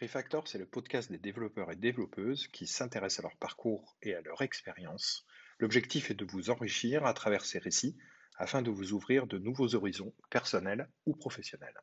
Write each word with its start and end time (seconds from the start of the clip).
Refactor, 0.00 0.48
c'est 0.48 0.56
le 0.56 0.64
podcast 0.64 1.12
des 1.12 1.18
développeurs 1.18 1.70
et 1.70 1.76
développeuses 1.76 2.46
qui 2.48 2.66
s'intéressent 2.66 3.20
à 3.20 3.28
leur 3.28 3.36
parcours 3.36 3.98
et 4.02 4.14
à 4.14 4.22
leur 4.22 4.40
expérience. 4.40 5.26
L'objectif 5.58 6.10
est 6.10 6.14
de 6.14 6.24
vous 6.24 6.48
enrichir 6.48 7.04
à 7.04 7.12
travers 7.12 7.44
ces 7.44 7.58
récits 7.58 7.98
afin 8.38 8.62
de 8.62 8.70
vous 8.70 8.94
ouvrir 8.94 9.26
de 9.26 9.36
nouveaux 9.36 9.74
horizons 9.74 10.14
personnels 10.30 10.88
ou 11.04 11.14
professionnels. 11.14 11.78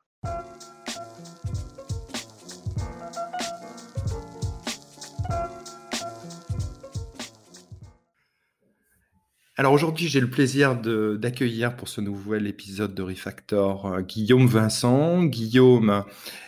Alors 9.60 9.74
aujourd'hui, 9.74 10.08
j'ai 10.08 10.20
le 10.20 10.30
plaisir 10.30 10.76
d'accueillir 10.76 11.76
pour 11.76 11.88
ce 11.88 12.00
nouvel 12.00 12.46
épisode 12.46 12.94
de 12.94 13.02
Refactor 13.02 13.88
euh, 13.88 14.02
Guillaume 14.02 14.46
Vincent. 14.46 15.24
Guillaume 15.24 16.04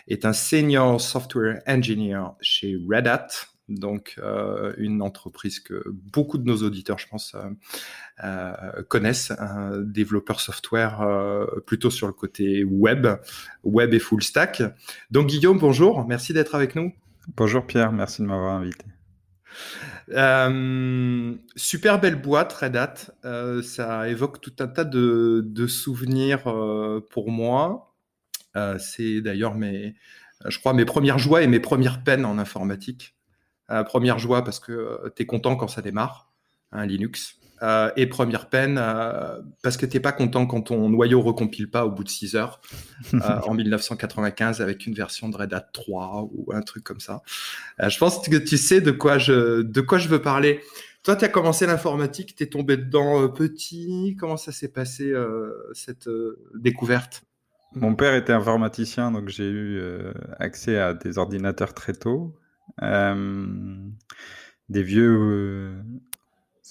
est 0.06 0.24
un 0.24 0.32
senior 0.32 1.00
software 1.00 1.60
engineer 1.66 2.36
chez 2.40 2.78
Red 2.88 3.08
Hat, 3.08 3.26
donc 3.68 4.14
euh, 4.18 4.74
une 4.78 5.02
entreprise 5.02 5.58
que 5.58 5.82
beaucoup 5.88 6.38
de 6.38 6.44
nos 6.44 6.58
auditeurs, 6.58 7.00
je 7.00 7.08
pense, 7.08 7.34
euh, 8.22 8.82
connaissent, 8.88 9.32
un 9.32 9.78
développeur 9.78 10.38
software 10.38 11.04
plutôt 11.66 11.90
sur 11.90 12.06
le 12.06 12.12
côté 12.12 12.62
web, 12.62 13.08
web 13.64 13.92
et 13.92 13.98
full 13.98 14.22
stack. 14.22 14.62
Donc 15.10 15.26
Guillaume, 15.26 15.58
bonjour, 15.58 16.06
merci 16.06 16.32
d'être 16.32 16.54
avec 16.54 16.76
nous. 16.76 16.92
Bonjour 17.36 17.66
Pierre, 17.66 17.90
merci 17.90 18.22
de 18.22 18.28
m'avoir 18.28 18.54
invité. 18.54 18.84
Euh, 20.12 21.34
super 21.56 22.00
belle 22.00 22.20
boîte, 22.20 22.52
Red 22.52 22.76
Hat. 22.76 22.94
Euh, 23.24 23.62
ça 23.62 24.08
évoque 24.08 24.40
tout 24.40 24.54
un 24.58 24.66
tas 24.66 24.84
de, 24.84 25.66
souvenirs 25.66 26.48
euh, 26.48 27.06
pour 27.10 27.30
moi. 27.30 27.94
c'est 28.78 29.20
d'ailleurs 29.20 29.54
mes, 29.54 29.94
je 30.46 30.58
crois, 30.58 30.72
mes 30.72 30.84
premières 30.84 31.18
joies 31.18 31.42
et 31.42 31.46
mes 31.46 31.60
premières 31.60 32.02
peines 32.02 32.24
en 32.24 32.38
informatique. 32.38 33.14
première 33.86 34.18
joie 34.18 34.44
parce 34.44 34.60
que 34.60 35.12
tu 35.16 35.22
es 35.22 35.26
content 35.26 35.56
quand 35.56 35.68
ça 35.68 35.82
démarre, 35.82 36.30
un 36.72 36.86
Linux. 36.86 37.39
Euh, 37.62 37.90
et 37.96 38.06
première 38.06 38.48
peine, 38.48 38.78
euh, 38.80 39.38
parce 39.62 39.76
que 39.76 39.84
t'es 39.84 40.00
pas 40.00 40.12
content 40.12 40.46
quand 40.46 40.62
ton 40.62 40.88
noyau 40.88 41.20
recompile 41.20 41.70
pas 41.70 41.84
au 41.84 41.90
bout 41.90 42.04
de 42.04 42.08
6 42.08 42.34
heures 42.34 42.60
euh, 43.14 43.18
en 43.18 43.52
1995 43.52 44.62
avec 44.62 44.86
une 44.86 44.94
version 44.94 45.28
de 45.28 45.36
Red 45.36 45.52
Hat 45.52 45.66
3 45.72 46.30
ou 46.32 46.52
un 46.54 46.62
truc 46.62 46.84
comme 46.84 47.00
ça. 47.00 47.22
je 47.78 47.98
pense 47.98 48.26
que 48.26 48.36
tu 48.36 48.56
sais 48.56 48.80
de 48.80 48.90
quoi 48.90 49.18
je, 49.18 49.62
de 49.62 49.80
quoi 49.80 49.98
je 49.98 50.08
veux 50.08 50.22
parler. 50.22 50.60
Toi, 51.02 51.16
tu 51.16 51.24
as 51.24 51.28
commencé 51.28 51.66
l'informatique, 51.66 52.34
tu 52.34 52.44
es 52.44 52.46
tombé 52.46 52.76
dedans 52.76 53.28
petit. 53.28 54.16
Comment 54.18 54.36
ça 54.36 54.52
s'est 54.52 54.68
passé 54.68 55.14
cette 55.72 56.10
découverte? 56.54 57.22
Mon 57.74 57.94
père 57.94 58.14
était 58.14 58.34
informaticien, 58.34 59.10
donc 59.10 59.28
j'ai 59.28 59.48
eu 59.48 59.82
accès 60.38 60.78
à 60.78 60.92
des 60.92 61.16
ordinateurs 61.16 61.72
très 61.72 61.94
tôt. 61.94 62.36
des 62.82 64.82
vieux 64.82 65.72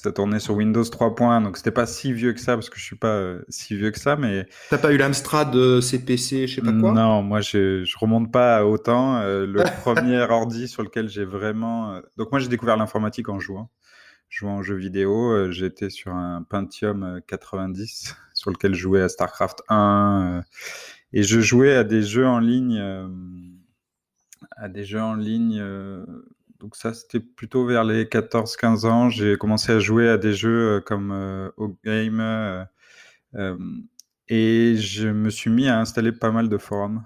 ça 0.02 0.14
tournait 0.14 0.40
sur 0.40 0.56
Windows 0.56 0.82
3.1, 0.82 1.44
donc 1.44 1.58
c'était 1.58 1.72
pas 1.72 1.86
si 1.86 2.14
vieux 2.14 2.32
que 2.32 2.40
ça 2.40 2.56
parce 2.56 2.70
que 2.70 2.80
je 2.80 2.86
suis 2.86 2.96
pas 2.96 3.16
euh, 3.16 3.42
si 3.50 3.76
vieux 3.76 3.92
que 3.92 4.00
ça, 4.00 4.16
mais. 4.16 4.48
T'as 4.70 4.78
pas 4.78 4.94
eu 4.94 4.98
l'Amstrad 4.98 5.54
CPC, 5.82 6.48
je 6.48 6.56
sais 6.56 6.62
pas 6.62 6.72
quoi? 6.72 6.94
Non, 6.94 7.22
moi 7.22 7.42
je, 7.42 7.84
je 7.84 7.98
remonte 7.98 8.32
pas 8.32 8.66
autant. 8.66 9.18
Euh, 9.18 9.46
le 9.46 9.62
premier 9.82 10.22
ordi 10.22 10.70
sur 10.70 10.84
lequel 10.84 11.10
j'ai 11.10 11.26
vraiment. 11.26 11.96
Euh, 11.96 12.02
donc 12.16 12.32
moi 12.32 12.40
j'ai 12.40 12.48
découvert 12.48 12.78
l'informatique 12.78 13.28
en 13.28 13.42
jouant, 13.42 13.72
jouant 14.30 14.60
aux 14.60 14.64
jeux 14.64 14.78
vidéo. 14.78 15.52
J'étais 15.52 15.90
sur 15.90 16.14
un 16.14 16.44
Pentium 16.44 17.20
90 17.28 18.16
sur 18.34 18.52
lequel 18.52 18.76
je 18.76 18.80
jouais 18.80 19.02
à 19.02 19.10
Starcraft 19.10 19.64
1 19.68 20.44
et 21.12 21.24
je 21.24 21.42
jouais 21.42 21.76
à 21.76 21.84
des 21.84 22.04
jeux 22.04 22.26
en 22.26 22.40
ligne, 22.40 22.82
à 24.56 24.70
des 24.70 24.86
jeux 24.86 25.02
en 25.02 25.16
ligne 25.16 25.62
donc 26.60 26.76
ça, 26.76 26.94
c'était 26.94 27.22
plutôt 27.22 27.66
vers 27.66 27.84
les 27.84 28.06
14-15 28.06 28.86
ans. 28.86 29.10
J'ai 29.10 29.38
commencé 29.38 29.72
à 29.72 29.80
jouer 29.80 30.10
à 30.10 30.18
des 30.18 30.34
jeux 30.34 30.78
euh, 30.78 30.82
comme 30.82 31.12
euh, 31.12 31.50
Game 31.86 32.20
euh, 32.20 33.58
et 34.28 34.76
je 34.76 35.08
me 35.08 35.30
suis 35.30 35.50
mis 35.50 35.70
à 35.70 35.80
installer 35.80 36.12
pas 36.12 36.32
mal 36.32 36.50
de 36.50 36.58
forums 36.58 37.04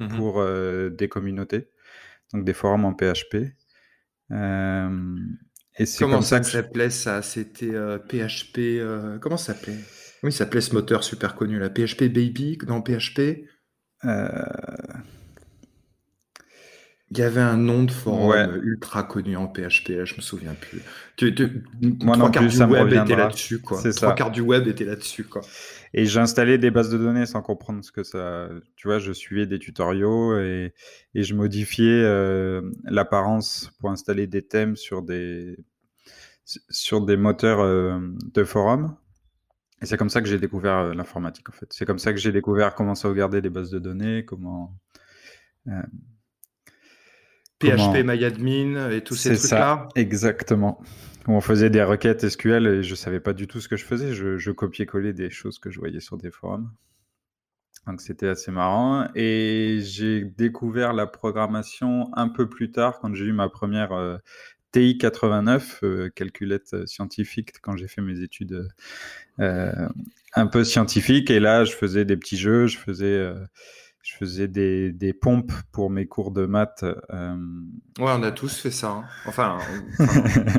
mmh 0.00 0.08
pour 0.16 0.42
des 0.90 1.08
communautés, 1.10 1.68
donc 2.32 2.44
des 2.44 2.54
forums 2.54 2.86
en 2.86 2.94
PHP. 2.94 3.34
et 4.30 5.86
c'est 5.86 5.98
comment 5.98 6.22
ça, 6.22 6.40
que 6.40 6.46
ça 6.46 6.52
s'appelait 6.52 6.88
ça? 6.88 7.20
C'était 7.20 7.72
PHP. 8.08 9.20
comment 9.20 9.36
ça 9.36 9.52
s'appelait? 9.52 9.78
Oui, 10.22 10.32
ça 10.32 10.38
s'appelait 10.38 10.62
ce 10.62 10.72
moteur 10.72 11.04
super 11.04 11.34
connu, 11.34 11.58
la 11.58 11.68
PHP 11.68 12.04
Baby? 12.04 12.56
Dans 12.66 12.80
PHP. 12.80 13.44
Il 17.16 17.20
y 17.20 17.22
avait 17.22 17.40
un 17.40 17.56
nom 17.56 17.84
de 17.84 17.92
forum 17.92 18.60
ultra 18.64 19.04
connu 19.04 19.36
en 19.36 19.46
PHP, 19.46 20.04
je 20.04 20.16
me 20.16 20.20
souviens 20.20 20.54
plus. 20.54 20.82
Tu, 21.16 21.32
Moi 22.02 22.16
trois 22.16 22.30
quarts 22.30 22.48
du 22.48 22.62
web 22.64 22.88
était 22.92 23.14
là-dessus, 23.14 23.60
quoi. 23.60 23.80
Trois 23.94 24.14
quarts 24.16 24.32
du 24.32 24.40
web 24.40 24.66
était 24.66 24.84
là-dessus, 24.84 25.22
quoi. 25.22 25.42
Et 25.92 26.06
j'ai 26.06 26.18
installé 26.18 26.58
des 26.58 26.72
bases 26.72 26.90
de 26.90 26.98
données 26.98 27.24
sans 27.24 27.40
comprendre 27.40 27.84
ce 27.84 27.92
que 27.92 28.02
ça. 28.02 28.48
Tu 28.74 28.88
vois, 28.88 28.98
je 28.98 29.12
suivais 29.12 29.46
des 29.46 29.60
tutoriaux 29.60 30.36
et, 30.40 30.74
et 31.14 31.22
je 31.22 31.34
modifiais 31.36 32.02
euh, 32.02 32.68
l'apparence 32.82 33.70
pour 33.78 33.90
installer 33.90 34.26
des 34.26 34.42
thèmes 34.42 34.74
sur 34.74 35.02
des 35.02 35.56
sur 36.44 37.00
des 37.00 37.16
moteurs 37.16 37.60
euh, 37.60 38.00
de 38.34 38.42
forum. 38.42 38.96
Et 39.82 39.86
c'est 39.86 39.96
comme 39.96 40.10
ça 40.10 40.20
que 40.20 40.26
j'ai 40.26 40.40
découvert 40.40 40.78
euh, 40.78 40.94
l'informatique, 40.94 41.48
en 41.48 41.52
fait. 41.52 41.66
C'est 41.70 41.86
comme 41.86 42.00
ça 42.00 42.12
que 42.12 42.18
j'ai 42.18 42.32
découvert 42.32 42.74
comment 42.74 42.96
sauvegarder 42.96 43.40
des 43.40 43.50
bases 43.50 43.70
de 43.70 43.78
données, 43.78 44.24
comment 44.24 44.76
PHP 47.70 48.04
MyAdmin 48.04 48.90
et 48.90 49.02
tous 49.02 49.14
ces 49.14 49.36
trucs-là. 49.36 49.88
Exactement. 49.94 50.80
on 51.26 51.40
faisait 51.40 51.70
des 51.70 51.82
requêtes 51.82 52.28
SQL 52.28 52.66
et 52.66 52.82
je 52.82 52.94
savais 52.94 53.20
pas 53.20 53.32
du 53.32 53.46
tout 53.46 53.60
ce 53.60 53.68
que 53.68 53.76
je 53.76 53.84
faisais. 53.84 54.14
Je, 54.14 54.38
je 54.38 54.50
copiais-collais 54.50 55.12
des 55.12 55.30
choses 55.30 55.58
que 55.58 55.70
je 55.70 55.78
voyais 55.78 56.00
sur 56.00 56.16
des 56.16 56.30
forums. 56.30 56.70
Donc 57.86 58.00
c'était 58.00 58.28
assez 58.28 58.50
marrant. 58.50 59.08
Et 59.14 59.80
j'ai 59.82 60.24
découvert 60.24 60.92
la 60.92 61.06
programmation 61.06 62.08
un 62.14 62.28
peu 62.28 62.48
plus 62.48 62.70
tard 62.70 62.98
quand 63.00 63.14
j'ai 63.14 63.26
eu 63.26 63.32
ma 63.32 63.48
première 63.48 63.92
euh, 63.92 64.16
TI 64.72 64.98
89, 64.98 65.80
euh, 65.82 66.10
calculette 66.14 66.86
scientifique, 66.86 67.60
quand 67.60 67.76
j'ai 67.76 67.88
fait 67.88 68.02
mes 68.02 68.22
études 68.22 68.68
euh, 69.40 69.88
un 70.34 70.46
peu 70.46 70.64
scientifiques. 70.64 71.30
Et 71.30 71.40
là, 71.40 71.64
je 71.64 71.72
faisais 71.72 72.04
des 72.04 72.16
petits 72.16 72.38
jeux, 72.38 72.66
je 72.66 72.78
faisais 72.78 73.32
je 74.04 74.14
faisais 74.16 74.48
des, 74.48 74.92
des, 74.92 75.14
pompes 75.14 75.52
pour 75.72 75.88
mes 75.88 76.06
cours 76.06 76.30
de 76.30 76.44
maths. 76.44 76.84
Euh... 76.84 77.34
Ouais, 77.98 78.12
on 78.14 78.22
a 78.22 78.32
tous 78.32 78.60
fait 78.60 78.70
ça. 78.70 78.90
Hein. 78.90 79.04
Enfin, 79.26 79.58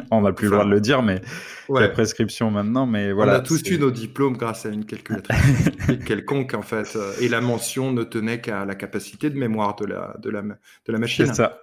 on 0.09 0.21
n'a 0.23 0.33
plus 0.33 0.45
le 0.45 0.51
droit 0.53 0.65
de 0.65 0.71
le 0.71 0.81
dire, 0.81 1.03
mais 1.03 1.21
la 1.69 1.89
prescription 1.89 2.49
maintenant. 2.49 2.87
Mais 2.87 3.11
voilà. 3.11 3.33
On 3.33 3.35
a 3.35 3.41
tous 3.41 3.61
eu 3.69 3.77
nos 3.77 3.91
diplômes 3.91 4.35
grâce 4.35 4.65
à 4.65 4.69
une 4.69 4.83
calculatrice 4.83 5.69
quelconque 6.05 6.55
en 6.55 6.63
fait, 6.63 6.95
euh, 6.95 7.13
et 7.21 7.29
la 7.29 7.39
mention 7.39 7.91
ne 7.91 8.03
tenait 8.03 8.41
qu'à 8.41 8.65
la 8.65 8.73
capacité 8.73 9.29
de 9.29 9.37
mémoire 9.37 9.75
de 9.75 9.85
la 9.85 10.17
de 10.19 10.31
la 10.31 10.41
de 10.41 10.91
la 10.91 10.97
machine. 10.97 11.27
C'est 11.27 11.35
ça. 11.35 11.59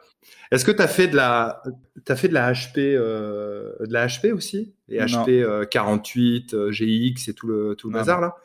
Est-ce 0.52 0.64
que 0.64 0.70
tu 0.70 0.82
as 0.82 0.88
fait 0.88 1.08
de 1.08 1.16
la 1.16 1.64
as 2.08 2.16
fait 2.16 2.28
de 2.28 2.34
la 2.34 2.52
HP 2.52 2.78
euh, 2.78 3.72
de 3.80 3.92
la 3.92 4.06
HP 4.06 4.32
aussi? 4.32 4.72
Et 4.88 4.98
HP 4.98 5.66
48 5.68 6.70
GX 6.70 7.28
et 7.28 7.34
tout 7.34 7.48
le 7.48 7.74
tout 7.74 7.88
le 7.88 7.94
bazar 7.94 8.20
là? 8.20 8.36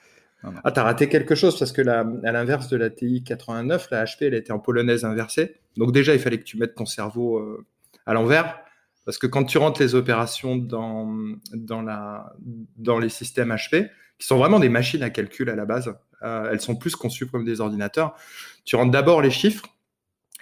Ah, 0.43 0.71
t'as 0.71 0.83
raté 0.83 1.09
quelque 1.09 1.35
chose 1.35 1.57
parce 1.57 1.71
que 1.71 1.81
à 1.81 2.31
l'inverse 2.31 2.67
de 2.69 2.77
la 2.77 2.89
TI 2.89 3.23
89, 3.23 3.87
la 3.91 4.05
HP, 4.05 4.25
elle 4.27 4.33
était 4.33 4.51
en 4.51 4.59
polonaise 4.59 5.03
inversée. 5.03 5.55
Donc 5.75 5.91
déjà, 5.91 6.13
il 6.13 6.19
fallait 6.19 6.39
que 6.39 6.43
tu 6.43 6.57
mettes 6.57 6.75
ton 6.75 6.85
cerveau 6.85 7.37
euh, 7.37 7.65
à 8.05 8.13
l'envers. 8.13 8.59
Parce 9.05 9.17
que 9.17 9.27
quand 9.27 9.45
tu 9.45 9.57
rentres 9.57 9.81
les 9.81 9.95
opérations 9.95 10.57
dans, 10.57 11.17
dans, 11.53 11.81
la, 11.81 12.33
dans 12.77 12.99
les 12.99 13.09
systèmes 13.09 13.53
HP, 13.53 13.89
qui 14.19 14.27
sont 14.27 14.37
vraiment 14.37 14.59
des 14.59 14.69
machines 14.69 15.03
à 15.03 15.09
calcul 15.09 15.49
à 15.49 15.55
la 15.55 15.65
base, 15.65 15.95
euh, 16.23 16.49
elles 16.51 16.61
sont 16.61 16.75
plus 16.75 16.95
conçues 16.95 17.27
comme 17.27 17.45
des 17.45 17.61
ordinateurs, 17.61 18.15
tu 18.65 18.75
rentres 18.75 18.91
d'abord 18.91 19.21
les 19.21 19.31
chiffres 19.31 19.65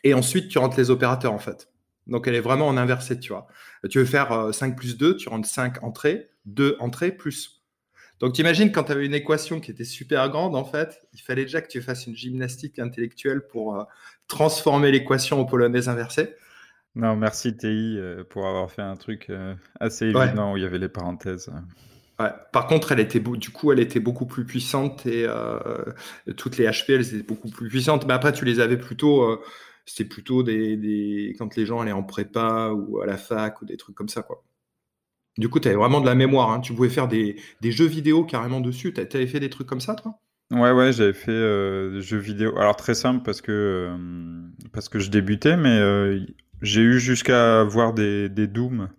et 0.04 0.14
ensuite 0.14 0.50
tu 0.50 0.58
rentres 0.58 0.78
les 0.78 0.90
opérateurs 0.90 1.34
en 1.34 1.40
fait. 1.40 1.70
Donc 2.08 2.28
elle 2.28 2.36
est 2.36 2.41
vraiment 2.41 2.68
en 2.68 2.78
inversé, 2.78 3.20
tu 3.20 3.34
vois. 3.34 3.48
Tu 3.90 4.00
veux 4.00 4.06
faire 4.06 4.53
5 4.53 4.72
euh, 4.72 4.76
plus 4.76 4.98
2, 4.98 5.18
tu 5.18 5.30
rentres 5.30 5.48
5 5.48 5.84
entrées, 5.84 6.30
2 6.46 6.78
entrées 6.80 7.12
plus. 7.12 7.54
Donc, 8.20 8.34
tu 8.34 8.41
imagines 8.41 8.72
quand 8.72 8.85
tu 8.85 8.91
avais 8.91 9.06
une 9.06 9.14
équation 9.14 9.59
qui 9.59 9.72
était 9.72 9.84
super 9.84 10.29
grande, 10.29 10.56
en 10.56 10.64
fait, 10.64 11.02
il 11.14 11.22
fallait 11.22 11.44
déjà 11.44 11.62
que 11.62 11.67
tu 11.67 11.82
fasses 11.82 12.08
une 12.08 12.16
gymnastique 12.16 12.79
intellectuelle 12.79 13.46
pour 13.47 13.76
euh, 13.76 13.84
transformer 14.28 14.91
l'équation 14.91 15.40
au 15.40 15.46
polonaise 15.46 15.90
inversée. 15.90 16.35
Non, 16.96 17.17
merci 17.17 17.58
TI 17.58 17.97
euh, 17.97 18.23
pour 18.23 18.47
avoir 18.47 18.72
fait 18.72 18.82
un 18.82 18.96
truc 18.96 19.29
euh, 19.29 19.53
assez 19.82 20.06
évident 20.06 20.53
où 20.53 20.58
il 20.58 20.64
y 20.64 20.66
avait 20.66 20.79
les 20.79 20.88
parenthèses. 20.88 21.52
Ouais. 22.20 22.29
Par 22.53 22.67
contre, 22.67 22.94
elle 22.94 23.02
était 23.02 23.20
du 23.20 23.50
coup, 23.50 23.73
elle 23.73 23.82
était 23.82 24.00
beaucoup 24.00 24.26
plus 24.26 24.46
puissante 24.46 25.06
et 25.06 25.28
toutes 26.38 26.58
les 26.58 26.66
HP, 26.66 26.94
elles 26.94 27.14
étaient 27.14 27.28
beaucoup 27.28 27.50
plus 27.50 27.67
puissantes. 27.67 28.08
Mais 28.08 28.14
après, 28.14 28.32
tu 28.32 28.46
les 28.46 28.62
avais 28.62 28.78
plutôt, 28.78 29.38
c'était 29.85 30.08
plutôt 30.08 30.41
des, 30.41 30.78
des, 30.78 31.35
quand 31.38 31.58
les 31.58 31.66
gens 31.66 31.82
allaient 31.82 31.91
en 31.91 32.03
prépa 32.03 32.70
ou 32.70 33.02
à 33.02 33.06
la 33.06 33.17
fac 33.17 33.62
ou 33.62 33.66
des 33.66 33.76
trucs 33.76 33.97
comme 33.97 34.08
ça, 34.08 34.22
quoi. 34.22 34.41
Du 35.37 35.49
coup, 35.49 35.59
tu 35.59 35.67
avais 35.67 35.78
vraiment 35.78 35.99
de 35.99 36.05
la 36.05 36.16
mémoire. 36.16 36.52
Hein. 36.52 36.61
Tu 36.61 36.73
pouvais 36.73 36.90
faire 36.90 37.08
des, 37.08 37.37
jeux 37.64 37.87
vidéo 37.87 38.23
carrément 38.23 38.61
dessus. 38.61 38.93
Tu 38.93 39.02
avais 39.02 39.28
fait 39.28 39.40
des 39.40 39.49
trucs 39.49 39.67
comme 39.67 39.82
ça, 39.82 39.96
toi? 39.96 40.20
Ouais, 40.52 40.72
ouais, 40.72 40.93
j'avais 40.93 41.14
fait 41.14 41.32
euh, 41.32 41.99
jeux 42.02 42.20
vidéo. 42.20 42.58
Alors 42.58 42.76
très 42.76 42.93
simple 42.93 43.23
parce 43.26 43.41
que 43.41 43.52
euh, 43.52 43.97
parce 44.72 44.90
que 44.90 44.99
je 44.99 45.09
débutais, 45.09 45.58
mais 45.58 45.79
euh, 45.79 46.20
j'ai 46.61 46.82
eu 46.82 46.99
jusqu'à 46.99 47.64
voir 47.64 47.93
des, 47.93 48.29
des 48.29 48.46
Doom, 48.46 48.90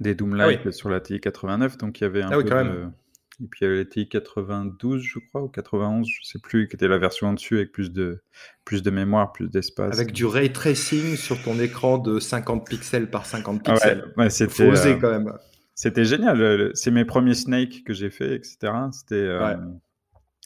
des 0.00 0.16
Doom 0.16 0.34
ah 0.34 0.46
Like 0.46 0.72
sur 0.72 0.88
la 0.88 1.00
TI 1.00 1.20
89, 1.20 1.78
donc 1.78 2.00
il 2.00 2.04
y 2.04 2.06
avait 2.06 2.22
un 2.22 2.30
ah 2.32 2.36
peu 2.36 2.42
de... 2.42 2.88
Et 3.42 3.46
puis 3.48 3.60
il 3.60 3.64
y 3.64 3.66
avait 3.66 3.78
la 3.78 3.84
TI 3.84 4.08
92, 4.08 5.00
je 5.00 5.18
crois, 5.28 5.42
ou 5.42 5.48
91, 5.48 6.06
je 6.08 6.26
sais 6.26 6.38
plus, 6.40 6.68
qui 6.68 6.74
était 6.76 6.88
la 6.88 6.98
version 6.98 7.28
en 7.28 7.32
dessus 7.34 7.56
avec 7.56 7.72
plus 7.72 7.92
de 7.92 8.22
plus 8.64 8.82
de 8.82 8.90
mémoire, 8.90 9.32
plus 9.32 9.48
d'espace. 9.48 9.94
Avec 9.94 10.12
du 10.12 10.24
ray 10.24 10.52
tracing 10.52 11.16
sur 11.16 11.40
ton 11.42 11.58
écran 11.60 11.98
de 11.98 12.18
50 12.18 12.68
pixels 12.68 13.10
par 13.10 13.26
50 13.26 13.64
pixels. 13.64 14.12
ouais, 14.16 14.30
c'était 14.30 14.98
quand 14.98 15.10
même. 15.10 15.32
C'était 15.74 16.04
génial. 16.04 16.70
C'est 16.74 16.90
mes 16.90 17.04
premiers 17.04 17.34
Snake 17.34 17.84
que 17.84 17.92
j'ai 17.92 18.10
fait, 18.10 18.34
etc. 18.34 18.72
C'était 18.92 19.28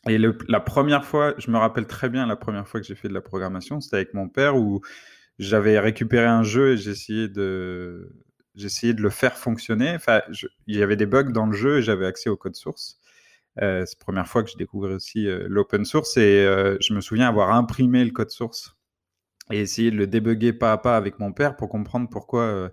et 0.06 0.18
la 0.18 0.60
première 0.60 1.04
fois, 1.04 1.34
je 1.38 1.50
me 1.50 1.58
rappelle 1.58 1.86
très 1.86 2.08
bien 2.08 2.26
la 2.26 2.36
première 2.36 2.66
fois 2.68 2.80
que 2.80 2.86
j'ai 2.86 2.94
fait 2.94 3.08
de 3.08 3.14
la 3.14 3.20
programmation, 3.20 3.80
c'était 3.80 3.96
avec 3.96 4.14
mon 4.14 4.28
père 4.28 4.56
où 4.56 4.80
j'avais 5.38 5.78
récupéré 5.78 6.26
un 6.26 6.42
jeu 6.42 6.72
et 6.72 6.76
j'essayais 6.76 7.28
de, 7.28 8.12
j'essayais 8.54 8.94
de 8.94 9.02
le 9.02 9.10
faire 9.10 9.36
fonctionner. 9.36 9.94
Enfin, 9.94 10.22
il 10.66 10.76
y 10.76 10.82
avait 10.82 10.96
des 10.96 11.06
bugs 11.06 11.32
dans 11.32 11.46
le 11.46 11.52
jeu 11.52 11.78
et 11.78 11.82
j'avais 11.82 12.06
accès 12.06 12.30
au 12.30 12.36
code 12.36 12.54
source. 12.54 13.00
Euh, 13.60 13.84
c'est 13.86 13.98
la 13.98 14.04
première 14.04 14.28
fois 14.28 14.42
que 14.44 14.50
j'ai 14.50 14.56
découvert 14.56 14.94
aussi 14.94 15.26
euh, 15.26 15.46
l'open 15.48 15.84
source 15.84 16.16
et 16.16 16.46
euh, 16.46 16.76
je 16.80 16.94
me 16.94 17.00
souviens 17.00 17.28
avoir 17.28 17.52
imprimé 17.52 18.04
le 18.04 18.12
code 18.12 18.30
source 18.30 18.76
et 19.50 19.60
essayer 19.60 19.90
de 19.90 19.96
le 19.96 20.06
débugger 20.06 20.52
pas 20.52 20.72
à 20.72 20.78
pas 20.78 20.96
avec 20.96 21.18
mon 21.18 21.32
père 21.32 21.56
pour 21.56 21.68
comprendre 21.68 22.08
pourquoi. 22.10 22.42
Euh, 22.42 22.68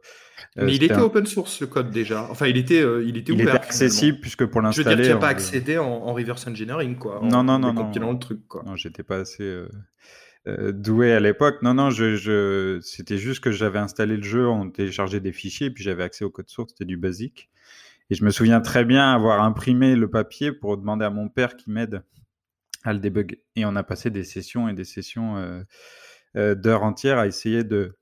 euh, 0.58 0.66
Mais 0.66 0.76
il 0.76 0.84
était 0.84 0.98
open 0.98 1.26
source 1.26 1.62
le 1.62 1.68
code 1.68 1.92
déjà. 1.92 2.28
Enfin, 2.30 2.48
il 2.48 2.58
était, 2.58 2.82
euh, 2.82 3.04
il 3.06 3.18
était 3.18 3.34
il 3.34 3.42
ouvert. 3.42 3.56
Était 3.56 3.66
accessible 3.66 4.20
puisque 4.20 4.46
pour 4.46 4.62
l'installer. 4.62 4.90
Je 4.90 4.90
veux 4.90 5.04
dire, 5.04 5.06
tu 5.06 5.14
n'as 5.14 5.20
pas 5.20 5.28
accédé 5.28 5.78
en, 5.78 6.14
reverse 6.14 6.48
engineering 6.48 6.98
quoi. 6.98 7.20
non, 7.24 7.44
non, 7.44 7.60
non, 7.60 7.74
non. 7.74 8.12
le 8.12 8.20
truc 8.20 8.48
quoi. 8.48 8.64
Non, 8.66 8.76
j'étais 8.76 9.04
pas 9.04 9.18
assez 9.18 9.66
doué 10.74 11.12
à 11.12 11.20
l'époque. 11.20 11.62
Non, 11.64 11.74
non, 11.74 11.90
je, 11.90 12.16
je... 12.16 12.80
c'était 12.82 13.18
juste 13.18 13.44
que 13.44 13.52
j'avais 13.52 13.80
installé 13.80 14.18
le 14.18 14.24
jeu, 14.24 14.48
on 14.48 14.70
téléchargeait 14.70 15.20
des 15.20 15.34
fichiers, 15.34 15.72
puis 15.72 15.84
j'avais 15.84 16.04
accès 16.04 16.24
au 16.24 16.30
code 16.30 16.50
source, 16.50 16.72
c'était 16.72 16.86
du 16.86 16.98
basique. 16.98 17.50
Et 18.10 18.16
je 18.16 18.24
me 18.24 18.30
souviens 18.30 18.62
très 18.62 18.86
bien 18.86 19.12
avoir 19.12 19.42
imprimé 19.42 19.96
le 19.96 20.10
papier 20.10 20.52
pour 20.52 20.78
demander 20.78 21.06
à 21.06 21.10
mon 21.10 21.28
père 21.28 21.56
qui 21.56 21.72
m'aide 21.72 22.04
à 22.84 22.94
le 22.94 23.00
débugger. 23.00 23.44
Et 23.56 23.66
on 23.66 23.76
a 23.76 23.84
passé 23.84 24.10
des 24.12 24.24
sessions 24.24 24.70
et 24.70 24.74
des 24.74 24.84
sessions 24.84 25.38
euh, 25.38 25.64
d'heures 26.36 26.84
entières 26.84 27.18
à 27.18 27.28
essayer 27.28 27.64
de. 27.64 27.98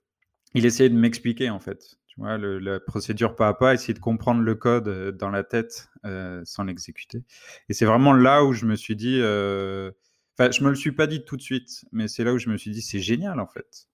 Il 0.55 0.65
essayait 0.65 0.89
de 0.89 0.97
m'expliquer 0.97 1.49
en 1.49 1.59
fait. 1.59 1.97
Tu 2.13 2.19
vois, 2.19 2.37
la 2.37 2.79
procédure 2.79 3.35
pas 3.35 3.47
à 3.47 3.53
pas, 3.55 3.73
essayer 3.73 3.95
de 3.95 3.99
comprendre 3.99 4.41
le 4.41 4.53
code 4.53 4.87
euh, 4.87 5.11
dans 5.11 5.31
la 5.31 5.43
tête 5.43 5.89
euh, 6.05 6.41
sans 6.45 6.63
l'exécuter. 6.63 7.23
Et 7.69 7.73
c'est 7.73 7.85
vraiment 7.85 8.13
là 8.13 8.43
où 8.43 8.53
je 8.53 8.65
me 8.65 8.75
suis 8.75 8.95
dit. 8.95 9.17
Enfin, 9.17 10.51
je 10.51 10.63
me 10.63 10.69
le 10.69 10.75
suis 10.75 10.91
pas 10.91 11.07
dit 11.07 11.25
tout 11.25 11.37
de 11.37 11.41
suite, 11.41 11.85
mais 11.91 12.07
c'est 12.07 12.23
là 12.23 12.33
où 12.33 12.37
je 12.37 12.49
me 12.49 12.57
suis 12.57 12.69
dit 12.69 12.81
c'est 12.81 12.99
génial 12.99 13.39
en 13.39 13.47
fait. 13.47 13.87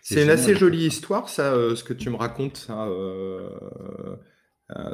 C'est 0.00 0.22
une 0.22 0.30
assez 0.30 0.54
jolie 0.54 0.86
histoire, 0.86 1.28
ça, 1.28 1.54
ce 1.74 1.82
que 1.82 1.92
tu 1.92 2.08
me 2.08 2.16
racontes, 2.16 2.56
ça, 2.56 2.88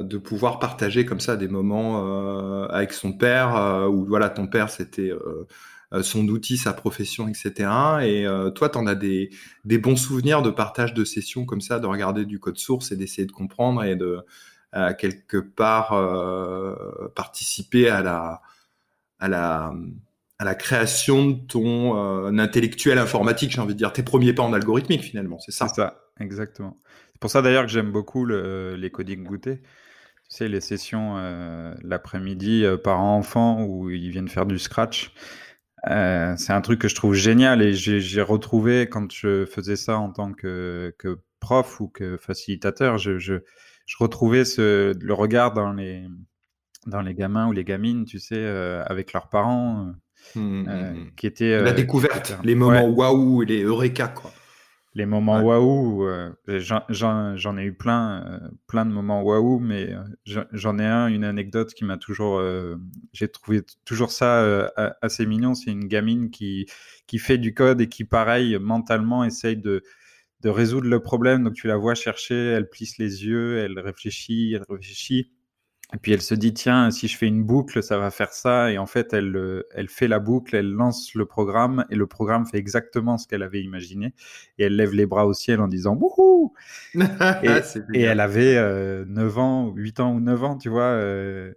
de 0.01 0.19
pouvoir 0.19 0.59
partager 0.59 1.05
comme 1.05 1.21
ça 1.21 1.37
des 1.37 1.49
moments 1.49 2.67
avec 2.69 2.93
son 2.93 3.13
père, 3.13 3.87
où 3.91 4.07
voilà, 4.07 4.31
ton 4.31 4.47
père 4.47 4.71
c'était 4.71 5.11
euh, 5.11 5.47
son 6.03 6.27
outil, 6.29 6.59
sa 6.59 6.73
profession, 6.73 7.29
etc. 7.29 7.53
Et 8.03 8.27
euh, 8.27 8.51
toi, 8.51 8.69
tu 8.69 8.79
en 8.79 8.87
as 8.87 8.95
des, 8.95 9.31
des, 9.65 9.79
bons 9.79 9.97
souvenirs 9.97 10.43
de 10.43 10.51
partage 10.51 10.93
de 10.93 11.05
sessions 11.05 11.47
comme 11.47 11.61
ça, 11.61 11.81
de 11.81 11.87
regarder 11.87 12.27
du 12.27 12.39
code 12.39 12.59
source 12.59 12.93
et 12.93 12.97
d'essayer 12.97 13.27
de 13.27 13.33
comprendre 13.33 13.83
et 13.85 13.97
de 13.97 14.19
euh, 14.77 14.93
quelque 14.93 15.39
part 15.39 15.91
participer 17.15 17.89
à 17.89 18.03
la, 18.03 18.43
à 19.19 19.29
la 19.29 19.73
à 20.41 20.45
la 20.45 20.55
création 20.55 21.31
de 21.31 21.41
ton 21.49 22.39
intellectuel 22.39 22.99
informatique, 22.99 23.51
j'ai 23.51 23.61
envie 23.61 23.75
de 23.75 23.79
dire, 23.79 23.93
tes 23.93 24.05
premiers 24.05 24.33
pas 24.33 24.45
en 24.45 24.53
algorithmique 24.53 25.03
finalement, 25.03 25.41
c'est 25.41 25.51
ça? 25.51 25.67
C'est 25.67 25.75
ça, 25.75 26.05
exactement. 26.21 26.79
C'est 27.13 27.21
pour 27.21 27.29
ça 27.29 27.43
d'ailleurs 27.43 27.65
que 27.65 27.73
j'aime 27.73 27.91
beaucoup 27.91 28.25
les 28.25 28.91
coding 28.93 29.25
goûter. 29.25 29.59
Tu 29.59 30.37
sais, 30.37 30.47
les 30.47 30.61
sessions 30.61 31.17
l'après-midi 31.83 32.65
par 32.85 33.01
enfant 33.01 33.65
où 33.65 33.91
ils 33.91 34.11
viennent 34.11 34.29
faire 34.29 34.47
du 34.47 34.61
scratch. 34.61 35.13
Euh, 35.87 36.35
c'est 36.37 36.53
un 36.53 36.61
truc 36.61 36.81
que 36.81 36.89
je 36.89 36.95
trouve 36.95 37.15
génial 37.15 37.63
et 37.63 37.73
j'ai 37.73 38.23
retrouvé 38.23 38.89
quand 38.89 39.13
je 39.13 39.47
faisais 39.47 39.77
ça 39.77 39.99
en 39.99 40.11
tant 40.11 40.33
que, 40.33 40.95
que 40.99 41.21
prof 41.41 41.81
ou 41.81 41.89
que 41.89 42.17
facilitateur, 42.17 42.99
je, 42.99 43.19
je, 43.19 43.35
je, 43.87 43.97
retrouvais 43.99 44.45
ce, 44.45 44.93
le 44.99 45.15
regard 45.15 45.53
dans 45.53 45.73
les, 45.73 46.05
dans 46.87 47.01
les 47.01 47.15
gamins 47.15 47.47
ou 47.49 47.53
les 47.53 47.65
gamines, 47.65 48.05
tu 48.05 48.19
sais, 48.19 48.37
euh, 48.37 48.83
avec 48.87 49.13
leurs 49.13 49.29
parents, 49.29 49.95
euh, 50.37 50.41
mmh, 50.41 50.63
mmh, 50.63 50.65
mmh. 50.65 51.11
qui 51.17 51.27
étaient... 51.27 51.63
La 51.63 51.73
découverte, 51.73 52.37
les 52.43 52.55
moments 52.57 52.89
waouh 52.89 53.43
et 53.43 53.47
les 53.47 53.63
eureka, 53.63 54.09
quoi 54.09 54.33
les 54.99 55.07
moments 55.07 55.41
waouh, 55.41 56.05
euh, 56.05 56.31
j'en 56.49 57.57
ai 57.57 57.65
eu 57.65 57.73
plein, 57.73 58.27
euh, 58.27 58.49
plein 58.67 58.85
de 58.85 58.91
moments 58.91 59.23
waouh, 59.23 59.61
mais 59.61 59.95
euh, 59.95 60.43
j'en 60.53 60.79
ai 60.79 60.85
un, 60.85 61.07
une 61.07 61.25
anecdote 61.25 61.73
qui 61.73 61.85
m'a 61.85 61.97
toujours, 61.97 62.43
j'ai 63.13 63.29
trouvé 63.29 63.63
toujours 63.85 64.11
ça 64.11 64.71
assez 65.01 65.25
mignon. 65.25 65.55
C'est 65.55 65.71
une 65.71 65.87
gamine 65.87 66.31
qui 66.31 66.67
qui 67.07 67.19
fait 67.19 67.39
du 67.39 67.55
code 67.55 67.81
et 67.81 67.89
qui, 67.89 68.05
pareil, 68.05 68.59
mentalement 68.61 69.25
essaye 69.25 69.57
de 69.57 69.83
de 70.41 70.49
résoudre 70.49 70.89
le 70.89 71.01
problème. 71.01 71.45
Donc 71.45 71.55
tu 71.55 71.69
la 71.69 71.77
vois 71.77 71.95
chercher, 71.95 72.35
elle 72.35 72.69
plisse 72.69 72.99
les 72.99 73.25
yeux, 73.25 73.59
elle 73.59 73.79
réfléchit, 73.79 74.55
elle 74.55 74.65
réfléchit. 74.69 75.33
Et 75.95 75.97
puis 75.97 76.13
elle 76.13 76.21
se 76.21 76.35
dit 76.35 76.53
tiens 76.53 76.91
si 76.91 77.09
je 77.09 77.17
fais 77.17 77.27
une 77.27 77.43
boucle 77.43 77.83
ça 77.83 77.99
va 77.99 78.11
faire 78.11 78.33
ça. 78.33 78.71
Et 78.71 78.79
en 78.79 78.87
fait 78.87 79.13
elle 79.13 79.35
euh, 79.37 79.67
elle 79.75 79.89
fait 79.89 80.09
la 80.09 80.19
boucle 80.19 80.55
elle 80.55 80.71
lance 80.71 81.15
le 81.15 81.25
programme 81.25 81.87
et 81.89 81.97
le 81.97 82.07
programme 82.07 82.47
fait 82.47 82.59
exactement 82.59 83.17
ce 83.17 83.27
qu'elle 83.27 83.43
avait 83.43 83.63
imaginé. 83.63 84.13
Et 84.59 84.65
elle 84.65 84.77
lève 84.77 84.93
les 84.93 85.07
bras 85.07 85.27
au 85.27 85.33
ciel 85.33 85.61
en 85.61 85.69
disant 85.69 85.95
wouhou! 85.95 86.53
Et, 86.95 87.49
et 87.95 88.03
elle 88.03 88.21
avait 88.21 88.55
9 88.55 88.59
euh, 88.59 89.41
ans 89.41 89.73
8 89.75 90.01
ans 90.01 90.15
ou 90.15 90.21
9 90.21 90.45
ans 90.45 90.57
tu 90.57 90.69
vois 90.69 90.83
euh, 90.83 91.53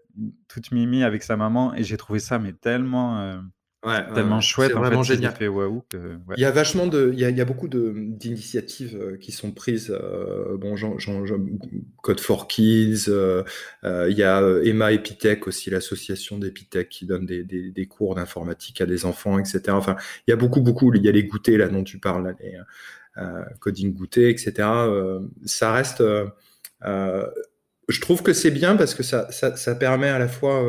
toute 0.48 0.72
mimi 0.72 1.04
avec 1.04 1.24
sa 1.24 1.36
maman. 1.36 1.74
Et 1.76 1.84
j'ai 1.84 1.98
trouvé 1.98 2.20
ça 2.20 2.40
mais 2.40 2.54
tellement 2.54 3.42
Ouais, 3.84 4.06
tellement 4.14 4.42
chouette, 4.42 4.76
en 4.76 4.80
vraiment 4.80 5.02
génial. 5.02 5.34
Il 5.42 6.40
y 6.40 6.46
a 6.46 6.52
vachement 6.52 6.86
de, 6.86 7.10
il 7.14 7.20
y 7.20 7.26
a, 7.26 7.32
il 7.32 7.38
y 7.38 7.42
a 7.42 7.46
beaucoup 7.46 7.68
d'initiatives 7.68 8.96
euh, 8.96 9.18
qui 9.18 9.32
sont 9.32 9.52
prises. 9.52 9.90
Euh, 9.90 10.56
bon, 10.56 10.76
Jean, 10.76 11.00
Jean, 11.00 11.26
Code 12.04 12.20
for 12.20 12.48
Kids. 12.48 13.06
Euh, 13.08 13.44
il 13.84 14.16
y 14.16 14.22
a 14.22 14.40
Emma 14.64 14.92
Epitech 14.92 15.48
aussi, 15.48 15.72
l'association 15.72 16.38
d'Epitech 16.38 16.90
qui 16.90 17.08
donne 17.08 17.26
des, 17.26 17.44
des, 17.44 17.72
des 17.72 17.86
cours 17.88 18.14
d'informatique 18.14 18.82
à 18.82 18.86
des 18.86 19.04
enfants, 19.06 19.40
etc. 19.40 19.62
Enfin, 19.70 19.96
il 20.28 20.32
y 20.32 20.34
a 20.34 20.38
beaucoup, 20.38 20.62
beaucoup. 20.62 20.94
Il 20.94 21.04
y 21.04 21.10
a 21.10 21.12
les 21.12 21.24
goûters 21.24 21.58
là 21.58 21.68
dont 21.68 21.84
tu 21.84 21.98
parles, 21.98 22.24
là, 22.24 22.34
les 22.40 22.60
coding 23.60 23.96
goûter, 23.96 24.30
etc. 24.30 24.54
ça 25.46 25.74
reste. 25.74 26.04
je 26.84 28.00
trouve 28.00 28.22
que 28.22 28.34
c'est 28.34 28.52
bien 28.52 28.76
parce 28.76 28.94
que 28.94 29.02
ça, 29.02 29.32
ça, 29.32 29.56
ça, 29.56 29.74
permet 29.74 30.10
à 30.10 30.20
la 30.20 30.28
fois 30.28 30.64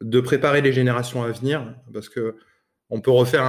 de 0.00 0.20
préparer 0.20 0.62
les 0.62 0.72
générations 0.72 1.22
à 1.22 1.30
venir, 1.30 1.74
parce 1.92 2.08
que 2.08 2.36
on 2.90 3.00
peut 3.00 3.10
refaire 3.10 3.42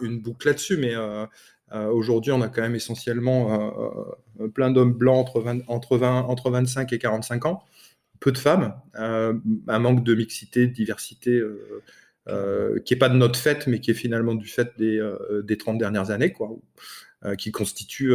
une 0.00 0.20
boucle 0.20 0.48
là-dessus, 0.48 0.76
mais 0.76 0.94
euh, 0.96 1.26
euh, 1.72 1.88
aujourd'hui, 1.88 2.32
on 2.32 2.40
a 2.40 2.48
quand 2.48 2.62
même 2.62 2.74
essentiellement 2.74 4.16
euh, 4.40 4.48
plein 4.48 4.70
d'hommes 4.70 4.94
blancs 4.94 5.28
entre, 5.28 5.44
entre, 5.68 5.98
20, 5.98 6.22
entre 6.22 6.50
25 6.50 6.92
et 6.92 6.98
45 6.98 7.46
ans, 7.46 7.62
peu 8.18 8.32
de 8.32 8.38
femmes, 8.38 8.74
un 8.94 9.78
manque 9.78 10.02
de 10.02 10.14
mixité, 10.14 10.66
de 10.66 10.72
diversité 10.72 11.42
qui 12.84 12.94
n'est 12.94 12.98
pas 12.98 13.08
de 13.08 13.16
notre 13.16 13.38
fait, 13.38 13.66
mais 13.66 13.80
qui 13.80 13.90
est 13.90 13.94
finalement 13.94 14.34
du 14.34 14.46
fait 14.46 14.72
des, 14.78 15.00
des 15.42 15.56
30 15.56 15.78
dernières 15.78 16.10
années, 16.10 16.34
qui 17.38 17.50
constitue 17.50 18.14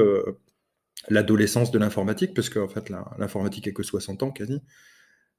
l'adolescence 1.10 1.72
de 1.72 1.79
l'informatique, 1.79 2.34
parce 2.36 2.50
qu'en 2.50 2.67
fait, 2.67 2.89
l'informatique 3.17 3.67
est 3.67 3.74
que 3.74 3.84
60 3.84 4.24
ans 4.24 4.32
quasi. 4.32 4.62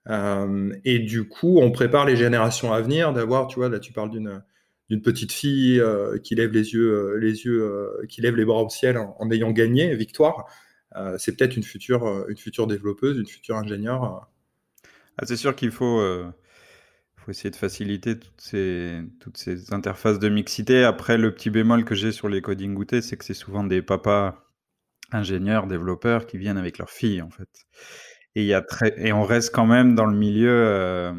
Euh, 0.08 0.74
et 0.84 0.98
du 0.98 1.28
coup, 1.28 1.58
on 1.58 1.70
prépare 1.70 2.06
les 2.06 2.16
générations 2.16 2.72
à 2.72 2.80
venir 2.80 3.12
d'avoir, 3.12 3.46
tu 3.48 3.56
vois, 3.56 3.68
là 3.68 3.78
tu 3.78 3.92
parles 3.92 4.10
d'une 4.10 5.02
petite 5.02 5.32
fille 5.32 5.80
euh, 5.80 6.18
qui 6.18 6.34
lève 6.34 6.52
les 6.52 6.72
yeux, 6.72 6.92
euh, 6.92 7.18
les 7.18 7.44
yeux, 7.44 7.90
qui 8.08 8.20
lève 8.20 8.36
les 8.36 8.44
bras 8.44 8.62
au 8.62 8.68
ciel 8.68 8.98
en, 8.98 9.30
ayant 9.30 9.50
gagné, 9.50 9.94
victoire. 9.96 10.46
c'est 11.18 11.36
peut-être 11.36 11.56
une 11.56 11.64
future, 11.64 12.26
une 12.28 12.36
future 12.36 12.66
développeuse, 12.66 13.18
une 13.18 13.26
future 13.26 13.56
ingénieure. 13.56 14.30
Ah, 15.18 15.26
c'est 15.26 15.36
sûr 15.36 15.56
qu'il 15.56 15.70
faut, 15.70 16.00
faut 17.16 17.30
essayer 17.30 17.50
de 17.50 17.56
faciliter 17.56 18.18
toutes 18.18 18.40
ces, 18.40 19.00
toutes 19.20 19.36
ces 19.36 19.72
interfaces 19.72 20.18
de 20.18 20.28
mixité. 20.28 20.84
Après, 20.84 21.18
le 21.18 21.34
petit 21.34 21.50
bémol 21.50 21.84
que 21.84 21.94
j'ai 21.94 22.12
sur 22.12 22.28
les 22.28 22.40
coding 22.40 22.74
goûtés, 22.74 23.02
c'est 23.02 23.16
que 23.16 23.24
c'est 23.24 23.34
souvent 23.34 23.64
des 23.64 23.82
papas 23.82 24.46
ingénieurs, 25.12 25.66
développeurs 25.66 26.26
qui 26.26 26.38
viennent 26.38 26.58
avec 26.58 26.78
leurs 26.78 26.90
filles, 26.90 27.22
en 27.22 27.30
fait. 27.30 27.48
Et, 28.36 28.44
y 28.44 28.52
a 28.52 28.60
très, 28.60 28.94
et 28.98 29.14
on 29.14 29.24
reste 29.24 29.52
quand 29.52 29.64
même 29.64 29.94
dans 29.94 30.04
le 30.04 30.16
milieu, 30.16 30.52
euh, 30.52 31.12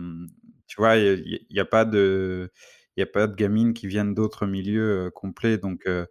tu 0.68 0.76
vois, 0.78 0.98
il 0.98 1.46
n'y 1.50 1.60
a, 1.60 1.66
pas 1.66 1.84
de, 1.84 2.52
il 2.96 3.02
a 3.02 3.08
pas 3.08 3.26
de 3.26 3.36
gamines 3.36 3.74
qui 3.74 3.88
viennent 3.88 4.14
d'autres 4.14 4.46
milieux 4.46 5.08
euh, 5.08 5.10
complets. 5.10 5.58
Donc, 5.58 5.88
euh, 5.88 6.06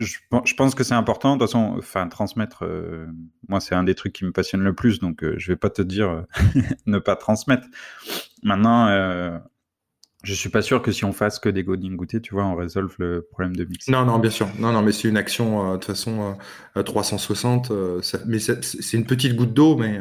je, 0.00 0.18
pense 0.56 0.74
que 0.74 0.82
c'est 0.82 0.94
important, 0.94 1.36
de 1.36 1.44
toute 1.44 1.52
façon, 1.52 1.76
enfin, 1.78 2.08
transmettre, 2.08 2.64
moi, 3.48 3.60
c'est 3.60 3.76
un 3.76 3.84
des 3.84 3.94
trucs 3.94 4.12
qui 4.12 4.24
me 4.24 4.32
passionne 4.32 4.62
le 4.62 4.74
plus, 4.74 4.98
donc 4.98 5.24
je 5.36 5.52
vais 5.52 5.56
pas 5.56 5.70
te 5.70 5.82
dire 5.82 6.24
ne 6.86 6.98
pas 6.98 7.14
transmettre. 7.14 7.68
Maintenant, 8.42 9.40
je 10.24 10.34
suis 10.34 10.48
pas 10.48 10.62
sûr 10.62 10.82
que 10.82 10.90
si 10.90 11.04
on 11.04 11.12
fasse 11.12 11.38
que 11.38 11.48
des 11.48 11.64
coding 11.64 11.96
goûter, 11.96 12.20
tu 12.20 12.34
vois, 12.34 12.44
on 12.44 12.56
résolve 12.56 12.94
le 12.98 13.22
problème 13.22 13.54
de 13.54 13.64
mix. 13.64 13.88
Non, 13.88 14.04
non, 14.04 14.18
bien 14.18 14.30
sûr. 14.30 14.48
Non, 14.58 14.72
non, 14.72 14.82
mais 14.82 14.92
c'est 14.92 15.08
une 15.08 15.16
action 15.16 15.60
euh, 15.60 15.72
de 15.72 15.76
toute 15.76 15.84
façon 15.84 16.36
360. 16.74 17.70
mais 18.26 18.38
c'est 18.38 18.96
une 18.96 19.06
petite 19.06 19.36
goutte 19.36 19.54
d'eau, 19.54 19.76
mais 19.76 20.00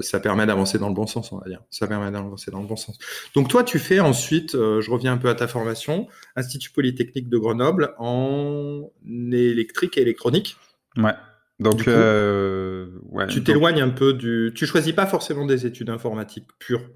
ça 0.00 0.20
permet 0.20 0.46
d'avancer 0.46 0.78
dans 0.78 0.88
le 0.88 0.94
bon 0.94 1.06
sens, 1.06 1.30
on 1.30 1.38
va 1.38 1.48
dire. 1.48 1.62
Ça 1.70 1.86
permet 1.86 2.10
d'avancer 2.10 2.50
dans 2.50 2.60
le 2.60 2.66
bon 2.66 2.76
sens. 2.76 2.98
Donc 3.34 3.48
toi, 3.48 3.62
tu 3.62 3.78
fais 3.78 4.00
ensuite, 4.00 4.52
je 4.52 4.90
reviens 4.90 5.12
un 5.12 5.18
peu 5.18 5.28
à 5.28 5.34
ta 5.34 5.46
formation, 5.46 6.08
Institut 6.34 6.70
Polytechnique 6.70 7.28
de 7.28 7.38
Grenoble 7.38 7.94
en 7.98 8.90
électrique 9.06 9.96
et 9.98 10.02
électronique. 10.02 10.56
Ouais. 10.96 11.14
Donc, 11.60 11.86
euh, 11.86 12.86
ouais, 13.10 13.26
tu 13.26 13.44
t'éloignes 13.44 13.82
un 13.82 13.90
peu 13.90 14.14
du. 14.14 14.52
Tu 14.54 14.66
choisis 14.66 14.94
pas 14.94 15.06
forcément 15.06 15.44
des 15.44 15.66
études 15.66 15.90
informatiques 15.90 16.46
pures. 16.58 16.88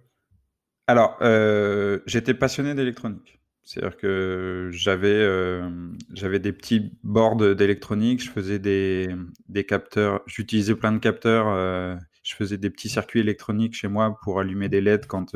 Alors, 0.87 1.17
euh, 1.23 2.01
j'étais 2.07 2.35
passionné 2.35 2.75
d'électronique. 2.75 3.41
C'est-à-dire 3.63 3.97
que 3.97 4.69
j'avais 4.73 5.09
euh, 5.09 5.71
j'avais 6.13 6.39
des 6.39 6.53
petits 6.53 6.93
boards 7.03 7.37
d'électronique, 7.57 8.23
je 8.23 8.31
faisais 8.31 8.59
des, 8.59 9.09
des 9.49 9.65
capteurs, 9.65 10.21
j'utilisais 10.27 10.75
plein 10.75 10.93
de 10.93 10.99
capteurs, 10.99 11.49
euh, 11.49 11.97
je 12.23 12.35
faisais 12.35 12.59
des 12.59 12.69
petits 12.69 12.91
circuits 12.91 13.21
électroniques 13.21 13.75
chez 13.75 13.89
moi 13.89 14.19
pour 14.23 14.39
allumer 14.39 14.69
des 14.69 14.83
LED 14.83 15.07
quand 15.07 15.35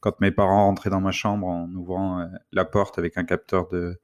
quand 0.00 0.20
mes 0.20 0.30
parents 0.30 0.66
rentraient 0.66 0.90
dans 0.90 1.00
ma 1.00 1.10
chambre 1.10 1.48
en 1.48 1.68
ouvrant 1.74 2.28
la 2.52 2.64
porte 2.64 2.98
avec 2.98 3.18
un 3.18 3.24
capteur 3.24 3.66
de, 3.68 3.98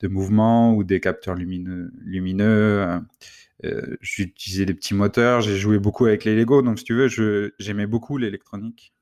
de 0.00 0.08
mouvement 0.08 0.74
ou 0.74 0.84
des 0.84 1.00
capteurs 1.00 1.34
lumineux 1.34 1.90
lumineux. 2.04 3.00
J'utilisais 4.00 4.66
des 4.66 4.74
petits 4.74 4.94
moteurs, 4.94 5.40
j'ai 5.40 5.56
joué 5.56 5.78
beaucoup 5.78 6.06
avec 6.06 6.24
les 6.24 6.36
Lego, 6.36 6.62
donc 6.62 6.78
si 6.78 6.84
tu 6.84 6.94
veux, 6.94 7.08
j'aimais 7.58 7.86
beaucoup 7.86 8.18
l'électronique. 8.18 8.92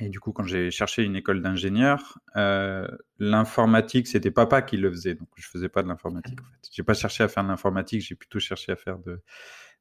Et 0.00 0.08
du 0.08 0.20
coup, 0.20 0.32
quand 0.32 0.44
j'ai 0.44 0.70
cherché 0.70 1.02
une 1.02 1.16
école 1.16 1.42
d'ingénieur, 1.42 2.18
euh, 2.36 2.86
l'informatique, 3.18 4.06
c'était 4.06 4.30
papa 4.30 4.62
qui 4.62 4.76
le 4.76 4.90
faisait, 4.90 5.14
donc 5.14 5.28
je 5.36 5.48
faisais 5.48 5.68
pas 5.68 5.82
de 5.82 5.88
l'informatique. 5.88 6.40
En 6.40 6.44
fait, 6.44 6.68
j'ai 6.70 6.84
pas 6.84 6.94
cherché 6.94 7.24
à 7.24 7.28
faire 7.28 7.42
de 7.42 7.48
l'informatique, 7.48 8.02
j'ai 8.02 8.14
plutôt 8.14 8.38
cherché 8.38 8.70
à 8.70 8.76
faire 8.76 8.98
de, 8.98 9.20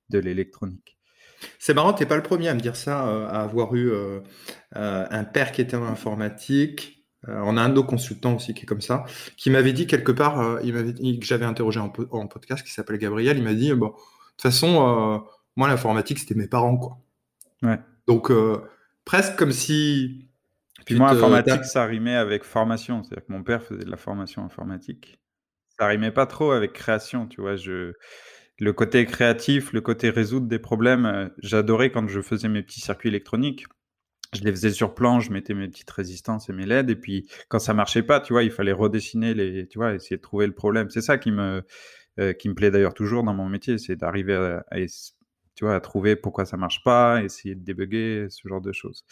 de 0.10 0.20
l'électronique. 0.20 0.98
C'est 1.60 1.76
marrant, 1.76 1.94
t'es 1.94 2.08
pas 2.08 2.16
le 2.16 2.24
premier 2.24 2.48
à 2.48 2.56
me 2.56 2.60
dire 2.60 2.76
ça, 2.76 3.08
euh, 3.08 3.28
à 3.28 3.44
avoir 3.44 3.76
eu 3.76 3.92
euh, 3.92 4.22
un 4.72 5.24
père 5.24 5.52
qui 5.52 5.62
était 5.62 5.78
en 5.78 5.86
informatique, 5.86 7.06
on 7.28 7.58
a 7.58 7.62
un 7.62 7.70
de 7.70 7.74
nos 7.74 7.84
consultants 7.84 8.36
aussi 8.36 8.54
qui 8.54 8.64
est 8.64 8.66
comme 8.66 8.82
ça, 8.82 9.04
qui 9.36 9.50
m'avait 9.50 9.74
dit 9.74 9.86
quelque 9.86 10.14
part, 10.14 10.60
il 10.64 10.74
m'avait 10.74 10.94
dit 10.94 11.20
que 11.20 11.26
j'avais 11.26 11.46
interrogé 11.46 11.80
en, 11.80 11.90
podcast, 11.90 12.66
qui 12.66 12.72
s'appelle 12.72 12.98
Gabriel, 12.98 13.38
il 13.38 13.44
m'a 13.44 13.54
dit, 13.54 13.74
bon, 13.74 13.88
de 13.88 13.92
toute 13.92 14.42
façon, 14.42 15.26
moi 15.56 15.68
l'informatique 15.68 16.20
c'était 16.20 16.36
mes 16.36 16.48
parents 16.48 16.78
quoi. 16.78 17.00
Ouais. 17.64 17.80
Donc 18.06 18.32
presque 19.08 19.36
comme 19.36 19.52
si. 19.52 20.30
Puis 20.86 20.96
moi, 20.96 21.10
informatique, 21.10 21.66
ça 21.66 21.86
rimait 21.86 22.16
avec 22.16 22.44
formation. 22.44 23.04
C'est-à-dire 23.04 23.26
que 23.26 23.32
mon 23.32 23.44
père 23.44 23.64
faisait 23.64 23.84
de 23.84 23.90
la 23.90 23.98
formation 23.98 24.44
informatique. 24.46 25.20
Ça 25.80 25.88
rimait 25.88 26.12
pas 26.12 26.28
trop 26.28 26.52
avec 26.52 26.74
création, 26.74 27.26
tu 27.28 27.42
vois. 27.42 27.56
Je... 27.56 27.94
Le 28.60 28.74
côté 28.74 29.06
créatif, 29.06 29.72
le 29.74 29.82
côté 29.82 30.10
résoudre 30.10 30.48
des 30.48 30.60
problèmes, 30.60 31.32
j'adorais 31.44 31.92
quand 31.92 32.08
je 32.08 32.22
faisais 32.22 32.50
mes 32.50 32.64
petits 32.64 32.82
circuits 32.82 33.10
électroniques 33.10 33.66
je 34.36 34.42
les 34.42 34.52
faisais 34.52 34.72
sur 34.72 34.94
plan, 34.94 35.20
je 35.20 35.32
mettais 35.32 35.54
mes 35.54 35.68
petites 35.68 35.90
résistances 35.90 36.50
et 36.50 36.54
mes 36.54 36.66
LED, 36.66 36.90
et 36.90 36.96
puis 36.96 37.30
quand 37.48 37.60
ça 37.60 37.74
marchait 37.74 38.04
pas, 38.04 38.20
tu 38.20 38.34
vois, 38.34 38.44
il 38.44 38.52
fallait 38.52 38.74
redessiner 38.74 39.34
les, 39.34 39.68
tu 39.68 39.78
vois, 39.78 39.94
essayer 39.94 40.18
de 40.18 40.22
trouver 40.22 40.48
le 40.48 40.54
problème. 40.54 40.90
C'est 40.90 41.02
ça 41.02 41.18
qui 41.18 41.32
me, 41.32 41.64
euh, 42.20 42.34
qui 42.34 42.50
me 42.50 42.54
plaît 42.54 42.72
d'ailleurs 42.72 42.94
toujours 42.94 43.24
dans 43.24 43.34
mon 43.34 43.48
métier, 43.48 43.78
c'est 43.78 43.96
d'arriver 43.96 44.36
à, 44.36 44.78
tu 45.58 45.66
vois, 45.66 45.76
à 45.76 45.82
trouver 45.82 46.16
pourquoi 46.16 46.46
ça 46.46 46.56
marche 46.56 46.84
pas, 46.84 47.24
essayer 47.24 47.56
de 47.56 47.64
débugger, 47.64 48.28
ce 48.30 48.48
genre 48.48 48.62
de 48.62 48.72
choses. 48.72 49.06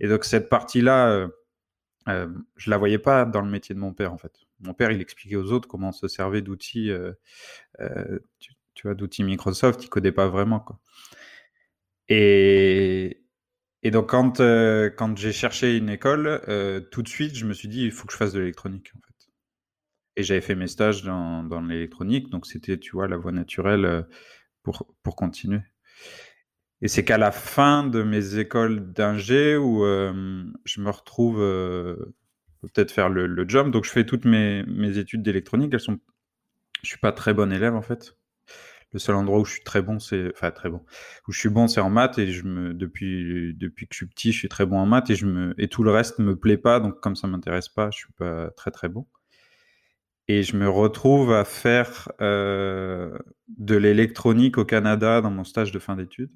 Et 0.00 0.08
donc 0.08 0.24
cette 0.24 0.48
partie-là, 0.48 1.08
euh, 1.10 1.28
euh, 2.08 2.28
je 2.56 2.70
la 2.70 2.76
voyais 2.76 2.98
pas 2.98 3.24
dans 3.24 3.40
le 3.40 3.50
métier 3.50 3.74
de 3.74 3.80
mon 3.80 3.92
père 3.94 4.12
en 4.12 4.18
fait. 4.18 4.32
Mon 4.60 4.74
père, 4.74 4.90
il 4.90 5.00
expliquait 5.00 5.36
aux 5.36 5.52
autres 5.52 5.68
comment 5.68 5.92
se 5.92 6.08
servir 6.08 6.42
d'outils, 6.42 6.90
euh, 6.90 7.12
euh 7.80 8.18
tu, 8.74 8.88
vois, 8.88 8.94
d'outils 8.94 9.22
Microsoft, 9.22 9.84
il 9.84 9.88
codait 9.88 10.12
pas 10.12 10.28
vraiment 10.28 10.58
quoi. 10.60 10.80
Et, 12.08 13.22
et 13.82 13.90
donc 13.92 14.10
quand 14.10 14.40
euh, 14.40 14.90
quand 14.90 15.16
j'ai 15.16 15.32
cherché 15.32 15.76
une 15.76 15.88
école, 15.88 16.40
tout 16.90 17.02
de 17.02 17.08
suite 17.08 17.36
je 17.36 17.46
me 17.46 17.54
suis 17.54 17.68
dit 17.68 17.84
il 17.84 17.92
faut 17.92 18.06
que 18.06 18.12
je 18.12 18.18
fasse 18.18 18.32
de 18.32 18.40
l'électronique 18.40 18.92
en 18.96 19.00
fait. 19.06 19.28
Et 20.16 20.24
j'avais 20.24 20.40
fait 20.42 20.56
mes 20.56 20.66
stages 20.66 21.04
dans, 21.04 21.44
dans 21.44 21.60
l'électronique, 21.62 22.30
donc 22.30 22.46
c'était 22.46 22.78
tu 22.78 22.92
vois 22.92 23.08
la 23.08 23.16
voie 23.16 23.32
naturelle 23.32 24.06
pour 24.62 24.86
pour 25.02 25.16
continuer. 25.16 25.60
Et 26.80 26.88
c'est 26.88 27.04
qu'à 27.04 27.18
la 27.18 27.32
fin 27.32 27.84
de 27.84 28.02
mes 28.02 28.38
écoles 28.38 28.92
d'ingé 28.92 29.56
où 29.56 29.84
euh, 29.84 30.44
je 30.64 30.80
me 30.80 30.90
retrouve 30.90 31.40
euh, 31.40 31.96
peut-être 32.62 32.90
faire 32.90 33.08
le, 33.08 33.26
le 33.26 33.48
job, 33.48 33.70
donc 33.70 33.84
je 33.84 33.90
fais 33.90 34.04
toutes 34.04 34.24
mes 34.24 34.64
mes 34.64 34.98
études 34.98 35.22
d'électronique, 35.22 35.72
elles 35.72 35.80
sont 35.80 35.98
je 36.82 36.88
suis 36.88 36.98
pas 36.98 37.12
très 37.12 37.34
bon 37.34 37.52
élève 37.52 37.74
en 37.74 37.82
fait. 37.82 38.16
Le 38.92 38.98
seul 38.98 39.14
endroit 39.14 39.40
où 39.40 39.44
je 39.44 39.52
suis 39.52 39.64
très 39.64 39.80
bon, 39.80 39.98
c'est, 39.98 40.30
enfin 40.34 40.50
très 40.50 40.68
bon, 40.68 40.84
où 41.26 41.32
je 41.32 41.38
suis 41.38 41.48
bon, 41.48 41.66
c'est 41.66 41.80
en 41.80 41.88
maths. 41.88 42.18
Et 42.18 42.30
je 42.30 42.44
me, 42.44 42.74
depuis, 42.74 43.54
depuis 43.54 43.86
que 43.86 43.94
je 43.94 43.98
suis 43.98 44.06
petit, 44.06 44.32
je 44.32 44.38
suis 44.38 44.48
très 44.48 44.66
bon 44.66 44.78
en 44.78 44.86
maths. 44.86 45.08
Et 45.10 45.14
je 45.16 45.24
me, 45.26 45.54
et 45.58 45.68
tout 45.68 45.82
le 45.82 45.90
reste 45.90 46.18
me 46.18 46.36
plaît 46.36 46.58
pas, 46.58 46.78
donc 46.78 47.00
comme 47.00 47.16
ça 47.16 47.26
m'intéresse 47.26 47.68
pas, 47.70 47.90
je 47.90 47.98
suis 47.98 48.12
pas 48.18 48.50
très 48.50 48.70
très 48.70 48.88
bon. 48.90 49.06
Et 50.28 50.42
je 50.42 50.56
me 50.56 50.68
retrouve 50.68 51.32
à 51.32 51.44
faire 51.44 52.10
euh, 52.20 53.18
de 53.48 53.76
l'électronique 53.76 54.56
au 54.58 54.64
Canada 54.64 55.20
dans 55.20 55.30
mon 55.30 55.44
stage 55.44 55.72
de 55.72 55.78
fin 55.78 55.96
d'études. 55.96 56.30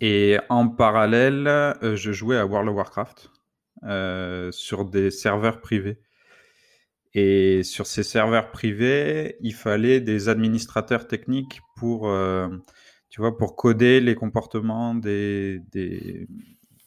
Et 0.00 0.38
en 0.48 0.68
parallèle, 0.68 1.46
euh, 1.46 1.96
je 1.96 2.12
jouais 2.12 2.38
à 2.38 2.46
World 2.46 2.70
of 2.70 2.76
Warcraft 2.76 3.30
euh, 3.84 4.50
sur 4.52 4.86
des 4.86 5.10
serveurs 5.10 5.60
privés. 5.60 6.00
Et 7.12 7.62
sur 7.62 7.86
ces 7.86 8.02
serveurs 8.02 8.50
privés, 8.50 9.36
il 9.40 9.54
fallait 9.54 10.00
des 10.00 10.28
administrateurs 10.28 11.06
techniques 11.06 11.60
pour, 11.76 12.12
tu 13.08 13.20
vois, 13.20 13.38
pour 13.38 13.54
coder 13.54 14.00
les 14.00 14.16
comportements 14.16 14.96
des, 14.96 15.60
des, 15.70 16.26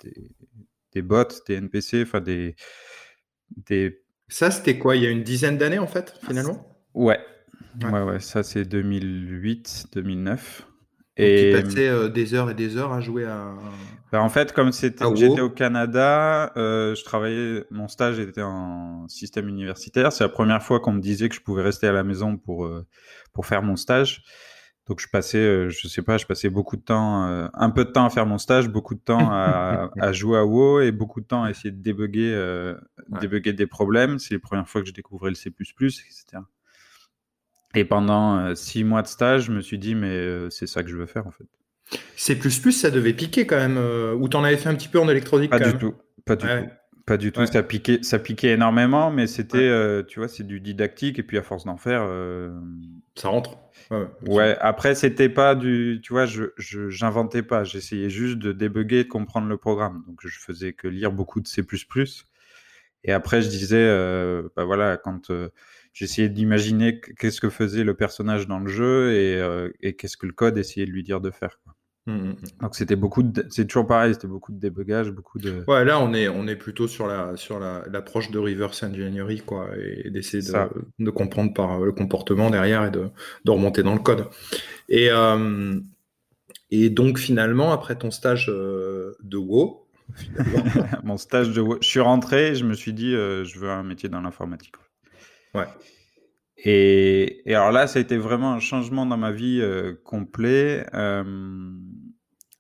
des, 0.04 0.32
des 0.92 1.02
bots, 1.02 1.24
des 1.48 1.56
NPC, 1.56 2.02
enfin 2.02 2.20
des, 2.20 2.58
des... 3.56 4.04
Ça, 4.30 4.52
c'était 4.52 4.78
quoi 4.78 4.96
Il 4.96 5.04
y 5.04 5.08
a 5.08 5.10
une 5.10 5.24
dizaine 5.24 5.58
d'années, 5.58 5.80
en 5.80 5.88
fait, 5.88 6.14
finalement? 6.26 6.68
Ouais. 6.94 7.20
ouais. 7.82 7.90
Ouais, 7.90 8.02
ouais, 8.02 8.20
ça 8.20 8.44
c'est 8.44 8.66
2008, 8.66 9.88
2009. 9.94 10.68
Et 11.20 11.52
tu 11.56 11.64
passais 11.64 11.88
euh, 11.88 12.10
des 12.10 12.34
heures 12.36 12.50
et 12.50 12.54
des 12.54 12.78
heures 12.78 12.94
à 12.94 13.02
jouer 13.02 13.26
à. 13.26 13.56
Ben 14.12 14.20
en 14.20 14.30
fait, 14.30 14.54
comme 14.54 14.72
c'était, 14.72 15.04
j'étais 15.16 15.42
au 15.42 15.50
Canada, 15.50 16.54
euh, 16.56 16.94
je 16.96 17.04
travaillais, 17.04 17.66
mon 17.72 17.88
stage 17.88 18.20
était 18.20 18.44
en 18.44 19.08
système 19.08 19.50
universitaire. 19.50 20.14
C'est 20.14 20.24
la 20.24 20.30
première 20.30 20.62
fois 20.62 20.80
qu'on 20.80 20.94
me 20.94 21.02
disait 21.02 21.28
que 21.28 21.36
je 21.36 21.42
pouvais 21.42 21.64
rester 21.64 21.88
à 21.88 21.92
la 21.92 22.04
maison 22.04 22.38
pour 22.38 22.66
euh, 22.66 22.86
pour 23.34 23.48
faire 23.48 23.64
mon 23.64 23.76
stage. 23.76 24.24
Donc 24.88 25.02
je 25.02 25.08
passais, 25.08 25.38
euh, 25.38 25.70
je 25.70 25.88
sais 25.88 26.02
pas, 26.02 26.18
je 26.18 26.26
passais 26.26 26.50
beaucoup 26.50 26.78
de 26.78 26.82
temps, 26.82 27.28
euh, 27.28 27.48
un 27.54 27.70
peu 27.70 27.84
de 27.84 27.92
temps 27.92 28.06
à 28.06 28.10
faire 28.10 28.26
mon 28.26 28.38
stage, 28.38 28.70
beaucoup 28.70 28.96
de 28.96 29.02
temps 29.02 29.30
à, 29.32 29.92
à 30.00 30.12
jouer 30.14 30.38
à 30.38 30.46
WoW 30.46 30.82
et 30.82 30.92
beaucoup 30.92 31.20
de 31.22 31.26
temps 31.26 31.44
à 31.44 31.50
essayer 31.50 31.72
de 31.72 31.82
débugger, 31.82 32.34
ouais. 32.34 33.20
débugger 33.20 33.54
des 33.54 33.68
problèmes. 33.68 34.18
C'est 34.20 34.34
les 34.34 34.40
premières 34.40 34.70
fois 34.70 34.82
que 34.82 34.88
je 34.88 34.94
découvrais 34.94 35.30
le 35.30 35.36
C++, 35.36 35.50
etc. 35.50 36.40
Et 37.76 37.86
pendant 37.86 38.40
euh, 38.40 38.56
six 38.56 38.84
mois 38.84 39.02
de 39.02 39.08
stage, 39.08 39.44
je 39.44 39.52
me 39.52 39.62
suis 39.62 39.78
dit, 39.78 39.96
mais 39.96 40.10
euh, 40.10 40.50
c'est 40.50 40.68
ça 40.68 40.84
que 40.84 40.90
je 40.90 40.96
veux 40.96 41.06
faire 41.06 41.28
en 41.28 41.32
fait. 41.32 41.46
C++, 42.16 42.36
ça 42.72 42.90
devait 42.90 43.14
piquer 43.14 43.46
quand 43.46 43.58
même. 43.58 43.78
Euh, 43.78 44.14
ou 44.14 44.28
t'en 44.28 44.44
avais 44.44 44.58
fait 44.58 44.70
un 44.70 44.76
petit 44.76 44.88
peu 44.88 45.00
en 45.00 45.08
électronique 45.08 45.52
Pas 45.52 45.60
quand 45.60 45.66
du 45.66 45.72
même. 45.72 45.80
tout. 45.80 45.94
Pas 46.26 46.36
du 46.36 46.46
ouais. 46.46 46.64
tout. 46.64 46.72
Pas 47.08 47.16
du 47.16 47.32
tout. 47.32 47.40
Ouais. 47.40 47.48
Ça 47.48 47.64
piquait, 47.64 48.04
ça 48.04 48.20
piquait 48.20 48.50
énormément, 48.52 49.10
mais 49.10 49.28
c'était, 49.28 49.58
ouais. 49.58 49.64
euh, 49.64 50.04
tu 50.04 50.20
vois, 50.20 50.28
c'est 50.28 50.44
du 50.44 50.60
didactique 50.60 51.18
et 51.20 51.24
puis 51.24 51.38
à 51.38 51.42
force 51.42 51.64
d'en 51.64 51.78
faire, 51.78 52.02
euh... 52.04 52.52
ça 53.16 53.30
rentre. 53.30 53.58
Ouais. 53.90 54.06
ouais. 54.28 54.58
Après, 54.60 54.94
c'était 54.94 55.30
pas 55.30 55.56
du, 55.56 56.02
tu 56.04 56.12
vois, 56.12 56.26
je, 56.26 56.48
j'inventais 56.58 57.44
pas. 57.44 57.64
J'essayais 57.64 58.10
juste 58.10 58.40
de 58.40 58.52
débugger, 58.52 59.06
de 59.06 59.10
comprendre 59.10 59.48
le 59.48 59.56
programme. 59.56 60.04
Donc, 60.06 60.20
je 60.22 60.38
faisais 60.38 60.74
que 60.74 60.90
lire 60.90 61.14
beaucoup 61.14 61.40
de 61.40 61.48
C++. 61.48 61.64
Et 63.06 63.14
après, 63.14 63.42
je 63.42 63.48
disais, 63.48 63.78
euh, 63.78 64.50
bah 64.58 64.66
voilà, 64.66 64.98
quand 64.98 65.32
j'essayais 65.94 66.28
d'imaginer 66.28 67.00
qu'est-ce 67.00 67.40
que 67.40 67.50
faisait 67.50 67.86
le 67.86 67.94
personnage 67.94 68.48
dans 68.48 68.60
le 68.60 68.68
jeu 68.68 69.14
et, 69.14 69.70
et 69.82 69.96
qu'est-ce 69.96 70.18
que 70.18 70.26
le 70.26 70.34
code 70.34 70.58
essayait 70.58 70.86
de 70.86 70.92
lui 70.92 71.04
dire 71.04 71.22
de 71.22 71.32
faire. 71.32 71.58
Quoi. 71.64 71.77
Mmh, 72.08 72.36
Donc 72.62 72.74
c'était 72.74 72.96
beaucoup 72.96 73.22
de, 73.22 73.46
c'est 73.50 73.66
toujours 73.66 73.86
pareil, 73.86 74.14
c'était 74.14 74.30
beaucoup 74.30 74.54
de 74.54 74.60
débugage, 74.60 75.12
beaucoup 75.12 75.40
de. 75.40 75.66
Ouais, 75.68 75.84
là 75.84 76.00
on 76.00 76.14
est 76.14 76.30
on 76.30 76.48
est 76.48 76.56
plutôt 76.56 76.88
sur 76.88 77.06
la 77.06 77.36
sur 77.36 77.60
la 77.60 77.84
l'approche 77.92 78.32
de 78.32 78.40
reverse 78.40 78.82
engineering 78.82 79.42
quoi, 79.42 79.68
et 79.78 80.10
d'essayer 80.10 80.42
de, 80.42 81.04
de, 81.04 81.12
comprendre 81.12 81.54
par 81.54 81.82
le 81.82 81.92
comportement 81.92 82.50
derrière 82.50 82.86
et 82.86 82.92
de, 82.92 83.10
de 83.44 83.52
remonter 83.52 83.84
dans 83.84 83.94
le 83.94 84.00
code. 84.00 84.26
Et 84.88 85.10
euh, 85.12 85.78
et 86.72 86.90
donc 86.90 87.18
finalement 87.18 87.74
après 87.74 87.98
ton 87.98 88.10
stage 88.10 88.48
euh, 88.48 89.18
de 89.22 89.36
WoW, 89.36 89.86
mon 91.04 91.18
stage 91.18 91.50
de 91.52 91.60
WoW, 91.60 91.80
je 91.82 91.90
suis 91.90 92.00
rentré, 92.00 92.56
je 92.56 92.64
me 92.64 92.74
suis 92.74 92.94
dit 92.94 93.14
euh, 93.14 93.44
je 93.44 93.60
veux 93.60 93.70
un 93.70 93.84
métier 93.84 94.08
dans 94.08 94.22
l'informatique. 94.22 94.76
Ouais. 95.54 95.68
Et, 96.58 97.50
et, 97.50 97.56
alors 97.56 97.72
là, 97.72 97.88
ça 97.88 98.00
a 98.00 98.02
été 98.02 98.18
vraiment 98.18 98.54
un 98.54 98.60
changement 98.60 99.06
dans 99.06 99.18
ma 99.18 99.32
vie 99.32 99.60
euh, 99.62 99.94
complet. 100.04 100.86
Euh, 100.94 101.24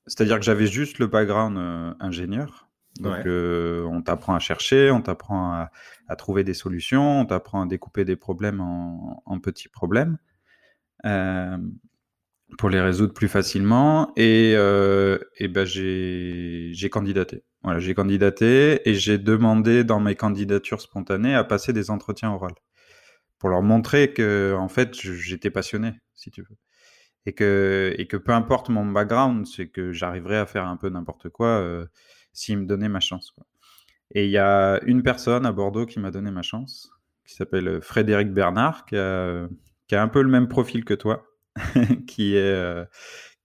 C'est-à-dire 0.06 0.38
que 0.38 0.46
j'avais 0.46 0.68
juste 0.68 1.00
le 1.00 1.08
background 1.08 1.58
euh, 1.58 1.94
ingénieur. 2.00 2.68
Donc, 3.00 3.28
on 3.28 4.02
t'apprend 4.02 4.34
à 4.34 4.40
chercher, 4.40 4.90
on 4.90 5.02
t'apprend 5.02 5.68
à, 6.08 6.16
trouver 6.16 6.44
des 6.44 6.56
solutions, 6.56 7.22
on 7.22 7.26
t'apprend 7.26 7.62
à 7.62 7.68
découper 7.68 8.06
des 8.06 8.16
problèmes 8.16 8.60
en, 8.60 9.40
petits 9.40 9.70
problèmes 9.70 10.18
pour 12.58 12.70
les 12.72 12.82
résoudre 12.82 13.14
plus 13.14 13.28
facilement. 13.28 14.14
Et, 14.16 14.54
et 14.54 15.48
ben 15.48 15.64
j'ai 15.64 16.90
candidaté. 16.92 17.44
Voilà, 17.62 17.78
j'ai 17.78 17.94
candidaté 17.94 18.90
et 18.90 18.96
j'ai 18.96 19.20
demandé 19.20 19.84
dans 19.84 20.00
mes 20.00 20.16
candidatures 20.16 20.82
spontanées 20.82 21.36
à 21.36 21.44
passer 21.44 21.74
des 21.74 21.92
entretiens 21.92 22.32
oraux 22.32 22.48
pour 23.40 23.50
leur 23.50 23.62
montrer 23.62 24.14
que 24.14 24.56
en 24.58 24.68
fait 24.68 24.96
j'étais 24.96 25.52
passionné, 25.52 25.94
si 26.16 26.32
tu 26.32 26.42
veux, 26.42 26.58
et 27.26 27.34
que 27.34 27.94
et 27.98 28.08
que 28.08 28.18
peu 28.18 28.32
importe 28.32 28.70
mon 28.70 28.86
background, 28.86 29.46
c'est 29.46 29.68
que 29.68 29.92
j'arriverais 29.92 30.38
à 30.38 30.46
faire 30.46 30.66
un 30.66 30.78
peu 30.78 30.90
n'importe 30.90 31.30
quoi 31.30 31.48
euh, 31.48 31.86
s'ils 32.34 32.58
me 32.58 32.66
donnaient 32.66 32.90
ma 32.90 33.00
chance. 33.00 33.36
Et 34.12 34.26
il 34.26 34.32
y 34.32 34.38
a 34.38 34.80
une 34.86 35.04
personne 35.04 35.46
à 35.46 35.52
Bordeaux 35.52 35.86
qui 35.86 36.00
m'a 36.00 36.12
donné 36.12 36.32
ma 36.32 36.42
chance, 36.42 36.90
qui 37.26 37.36
s'appelle 37.36 37.82
Frédéric 37.82 38.32
Bernard, 38.32 38.86
qui 38.86 38.96
a, 38.98 39.48
qui 39.88 39.96
a 39.96 40.02
un 40.02 40.08
peu 40.08 40.22
le 40.22 40.30
même 40.30 40.48
profil 40.48 40.86
que 40.86 40.94
toi, 40.94 41.28
qui 42.08 42.36
est 42.36 42.54
euh, 42.54 42.86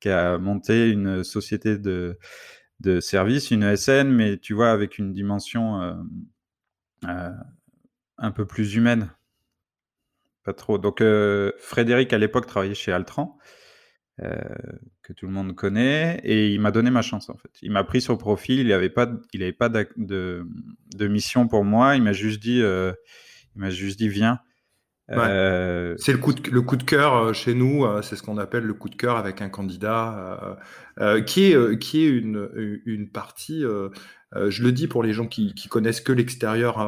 qui 0.01 0.09
a 0.09 0.39
monté 0.39 0.91
une 0.91 1.25
société 1.25 1.79
de 1.79 2.19
de 2.81 3.01
services, 3.01 3.51
une 3.51 3.63
ESN, 3.63 4.09
mais 4.11 4.39
tu 4.39 4.55
vois 4.55 4.71
avec 4.73 4.99
une 4.99 5.13
dimension 5.13 5.83
euh, 5.83 5.95
euh 7.07 7.31
un 8.19 8.31
peu 8.31 8.47
plus 8.47 8.77
humaine 8.77 9.11
pas 10.45 10.53
trop. 10.53 10.79
Donc, 10.79 11.01
euh, 11.01 11.53
Frédéric, 11.59 12.13
à 12.13 12.19
l'époque, 12.19 12.47
travaillait 12.47 12.75
chez 12.75 12.93
Altran, 12.93 13.39
euh, 14.23 14.39
que 15.03 15.13
tout 15.13 15.27
le 15.27 15.33
monde 15.33 15.55
connaît, 15.55 16.21
et 16.25 16.49
il 16.49 16.61
m'a 16.61 16.71
donné 16.71 16.91
ma 16.91 17.03
chance, 17.03 17.31
en 17.31 17.37
fait. 17.37 17.51
Il 17.63 17.71
m'a 17.71 17.85
pris 17.85 18.01
sur 18.01 18.19
profil, 18.19 18.61
il 18.61 18.69
n'avait 18.69 18.91
pas, 18.91 19.11
il 19.33 19.43
avait 19.43 19.53
pas 19.53 19.69
de, 19.69 19.89
de, 19.97 21.09
mission 21.09 21.49
pour 21.49 21.65
moi, 21.65 21.97
il 21.97 22.03
m'a 22.03 22.13
juste 22.13 22.43
dit, 22.43 22.61
euh, 22.63 22.93
il 23.55 23.61
m'a 23.61 23.71
juste 23.71 23.99
dit, 23.99 24.09
viens. 24.09 24.41
C'est 25.09 26.13
le 26.13 26.19
coup 26.19 26.33
de, 26.33 26.51
le 26.51 26.63
coup 26.63 26.77
de 26.77 26.85
cœur 26.85 27.35
chez 27.35 27.53
nous, 27.53 27.85
c'est 28.03 28.17
ce 28.17 28.23
qu'on 28.23 28.39
appelle 28.39 28.65
le 28.65 28.73
coup 28.73 28.89
de 28.89 28.95
cœur 28.95 29.17
avec 29.17 29.43
un 29.43 29.51
candidat, 29.51 30.59
qui 31.27 31.53
est 31.53 31.79
qui 31.79 32.05
est 32.05 32.09
une, 32.09 32.81
une 32.87 33.11
partie. 33.11 33.63
je 34.35 34.63
le 34.63 34.73
dis 34.73 34.89
pour 34.89 35.03
les 35.03 35.13
gens 35.13 35.27
qui, 35.27 35.53
qui 35.53 35.69
connaissent 35.69 36.01
que 36.01 36.13
l'extérieur 36.13 36.79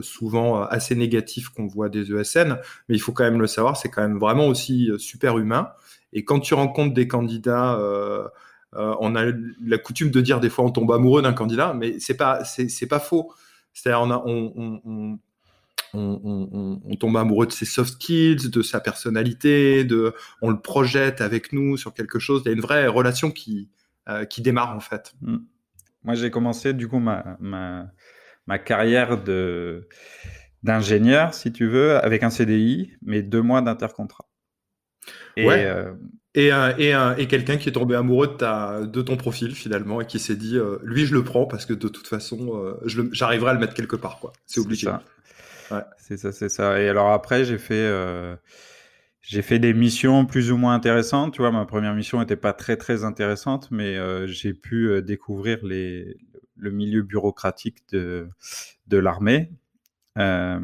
souvent 0.00 0.60
euh, 0.60 0.66
assez 0.66 0.94
négatif 0.94 1.48
qu'on 1.48 1.66
voit 1.66 1.88
des 1.88 2.12
ESN, 2.12 2.58
mais 2.88 2.96
il 2.96 2.98
faut 2.98 3.12
quand 3.12 3.24
même 3.24 3.40
le 3.40 3.46
savoir, 3.46 3.76
c'est 3.76 3.88
quand 3.88 4.02
même 4.02 4.18
vraiment 4.18 4.46
aussi 4.46 4.90
euh, 4.90 4.98
super 4.98 5.38
humain. 5.38 5.70
Et 6.12 6.24
quand 6.24 6.40
tu 6.40 6.54
rencontres 6.54 6.92
des 6.92 7.08
candidats, 7.08 7.78
on 8.74 9.16
a 9.16 9.24
la 9.64 9.78
coutume 9.78 10.10
de 10.10 10.20
dire 10.20 10.40
des 10.40 10.50
fois 10.50 10.66
on 10.66 10.70
tombe 10.70 10.92
amoureux 10.92 11.22
d'un 11.22 11.32
candidat, 11.32 11.72
mais 11.72 11.98
c'est 12.00 12.16
pas 12.16 12.44
c'est 12.44 12.86
pas 12.86 12.98
faux. 12.98 13.32
C'est-à-dire 13.72 14.02
on, 14.26 14.52
on, 14.54 15.18
on, 15.94 16.80
on, 16.84 16.96
tombe 16.96 17.16
amoureux 17.16 17.46
de 17.46 17.52
ses 17.52 17.64
soft 17.64 17.94
skills, 17.94 18.50
de 18.50 18.60
sa 18.60 18.80
personnalité, 18.80 19.84
de, 19.84 20.12
on 20.42 20.50
le 20.50 20.60
projette 20.60 21.22
avec 21.22 21.54
nous 21.54 21.78
sur 21.78 21.94
quelque 21.94 22.18
chose. 22.18 22.42
Il 22.44 22.48
y 22.48 22.50
a 22.50 22.54
une 22.54 22.60
vraie 22.60 22.86
relation 22.88 23.30
qui, 23.30 23.70
qui 24.28 24.42
démarre 24.42 24.76
en 24.76 24.80
fait. 24.80 25.14
Mm. 25.22 25.38
Moi, 26.04 26.14
j'ai 26.14 26.30
commencé 26.30 26.74
du 26.74 26.88
coup 26.88 26.98
ma, 26.98 27.36
ma, 27.40 27.86
ma 28.46 28.58
carrière 28.58 29.22
de 29.22 29.88
d'ingénieur, 30.62 31.34
si 31.34 31.52
tu 31.52 31.66
veux, 31.66 31.96
avec 31.96 32.22
un 32.22 32.30
CDI, 32.30 32.92
mais 33.02 33.22
deux 33.22 33.42
mois 33.42 33.62
d'intercontrat. 33.62 34.26
Et, 35.36 35.46
euh, 35.48 35.92
et, 36.34 36.92
et, 37.22 37.26
quelqu'un 37.26 37.56
qui 37.56 37.68
est 37.68 37.72
tombé 37.72 37.94
amoureux 37.94 38.28
de, 38.28 38.32
ta, 38.34 38.80
de 38.80 39.02
ton 39.02 39.16
profil 39.16 39.54
finalement 39.54 40.00
et 40.00 40.06
qui 40.06 40.18
s'est 40.18 40.36
dit, 40.36 40.56
euh, 40.56 40.78
lui, 40.82 41.04
je 41.04 41.14
le 41.14 41.24
prends 41.24 41.46
parce 41.46 41.66
que 41.66 41.74
de 41.74 41.88
toute 41.88 42.06
façon, 42.06 42.54
euh, 42.54 42.74
j'arriverai 43.12 43.50
à 43.50 43.54
le 43.54 43.60
mettre 43.60 43.74
quelque 43.74 43.96
part. 43.96 44.18
quoi. 44.18 44.32
C'est 44.46 44.60
obligé. 44.60 44.90
C'est 45.96 46.16
ça, 46.18 46.32
c'est 46.32 46.50
ça. 46.50 46.80
Et 46.80 46.88
alors 46.88 47.10
après, 47.10 47.44
j'ai 47.44 47.58
fait, 47.58 47.90
j'ai 49.22 49.42
fait 49.42 49.58
des 49.58 49.72
missions 49.72 50.26
plus 50.26 50.52
ou 50.52 50.58
moins 50.58 50.74
intéressantes. 50.74 51.32
Tu 51.32 51.40
vois, 51.40 51.50
ma 51.50 51.64
première 51.64 51.94
mission 51.94 52.20
n'était 52.20 52.36
pas 52.36 52.52
très 52.52 52.76
très 52.76 53.04
intéressante, 53.04 53.70
mais 53.70 53.96
j'ai 54.26 54.52
pu 54.52 55.00
découvrir 55.02 55.64
les, 55.64 56.18
le 56.62 56.70
milieu 56.70 57.02
bureaucratique 57.02 57.78
de, 57.90 58.28
de 58.86 58.96
l'armée. 58.96 59.50
Euh, 60.16 60.60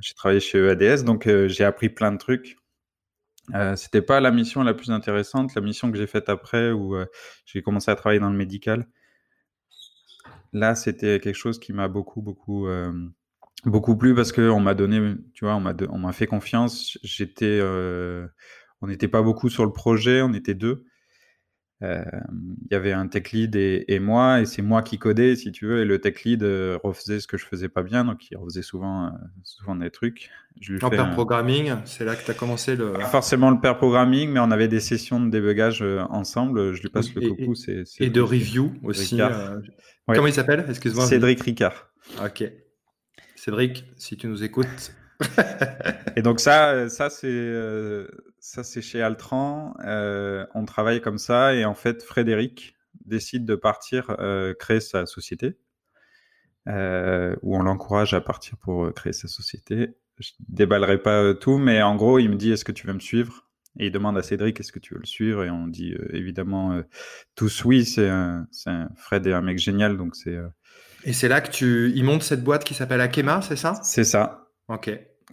j'ai 0.00 0.14
travaillé 0.14 0.40
chez 0.40 0.58
EADS, 0.58 1.04
donc 1.04 1.26
euh, 1.26 1.48
j'ai 1.48 1.64
appris 1.64 1.88
plein 1.88 2.12
de 2.12 2.18
trucs. 2.18 2.56
Euh, 3.54 3.76
c'était 3.76 4.02
pas 4.02 4.20
la 4.20 4.30
mission 4.30 4.62
la 4.62 4.74
plus 4.74 4.90
intéressante. 4.90 5.54
La 5.54 5.62
mission 5.62 5.90
que 5.90 5.98
j'ai 5.98 6.06
faite 6.06 6.28
après, 6.28 6.70
où 6.70 6.94
euh, 6.94 7.06
j'ai 7.46 7.62
commencé 7.62 7.90
à 7.90 7.96
travailler 7.96 8.20
dans 8.20 8.30
le 8.30 8.36
médical, 8.36 8.86
là, 10.52 10.74
c'était 10.74 11.18
quelque 11.18 11.36
chose 11.36 11.58
qui 11.58 11.72
m'a 11.72 11.88
beaucoup, 11.88 12.20
beaucoup, 12.20 12.68
beaucoup 13.64 13.96
plu 13.96 14.14
parce 14.14 14.32
qu'on 14.32 14.60
m'a 14.60 14.74
donné, 14.74 15.14
tu 15.32 15.44
vois, 15.44 15.54
on 15.56 15.98
m'a, 15.98 16.12
fait 16.12 16.26
confiance. 16.26 16.98
J'étais, 17.02 17.60
on 18.80 18.86
n'était 18.86 19.08
pas 19.08 19.22
beaucoup 19.22 19.48
sur 19.48 19.64
le 19.64 19.72
projet, 19.72 20.20
on 20.22 20.34
était 20.34 20.54
deux. 20.54 20.84
Euh, 21.82 22.04
il 22.38 22.72
y 22.72 22.74
avait 22.76 22.92
un 22.92 23.08
tech 23.08 23.32
lead 23.32 23.56
et, 23.56 23.98
moi, 23.98 24.40
et 24.40 24.46
c'est 24.46 24.62
moi 24.62 24.82
qui 24.82 24.98
codais, 24.98 25.34
si 25.34 25.50
tu 25.50 25.66
veux, 25.66 25.80
et 25.80 25.84
le 25.84 26.00
tech 26.00 26.22
lead 26.22 26.44
euh, 26.44 26.78
refaisait 26.84 27.18
ce 27.18 27.26
que 27.26 27.36
je 27.36 27.44
faisais 27.44 27.68
pas 27.68 27.82
bien, 27.82 28.04
donc 28.04 28.30
il 28.30 28.36
refaisait 28.36 28.62
souvent, 28.62 29.06
euh, 29.06 29.10
souvent 29.42 29.74
des 29.74 29.90
trucs. 29.90 30.30
Je 30.60 30.76
en 30.84 30.90
pair 30.90 31.10
programming, 31.10 31.72
c'est 31.84 32.04
là 32.04 32.14
que 32.14 32.24
tu 32.24 32.30
as 32.30 32.34
commencé 32.34 32.76
le. 32.76 32.92
Pas 32.92 33.06
forcément 33.06 33.50
le 33.50 33.58
pair 33.58 33.78
programming, 33.78 34.30
mais 34.30 34.38
on 34.38 34.50
avait 34.50 34.68
des 34.68 34.80
sessions 34.80 35.18
de 35.18 35.30
débugage 35.30 35.82
ensemble. 36.10 36.74
Je 36.74 36.82
lui 36.82 36.88
passe 36.88 37.12
le 37.14 37.30
coucou. 37.30 37.54
Et, 37.68 37.84
et 37.98 38.10
de 38.10 38.20
review 38.20 38.72
aussi. 38.84 39.18
Comment 40.06 40.26
il 40.26 40.32
s'appelle? 40.32 40.66
Excuse-moi. 40.68 41.06
Cédric 41.06 41.40
Ricard. 41.42 41.90
Ok. 42.22 42.44
Cédric, 43.34 43.86
si 43.96 44.16
tu 44.16 44.28
nous 44.28 44.44
écoutes. 44.44 44.94
et 46.16 46.22
donc 46.22 46.38
ça, 46.38 46.88
ça 46.88 47.10
c'est 47.10 47.26
ça, 48.42 48.64
c'est 48.64 48.82
chez 48.82 49.00
Altran. 49.00 49.72
Euh, 49.84 50.44
on 50.54 50.64
travaille 50.64 51.00
comme 51.00 51.16
ça 51.16 51.54
et 51.54 51.64
en 51.64 51.74
fait, 51.74 52.02
Frédéric 52.02 52.74
décide 53.04 53.44
de 53.44 53.54
partir 53.54 54.16
euh, 54.18 54.52
créer 54.52 54.80
sa 54.80 55.06
société, 55.06 55.58
euh, 56.68 57.36
où 57.42 57.56
on 57.56 57.62
l'encourage 57.62 58.14
à 58.14 58.20
partir 58.20 58.56
pour 58.56 58.92
créer 58.94 59.12
sa 59.12 59.28
société. 59.28 59.96
Je 60.18 60.30
déballerai 60.48 61.00
pas 61.00 61.34
tout, 61.34 61.56
mais 61.56 61.82
en 61.82 61.94
gros, 61.94 62.18
il 62.18 62.30
me 62.30 62.34
dit 62.34 62.50
est-ce 62.50 62.64
que 62.64 62.72
tu 62.72 62.88
veux 62.88 62.92
me 62.92 63.00
suivre? 63.00 63.48
Et 63.78 63.86
il 63.86 63.92
demande 63.92 64.18
à 64.18 64.22
Cédric 64.22 64.58
est-ce 64.58 64.72
que 64.72 64.80
tu 64.80 64.94
veux 64.94 65.00
le 65.00 65.06
suivre? 65.06 65.44
Et 65.44 65.50
on 65.50 65.68
dit 65.68 65.94
évidemment 66.10 66.82
tous 67.36 67.64
oui. 67.64 67.84
C'est 67.84 68.10
Fred 68.96 69.24
est 69.24 69.32
un 69.32 69.40
mec 69.40 69.58
génial, 69.58 69.96
donc 69.96 70.16
c'est. 70.16 70.36
Et 71.04 71.12
c'est 71.12 71.28
là 71.28 71.40
que 71.40 71.50
tu, 71.50 71.92
il 71.94 72.04
monte 72.04 72.24
cette 72.24 72.42
boîte 72.42 72.64
qui 72.64 72.74
s'appelle 72.74 73.00
Akema, 73.00 73.40
c'est 73.40 73.56
ça? 73.56 73.74
C'est 73.82 74.04
ça. 74.04 74.48
Ok 74.68 74.90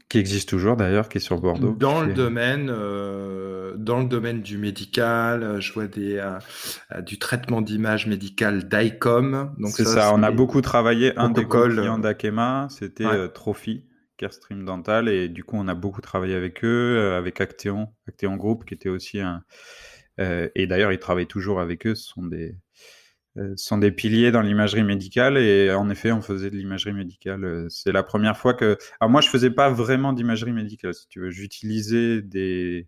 qui 0.10 0.18
existe 0.18 0.50
toujours 0.50 0.76
d'ailleurs, 0.76 1.08
qui 1.08 1.20
est 1.20 1.22
sur 1.22 1.40
Bordeaux. 1.40 1.76
Dans 1.78 2.02
le 2.02 2.14
domaine, 2.14 2.70
euh, 2.72 3.76
dans 3.78 4.00
le 4.00 4.06
domaine 4.06 4.42
du 4.42 4.58
médical, 4.58 5.44
euh, 5.44 5.62
je 5.62 5.72
vois 5.72 5.86
des 5.86 6.18
euh, 6.18 7.02
du 7.02 7.20
traitement 7.20 7.62
d'image 7.62 8.08
médicale 8.08 8.68
d'ICOM. 8.68 9.54
Donc 9.60 9.72
c'est 9.72 9.86
ça, 9.86 10.12
on 10.14 10.24
a 10.24 10.32
beaucoup 10.32 10.62
travaillé. 10.62 11.16
Un 11.18 11.30
des 11.30 11.46
clients 11.46 12.00
d'Akema, 12.00 12.68
c'était 12.72 13.30
Trophy, 13.30 13.86
Carestream 14.18 14.66
Dental, 14.66 15.08
et 15.10 15.30
du 15.30 15.44
coup 15.44 15.58
on 15.58 15.68
a 15.68 15.76
beaucoup 15.76 16.02
travaillé 16.02 16.34
avec 16.34 16.66
eux, 16.66 17.14
avec 17.16 17.40
Acteon, 17.40 17.90
Acteon 18.08 18.36
Group, 18.36 18.66
qui 18.66 18.74
était 18.74 18.90
aussi 18.90 19.20
un. 19.20 19.44
et 20.18 20.66
d'ailleurs 20.66 20.92
ils 20.92 21.00
travaillent 21.00 21.28
toujours 21.28 21.62
avec 21.62 21.86
eux. 21.86 21.94
Ce 21.94 22.08
sont 22.08 22.26
des 22.26 22.56
sont 23.56 23.78
des 23.78 23.92
piliers 23.92 24.32
dans 24.32 24.42
l'imagerie 24.42 24.84
médicale 24.84 25.38
et 25.38 25.72
en 25.74 25.90
effet 25.90 26.12
on 26.12 26.22
faisait 26.22 26.50
de 26.50 26.56
l'imagerie 26.56 26.94
médicale 26.94 27.44
euh, 27.44 27.68
c'est 27.70 27.92
la 27.92 28.04
première 28.04 28.38
fois 28.38 28.54
que 28.54 28.78
alors 29.00 29.10
moi 29.10 29.22
je 29.22 29.30
faisais 29.30 29.52
pas 29.52 29.70
vraiment 29.70 30.14
d'imagerie 30.14 30.52
médicale 30.52 30.94
si 30.94 31.08
tu 31.08 31.20
veux 31.20 31.30
j'utilisais 31.30 32.22
des 32.22 32.88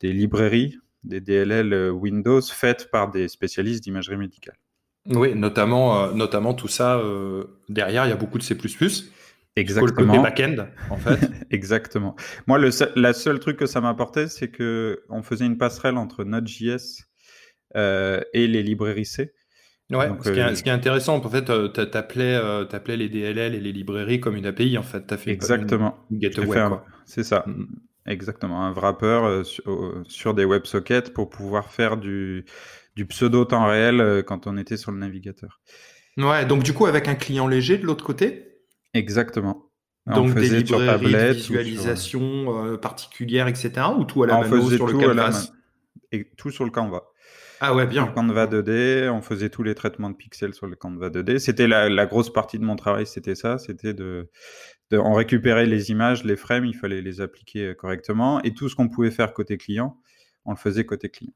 des 0.00 0.12
librairies 0.12 0.78
des 1.04 1.20
DLL 1.20 1.72
euh, 1.72 1.90
Windows 1.90 2.42
faites 2.42 2.90
par 2.90 3.10
des 3.10 3.28
spécialistes 3.28 3.84
d'imagerie 3.84 4.16
médicale 4.16 4.56
oui 5.10 5.34
notamment 5.34 6.12
notamment 6.12 6.54
tout 6.54 6.68
ça 6.68 7.00
derrière 7.68 8.06
il 8.06 8.08
y 8.08 8.12
a 8.12 8.16
beaucoup 8.16 8.38
de 8.38 8.42
C++ 8.42 8.56
Exactement. 9.58 10.16
Le 10.16 10.22
back-end, 10.22 10.66
en 10.90 10.98
fait. 10.98 11.18
Exactement. 11.50 12.14
Moi, 12.46 12.58
le 12.58 12.70
seul, 12.70 12.92
la 12.94 13.14
seule 13.14 13.40
truc 13.40 13.56
que 13.56 13.64
ça 13.64 13.80
m'apportait, 13.80 14.28
c'est 14.28 14.50
que 14.50 15.02
on 15.08 15.22
faisait 15.22 15.46
une 15.46 15.56
passerelle 15.56 15.96
entre 15.96 16.24
Node.js 16.24 17.06
euh, 17.74 18.20
et 18.34 18.46
les 18.46 18.62
librairies 18.62 19.06
C. 19.06 19.32
Ouais, 19.90 20.08
ce, 20.20 20.30
qui 20.30 20.38
est, 20.38 20.42
euh, 20.42 20.54
ce, 20.54 20.62
qui 20.64 20.68
est, 20.68 20.72
intéressant, 20.72 21.16
en 21.16 21.28
fait, 21.28 21.48
euh, 21.48 21.68
tu 21.68 21.96
appelais, 21.96 22.34
euh, 22.34 22.66
les 22.88 23.08
DLL 23.08 23.54
et 23.54 23.60
les 23.60 23.72
librairies 23.72 24.18
comme 24.18 24.34
une 24.34 24.46
API, 24.46 24.76
en 24.78 24.82
fait. 24.82 25.12
As 25.12 25.16
fait 25.16 25.30
Exactement. 25.30 25.96
C'est 27.04 27.22
ça. 27.22 27.44
Mm. 27.46 27.66
Exactement. 28.06 28.64
Un 28.64 28.72
wrapper 28.72 29.42
sur, 30.08 30.34
des 30.34 30.44
WebSockets 30.44 31.12
pour 31.12 31.28
pouvoir 31.28 31.72
faire 31.72 31.96
du, 31.96 32.44
du 32.94 33.06
pseudo 33.06 33.44
temps 33.44 33.66
réel 33.66 34.22
quand 34.26 34.46
on 34.46 34.56
était 34.56 34.76
sur 34.76 34.92
le 34.92 34.98
navigateur. 34.98 35.60
Ouais, 36.16 36.46
donc 36.46 36.62
du 36.62 36.72
coup, 36.72 36.86
avec 36.86 37.08
un 37.08 37.16
client 37.16 37.48
léger 37.48 37.78
de 37.78 37.84
l'autre 37.84 38.04
côté? 38.04 38.60
Exactement. 38.94 39.70
Donc 40.06 40.34
des 40.34 40.48
librairies 40.48 41.12
de 41.12 41.32
visualisation 41.32 42.78
particulière, 42.80 43.48
etc. 43.48 43.72
Ou 43.98 44.04
tout 44.04 44.22
à 44.22 44.28
la 44.28 44.40
main 44.40 44.68
sur 44.68 44.86
le 44.86 44.92
canvas? 44.92 45.50
Et 46.12 46.30
tout 46.36 46.50
sur 46.52 46.64
le 46.64 46.70
canvas. 46.70 47.02
Ah 47.60 47.74
ouais, 47.74 47.86
bien. 47.86 48.06
Canva 48.06 48.46
2D, 48.46 49.08
on 49.10 49.22
faisait 49.22 49.48
tous 49.48 49.62
les 49.62 49.74
traitements 49.74 50.10
de 50.10 50.16
pixels 50.16 50.54
sur 50.54 50.66
le 50.66 50.76
Canva 50.76 51.08
2D. 51.08 51.38
C'était 51.38 51.66
la, 51.66 52.06
grosse 52.06 52.32
partie 52.32 52.58
de 52.58 52.64
mon 52.64 52.76
travail, 52.76 53.06
c'était 53.06 53.34
ça, 53.34 53.58
c'était 53.58 53.94
de, 53.94 54.30
de, 54.90 54.98
on 54.98 55.14
récupérait 55.14 55.66
les 55.66 55.90
images, 55.90 56.24
les 56.24 56.36
frames, 56.36 56.66
il 56.66 56.74
fallait 56.74 57.02
les 57.02 57.20
appliquer 57.20 57.74
correctement, 57.74 58.42
et 58.42 58.52
tout 58.54 58.68
ce 58.68 58.76
qu'on 58.76 58.88
pouvait 58.88 59.10
faire 59.10 59.32
côté 59.32 59.56
client, 59.56 59.98
on 60.44 60.52
le 60.52 60.56
faisait 60.56 60.84
côté 60.84 61.08
client. 61.08 61.32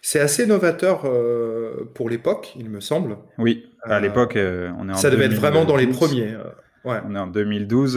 C'est 0.00 0.20
assez 0.20 0.46
novateur 0.46 1.02
euh, 1.04 1.90
pour 1.94 2.08
l'époque, 2.08 2.52
il 2.56 2.70
me 2.70 2.80
semble. 2.80 3.18
Oui, 3.38 3.70
à 3.82 3.96
euh, 3.96 4.00
l'époque, 4.00 4.36
euh, 4.36 4.72
on 4.78 4.88
est 4.88 4.92
en 4.92 4.96
Ça 4.96 5.10
devait 5.10 5.26
être 5.26 5.34
vraiment 5.34 5.64
dans 5.64 5.76
les 5.76 5.86
premiers. 5.86 6.36
Ouais. 6.84 6.98
On 7.06 7.14
est 7.14 7.18
en 7.18 7.26
2012. 7.26 7.96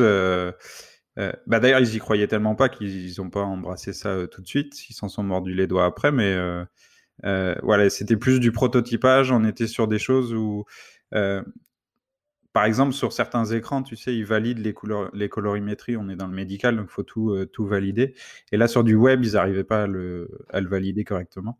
bah 1.47 1.59
D'ailleurs, 1.59 1.79
ils 1.79 1.95
y 1.95 1.99
croyaient 1.99 2.27
tellement 2.27 2.55
pas 2.55 2.69
qu'ils 2.69 3.13
n'ont 3.17 3.29
pas 3.29 3.43
embrassé 3.43 3.93
ça 3.93 4.27
tout 4.27 4.41
de 4.41 4.47
suite. 4.47 4.89
Ils 4.89 4.93
s'en 4.93 5.07
sont 5.07 5.23
mordus 5.23 5.53
les 5.53 5.67
doigts 5.67 5.85
après, 5.85 6.11
mais 6.11 6.35
voilà, 7.23 7.89
c'était 7.89 8.17
plus 8.17 8.39
du 8.39 8.51
prototypage. 8.51 9.31
On 9.31 9.43
était 9.45 9.67
sur 9.67 9.87
des 9.87 9.99
choses 9.99 10.33
où 10.33 10.65
par 12.55 12.63
exemple, 12.63 12.93
sur 12.93 13.11
certains 13.11 13.43
écrans, 13.43 13.83
tu 13.83 13.97
sais, 13.97 14.15
ils 14.15 14.23
valident 14.23 14.59
les, 14.59 14.71
couleurs, 14.71 15.11
les 15.13 15.27
colorimétries. 15.27 15.97
On 15.97 16.07
est 16.07 16.15
dans 16.15 16.27
le 16.27 16.33
médical, 16.33 16.77
donc 16.77 16.85
il 16.89 16.93
faut 16.93 17.03
tout, 17.03 17.31
euh, 17.31 17.45
tout 17.45 17.65
valider. 17.67 18.15
Et 18.53 18.55
là, 18.55 18.69
sur 18.69 18.85
du 18.85 18.95
web, 18.95 19.25
ils 19.25 19.33
n'arrivaient 19.33 19.65
pas 19.65 19.83
à 19.83 19.87
le, 19.87 20.29
à 20.49 20.61
le, 20.61 20.69
valider 20.69 21.03
correctement. 21.03 21.59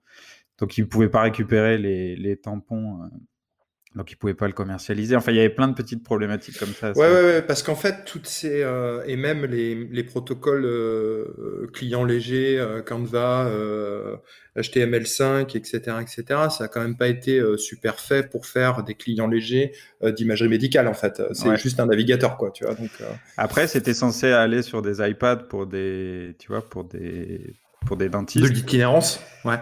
Donc, 0.58 0.78
ils 0.78 0.86
ne 0.86 0.86
pouvaient 0.88 1.10
pas 1.10 1.24
récupérer 1.24 1.78
les, 1.78 2.16
les 2.16 2.38
tampons 2.38 3.04
euh, 3.04 3.08
donc 3.96 4.12
ils 4.12 4.16
pouvaient 4.16 4.34
pas 4.34 4.48
le 4.48 4.54
commercialiser. 4.54 5.16
Enfin, 5.16 5.32
il 5.32 5.38
y 5.38 5.40
avait 5.40 5.50
plein 5.50 5.70
de 5.70 5.74
petites 5.74 6.04
problématiques 6.04 6.60
comme 6.60 6.74
ça. 6.74 6.92
Ouais, 6.92 7.08
ouais, 7.08 7.24
ouais, 7.24 7.42
parce 7.42 7.64
qu'en 7.64 7.76
fait, 7.76 8.04
toutes 8.06 8.28
ces 8.28 8.62
euh, 8.62 9.02
et 9.08 9.16
même 9.16 9.46
les, 9.46 9.74
les 9.74 10.04
protocoles 10.04 10.66
euh, 10.66 11.68
clients 11.74 12.04
légers, 12.04 12.60
euh, 12.60 12.82
Canva, 12.82 13.50
HTML5, 14.58 15.56
etc., 15.56 15.98
etc. 16.02 16.24
Ça 16.50 16.66
a 16.66 16.68
quand 16.68 16.82
même 16.82 16.98
pas 16.98 17.08
été 17.08 17.42
super 17.58 18.00
fait 18.00 18.30
pour 18.30 18.46
faire 18.46 18.84
des 18.84 18.96
clients 18.96 19.28
légers 19.28 19.72
d'imagerie 20.04 20.50
médicale. 20.50 20.88
En 20.88 20.94
fait, 20.94 21.22
c'est 21.32 21.56
juste 21.58 21.80
un 21.80 21.86
navigateur, 21.86 22.38
quoi. 22.38 22.52
Tu 22.52 22.66
vois. 22.66 22.76
Donc 22.76 22.92
après, 23.38 23.68
c'était 23.68 23.94
censé 23.94 24.32
aller 24.32 24.62
sur 24.62 24.82
des 24.82 25.06
iPads 25.08 25.48
pour 25.50 25.68
des, 25.68 26.36
tu 26.40 26.50
vois, 26.50 26.62
pour 26.62 26.84
des 26.84 27.56
pour 27.86 27.98
des 27.98 28.10
dentistes. 28.10 28.44
De 28.44 28.50
l'itinérance, 28.50 29.22
ouais. 29.46 29.60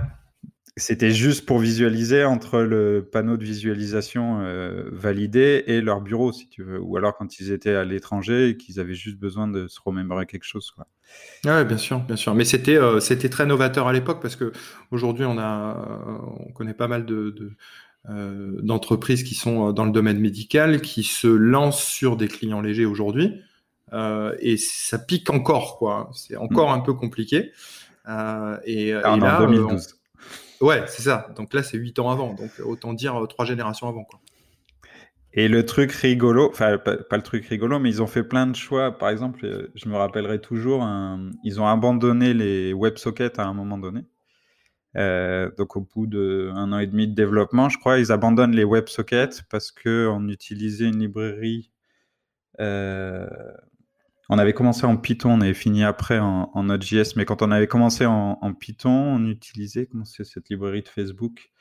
C'était 0.75 1.11
juste 1.11 1.45
pour 1.45 1.59
visualiser 1.59 2.23
entre 2.23 2.61
le 2.61 3.07
panneau 3.11 3.37
de 3.37 3.43
visualisation 3.43 4.39
euh, 4.41 4.89
validé 4.91 5.63
et 5.67 5.81
leur 5.81 6.01
bureau, 6.01 6.31
si 6.31 6.49
tu 6.49 6.63
veux. 6.63 6.79
Ou 6.81 6.97
alors 6.97 7.15
quand 7.15 7.39
ils 7.39 7.51
étaient 7.51 7.75
à 7.75 7.83
l'étranger 7.83 8.49
et 8.49 8.57
qu'ils 8.57 8.79
avaient 8.79 8.95
juste 8.95 9.19
besoin 9.19 9.47
de 9.47 9.67
se 9.67 9.79
remémorer 9.85 10.25
quelque 10.25 10.45
chose. 10.45 10.71
Quoi. 10.71 10.87
Ouais, 11.45 11.63
bien 11.63 11.77
sûr, 11.77 11.99
bien 11.99 12.15
sûr. 12.15 12.33
Mais 12.33 12.43
c'était 12.43 12.77
euh, 12.77 12.99
c'était 12.99 13.29
très 13.29 13.45
novateur 13.45 13.87
à 13.87 13.93
l'époque 13.93 14.19
parce 14.19 14.35
que 14.35 14.51
aujourd'hui 14.89 15.25
on 15.25 15.37
a 15.37 16.09
on 16.39 16.51
connaît 16.53 16.73
pas 16.73 16.87
mal 16.87 17.05
de, 17.05 17.29
de 17.29 17.51
euh, 18.09 18.59
d'entreprises 18.63 19.21
qui 19.21 19.35
sont 19.35 19.73
dans 19.73 19.85
le 19.85 19.91
domaine 19.91 20.19
médical 20.19 20.81
qui 20.81 21.03
se 21.03 21.27
lancent 21.27 21.85
sur 21.85 22.17
des 22.17 22.27
clients 22.27 22.61
légers 22.61 22.85
aujourd'hui 22.85 23.41
et 24.39 24.57
ça 24.57 24.97
pique 24.97 25.29
encore 25.29 25.77
quoi. 25.77 26.09
C'est 26.15 26.35
encore 26.35 26.71
mm. 26.71 26.79
un 26.79 26.79
peu 26.79 26.95
compliqué. 26.95 27.51
et, 28.65 28.87
et 28.87 28.91
là, 28.91 29.37
2012. 29.39 29.99
Ouais, 30.61 30.83
c'est 30.87 31.03
ça. 31.03 31.29
Donc 31.35 31.53
là, 31.53 31.63
c'est 31.63 31.77
8 31.77 31.99
ans 31.99 32.09
avant. 32.09 32.33
Donc 32.33 32.51
autant 32.63 32.93
dire 32.93 33.21
euh, 33.21 33.27
trois 33.27 33.45
générations 33.45 33.87
avant. 33.87 34.05
Et 35.33 35.47
le 35.47 35.65
truc 35.65 35.91
rigolo, 35.91 36.49
enfin 36.49 36.77
pas, 36.77 36.95
le 36.95 37.21
truc 37.21 37.45
rigolo, 37.45 37.79
mais 37.79 37.89
ils 37.89 38.01
ont 38.01 38.07
fait 38.07 38.23
plein 38.23 38.45
de 38.45 38.55
choix. 38.55 38.97
Par 38.97 39.09
exemple, 39.09 39.45
euh, 39.45 39.71
je 39.75 39.89
me 39.89 39.95
rappellerai 39.95 40.39
toujours, 40.39 40.87
ils 41.43 41.59
ont 41.59 41.67
abandonné 41.67 42.33
les 42.33 42.73
WebSockets 42.73 43.39
à 43.39 43.45
un 43.45 43.53
moment 43.53 43.77
donné. 43.77 44.01
Euh, 44.95 45.49
donc 45.57 45.75
au 45.75 45.81
bout 45.81 46.05
d'un 46.05 46.71
an 46.71 46.77
et 46.77 46.85
demi 46.85 47.07
de 47.07 47.15
développement, 47.15 47.67
je 47.67 47.79
crois, 47.79 47.97
ils 47.97 48.11
abandonnent 48.11 48.55
les 48.55 48.63
WebSockets 48.63 49.41
parce 49.49 49.71
que 49.71 50.07
on 50.07 50.27
utilisait 50.27 50.85
une 50.85 50.99
librairie 50.99 51.71
on 54.33 54.39
avait 54.39 54.53
commencé 54.53 54.85
en 54.85 54.97
Python, 54.97 55.33
on 55.33 55.41
avait 55.41 55.53
fini 55.53 55.83
après 55.83 56.17
en, 56.17 56.63
Node.js, 56.63 57.13
mais 57.15 57.25
quand 57.25 57.43
on 57.43 57.51
avait 57.51 57.67
commencé 57.67 58.05
en, 58.07 58.53
Python, 58.59 58.89
on 58.89 59.27
utilisait 59.27 59.85
comment 59.85 60.05
c'est 60.05 60.23
cette 60.23 60.49
librairie 60.49 60.81
de 60.81 60.89
Facebook? 60.89 61.51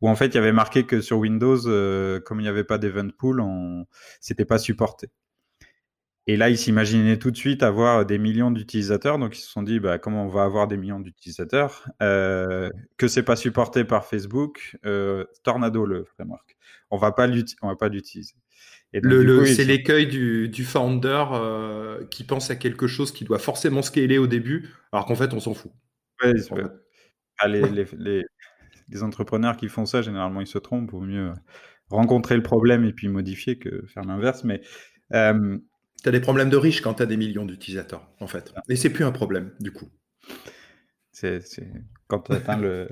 Où 0.00 0.08
en 0.08 0.16
fait 0.16 0.28
il 0.28 0.34
y 0.34 0.38
avait 0.38 0.52
marqué 0.52 0.86
que 0.86 1.00
sur 1.02 1.18
Windows, 1.18 1.66
euh, 1.66 2.20
comme 2.20 2.40
il 2.40 2.44
n'y 2.44 2.48
avait 2.48 2.64
pas 2.64 2.78
d'event 2.78 3.08
pool, 3.18 3.40
on... 3.40 3.86
c'était 4.20 4.46
pas 4.46 4.58
supporté. 4.58 5.08
Et 6.26 6.38
là, 6.38 6.48
ils 6.48 6.56
s'imaginaient 6.56 7.18
tout 7.18 7.30
de 7.30 7.36
suite 7.36 7.62
avoir 7.62 8.06
des 8.06 8.18
millions 8.18 8.50
d'utilisateurs, 8.50 9.18
donc 9.18 9.36
ils 9.36 9.42
se 9.42 9.50
sont 9.50 9.62
dit 9.62 9.78
bah, 9.78 9.98
comment 9.98 10.24
on 10.24 10.28
va 10.28 10.44
avoir 10.44 10.66
des 10.66 10.78
millions 10.78 11.00
d'utilisateurs, 11.00 11.86
euh, 12.02 12.70
que 12.96 13.06
c'est 13.08 13.22
pas 13.22 13.36
supporté 13.36 13.84
par 13.84 14.06
Facebook, 14.06 14.78
euh, 14.86 15.26
Tornado 15.42 15.84
le 15.84 16.04
framework, 16.04 16.56
on 16.90 16.96
va 16.96 17.14
on 17.62 17.68
va 17.68 17.76
pas 17.76 17.88
l'utiliser 17.88 18.34
c'est 19.02 19.64
l'écueil 19.64 20.06
du, 20.06 20.48
du, 20.48 20.64
founder 20.64 21.24
euh, 21.32 22.04
qui 22.06 22.24
pense 22.24 22.50
à 22.50 22.56
quelque 22.56 22.86
chose 22.86 23.12
qui 23.12 23.24
doit 23.24 23.38
forcément 23.38 23.82
scaler 23.82 24.18
au 24.18 24.26
début, 24.26 24.70
alors 24.92 25.06
qu'en 25.06 25.16
fait, 25.16 25.32
on 25.34 25.40
s'en 25.40 25.54
fout. 25.54 25.72
Ah, 26.22 27.48
les, 27.48 28.24
les, 28.88 29.02
entrepreneurs 29.02 29.56
qui 29.56 29.68
font 29.68 29.86
ça, 29.86 30.02
généralement, 30.02 30.40
ils 30.40 30.46
se 30.46 30.58
trompent. 30.58 30.90
Vaut 30.90 31.00
mieux 31.00 31.32
rencontrer 31.90 32.36
le 32.36 32.42
problème 32.42 32.84
et 32.84 32.92
puis 32.92 33.08
modifier 33.08 33.58
que 33.58 33.84
faire 33.86 34.04
l'inverse. 34.04 34.44
Mais 34.44 34.60
euh, 35.12 35.58
tu 36.02 36.08
as 36.08 36.12
des 36.12 36.20
problèmes 36.20 36.50
de 36.50 36.56
riches 36.56 36.80
quand 36.80 36.94
tu 36.94 37.02
as 37.02 37.06
des 37.06 37.16
millions 37.16 37.44
d'utilisateurs, 37.44 38.08
en 38.20 38.26
fait. 38.26 38.52
Et 38.68 38.76
c'est 38.76 38.90
plus 38.90 39.04
un 39.04 39.12
problème, 39.12 39.52
du 39.60 39.72
coup. 39.72 39.88
C'est 41.12 41.40
quand 42.08 42.20
tu 42.20 42.32
atteins 42.32 42.58
le, 42.58 42.88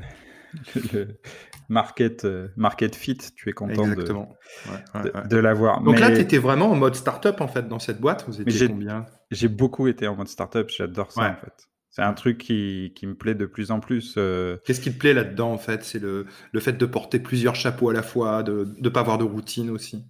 le 0.93 1.21
market, 1.69 2.25
euh, 2.25 2.49
market 2.57 2.95
fit, 2.95 3.19
tu 3.35 3.49
es 3.49 3.53
content 3.53 3.87
de, 3.87 4.05
de, 5.29 5.37
l'avoir. 5.37 5.83
Donc 5.83 5.99
là, 6.01 6.11
tu 6.11 6.21
étais 6.21 6.39
vraiment 6.39 6.71
en 6.71 6.77
mode 6.77 6.95
startup 6.95 7.41
en 7.41 7.49
fait 7.49 7.69
dans 7.69 7.79
cette 7.79 8.01
boîte. 8.01 8.25
Vous 8.27 8.41
étiez 8.41 8.69
combien? 8.69 9.07
J'ai 9.31 9.49
beaucoup 9.49 9.89
été 9.89 10.07
en 10.07 10.17
mode 10.17 10.29
startup. 10.29 10.69
J'adore 10.69 11.13
ça 11.13 11.31
en 11.31 11.37
fait. 11.37 11.69
C'est 11.91 12.03
un 12.03 12.15
truc 12.15 12.39
qui, 12.39 12.95
qui, 12.97 13.07
me 13.07 13.15
plaît 13.15 13.35
de 13.35 13.45
plus 13.45 13.71
en 13.71 13.79
plus. 13.79 14.15
Euh. 14.17 14.57
Qu'est-ce 14.65 14.81
qui 14.81 14.91
te 14.91 14.99
plaît 14.99 15.13
là-dedans 15.13 15.53
en 15.53 15.59
fait? 15.59 15.85
C'est 15.85 15.99
le, 15.99 16.25
le, 16.51 16.61
fait 16.61 16.73
de 16.73 16.87
porter 16.87 17.19
plusieurs 17.19 17.55
chapeaux 17.55 17.91
à 17.91 17.93
la 17.93 18.03
fois, 18.03 18.43
de 18.43 18.75
ne 18.79 18.89
pas 18.89 19.01
avoir 19.01 19.19
de 19.19 19.25
routine 19.25 19.69
aussi. 19.69 20.03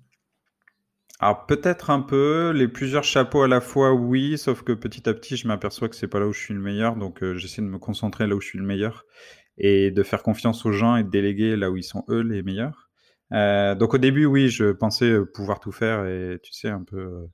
Alors 1.19 1.47
peut-être 1.47 1.91
un 1.91 2.01
peu, 2.01 2.51
les 2.51 2.67
plusieurs 2.69 3.05
chapeaux 3.05 3.43
à 3.43 3.49
la 3.49 3.61
fois, 3.61 3.93
oui, 3.93 4.39
sauf 4.39 4.63
que 4.63 4.73
petit 4.73 5.09
à 5.09 5.15
petit, 5.15 5.37
je 5.37 5.47
m'aperçois 5.47 5.89
que 5.89 5.95
c'est 5.95 6.09
pas 6.09 6.19
là 6.19 6.27
où 6.27 6.33
je 6.33 6.41
suis 6.41 6.53
le 6.55 6.61
meilleur, 6.61 6.97
donc 6.97 7.23
euh, 7.23 7.35
j'essaie 7.35 7.63
de 7.63 7.67
me 7.69 7.79
concentrer 7.79 8.27
là 8.27 8.35
où 8.35 8.41
je 8.41 8.47
suis 8.49 8.59
le 8.59 8.65
meilleur 8.65 9.05
et 9.59 9.91
de 9.91 10.03
faire 10.03 10.23
confiance 10.23 10.65
aux 10.67 10.73
gens 10.73 10.97
et 10.97 11.05
de 11.05 11.11
déléguer 11.11 11.57
là 11.57 11.71
où 11.71 11.77
ils 11.77 11.85
sont 11.85 12.05
eux 12.09 12.23
les 12.23 12.43
meilleurs. 12.43 12.91
Euh, 13.33 13.75
donc 13.75 13.95
au 13.95 13.99
début, 13.99 14.27
oui, 14.27 14.49
je 14.49 14.73
pensais 14.73 15.15
pouvoir 15.35 15.61
tout 15.61 15.73
faire 15.73 16.07
et 16.07 16.39
tu 16.43 16.53
sais 16.53 16.69
un 16.69 16.83
peu 16.83 17.29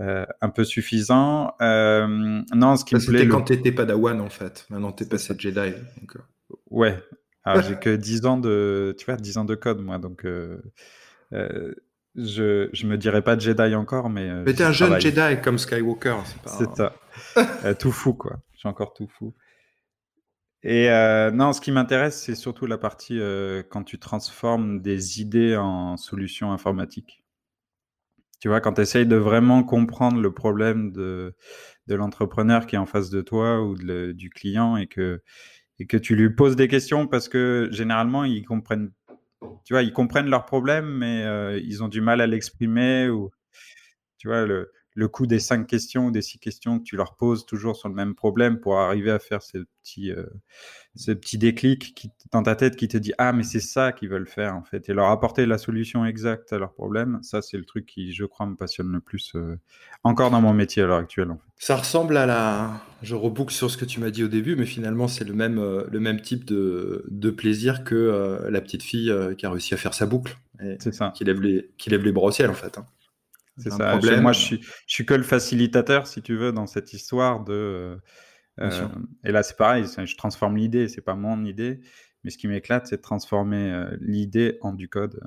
euh, 0.00 0.24
un 0.40 0.50
peu 0.50 0.62
suffisant. 0.62 1.54
Euh, 1.60 2.40
non, 2.54 2.76
ce 2.76 2.84
qui 2.84 2.94
me 2.94 3.00
plaît. 3.00 3.18
C'était 3.18 3.28
quand 3.28 3.42
tu 3.42 3.54
étais 3.54 3.72
Padawan 3.72 4.20
en 4.20 4.30
fait. 4.30 4.64
Maintenant 4.70 4.92
tu 4.92 5.02
es 5.02 5.06
passé 5.06 5.34
Jedi. 5.36 5.72
Donc... 6.00 6.16
Euh. 6.16 6.54
Ouais. 6.70 7.02
Alors 7.42 7.62
j'ai 7.62 7.74
que 7.80 7.96
10 7.96 8.26
ans 8.26 8.36
de 8.38 8.94
tu 8.96 9.06
vois 9.06 9.16
10 9.16 9.38
ans 9.38 9.44
de 9.44 9.56
code 9.56 9.80
moi 9.80 9.98
donc 9.98 10.24
je 11.32 11.74
je 12.14 12.86
me 12.86 12.96
dirais 12.96 13.22
pas 13.22 13.36
Jedi 13.36 13.74
encore 13.74 14.08
mais. 14.08 14.30
mais 14.44 14.54
t'es 14.54 14.62
un 14.62 14.72
jeune 14.72 15.00
Jedi 15.00 15.40
comme 15.42 15.58
Skywalker. 15.58 16.18
C'est 16.46 16.70
pas... 16.70 16.94
ça. 17.34 17.74
tout 17.80 17.92
fou 17.92 18.14
quoi. 18.14 18.36
Je 18.52 18.60
suis 18.60 18.68
encore 18.68 18.94
tout 18.94 19.08
fou. 19.08 19.34
Et 20.64 20.90
euh, 20.90 21.30
non, 21.30 21.52
ce 21.52 21.60
qui 21.60 21.70
m'intéresse, 21.70 22.20
c'est 22.22 22.34
surtout 22.34 22.66
la 22.66 22.78
partie 22.78 23.20
euh, 23.20 23.62
quand 23.68 23.84
tu 23.84 23.98
transformes 23.98 24.80
des 24.80 25.20
idées 25.20 25.56
en 25.56 25.96
solutions 25.96 26.52
informatiques. 26.52 27.22
Tu 28.40 28.48
vois, 28.48 28.60
quand 28.60 28.74
tu 28.74 28.80
essayes 28.80 29.06
de 29.06 29.16
vraiment 29.16 29.64
comprendre 29.64 30.20
le 30.20 30.32
problème 30.32 30.92
de, 30.92 31.34
l'entrepreneur 31.88 32.66
qui 32.66 32.76
est 32.76 32.78
en 32.78 32.86
face 32.86 33.10
de 33.10 33.20
toi 33.20 33.62
ou 33.62 33.76
du 34.12 34.30
client 34.30 34.76
et 34.76 34.86
que, 34.86 35.20
tu 36.02 36.16
lui 36.16 36.30
poses 36.30 36.56
des 36.56 36.68
questions 36.68 37.06
parce 37.06 37.28
que 37.28 37.68
généralement, 37.72 38.24
ils 38.24 38.44
comprennent, 38.44 38.92
tu 39.64 39.74
vois, 39.74 39.82
ils 39.82 39.92
comprennent 39.92 40.30
leurs 40.30 40.44
problèmes, 40.44 40.88
mais 40.88 41.24
euh, 41.24 41.58
ils 41.58 41.82
ont 41.82 41.88
du 41.88 42.00
mal 42.00 42.20
à 42.20 42.26
l'exprimer 42.26 43.08
ou, 43.08 43.30
tu 44.18 44.28
vois, 44.28 44.44
le, 44.46 44.72
le 44.98 45.06
coût 45.06 45.28
des 45.28 45.38
cinq 45.38 45.68
questions 45.68 46.06
ou 46.06 46.10
des 46.10 46.22
six 46.22 46.40
questions 46.40 46.80
que 46.80 46.82
tu 46.82 46.96
leur 46.96 47.14
poses 47.14 47.46
toujours 47.46 47.76
sur 47.76 47.88
le 47.88 47.94
même 47.94 48.16
problème 48.16 48.58
pour 48.58 48.80
arriver 48.80 49.12
à 49.12 49.20
faire 49.20 49.42
ce 49.42 49.58
petit, 49.84 50.10
euh, 50.10 50.26
ce 50.96 51.12
petit 51.12 51.38
déclic 51.38 51.94
qui, 51.94 52.10
dans 52.32 52.42
ta 52.42 52.56
tête 52.56 52.74
qui 52.74 52.88
te 52.88 52.96
dit 52.96 53.12
ah 53.16 53.32
mais 53.32 53.44
c'est 53.44 53.60
ça 53.60 53.92
qu'ils 53.92 54.08
veulent 54.08 54.26
faire 54.26 54.56
en 54.56 54.64
fait 54.64 54.88
et 54.88 54.94
leur 54.94 55.06
apporter 55.10 55.46
la 55.46 55.56
solution 55.56 56.04
exacte 56.04 56.52
à 56.52 56.58
leur 56.58 56.72
problème 56.72 57.20
ça 57.22 57.42
c'est 57.42 57.56
le 57.56 57.64
truc 57.64 57.86
qui 57.86 58.12
je 58.12 58.24
crois 58.24 58.44
me 58.46 58.56
passionne 58.56 58.90
le 58.90 58.98
plus 58.98 59.36
euh, 59.36 59.56
encore 60.02 60.32
dans 60.32 60.40
mon 60.40 60.52
métier 60.52 60.82
à 60.82 60.86
l'heure 60.86 60.98
actuelle 60.98 61.30
en 61.30 61.36
fait. 61.36 61.44
ça 61.58 61.76
ressemble 61.76 62.16
à 62.16 62.26
la 62.26 62.80
je 63.02 63.14
reboucle 63.14 63.54
sur 63.54 63.70
ce 63.70 63.76
que 63.76 63.84
tu 63.84 64.00
m'as 64.00 64.10
dit 64.10 64.24
au 64.24 64.28
début 64.28 64.56
mais 64.56 64.66
finalement 64.66 65.06
c'est 65.06 65.24
le 65.24 65.32
même 65.32 65.60
euh, 65.60 65.84
le 65.92 66.00
même 66.00 66.20
type 66.20 66.44
de, 66.44 67.04
de 67.08 67.30
plaisir 67.30 67.84
que 67.84 68.48
la 68.50 68.60
petite 68.60 68.82
fille 68.82 69.14
qui 69.38 69.46
a 69.46 69.50
réussi 69.50 69.74
à 69.74 69.76
faire 69.76 69.94
sa 69.94 70.06
boucle 70.06 70.36
c'est 70.80 70.92
ça 70.92 71.12
qui 71.14 71.22
lève 71.22 71.40
les 71.40 71.70
qui 71.78 71.88
lève 71.88 72.02
les 72.02 72.10
bras 72.10 72.26
au 72.26 72.32
ciel 72.32 72.50
en 72.50 72.54
fait 72.54 72.78
hein. 72.78 72.86
C'est 73.58 73.70
ça. 73.70 73.98
moi, 74.20 74.32
je 74.32 74.40
suis, 74.40 74.60
je 74.60 74.94
suis 74.94 75.06
que 75.06 75.14
le 75.14 75.22
facilitateur, 75.22 76.06
si 76.06 76.22
tu 76.22 76.36
veux, 76.36 76.52
dans 76.52 76.66
cette 76.66 76.92
histoire 76.92 77.44
de. 77.44 77.98
Euh, 78.60 78.88
et 79.24 79.30
là, 79.30 79.42
c'est 79.42 79.56
pareil, 79.56 79.84
je 79.84 80.16
transforme 80.16 80.56
l'idée, 80.56 80.88
c'est 80.88 81.00
pas 81.00 81.14
mon 81.14 81.44
idée. 81.44 81.80
Mais 82.24 82.30
ce 82.30 82.38
qui 82.38 82.48
m'éclate, 82.48 82.88
c'est 82.88 82.96
de 82.96 83.02
transformer 83.02 83.86
l'idée 84.00 84.58
en 84.62 84.72
du 84.72 84.88
code. 84.88 85.20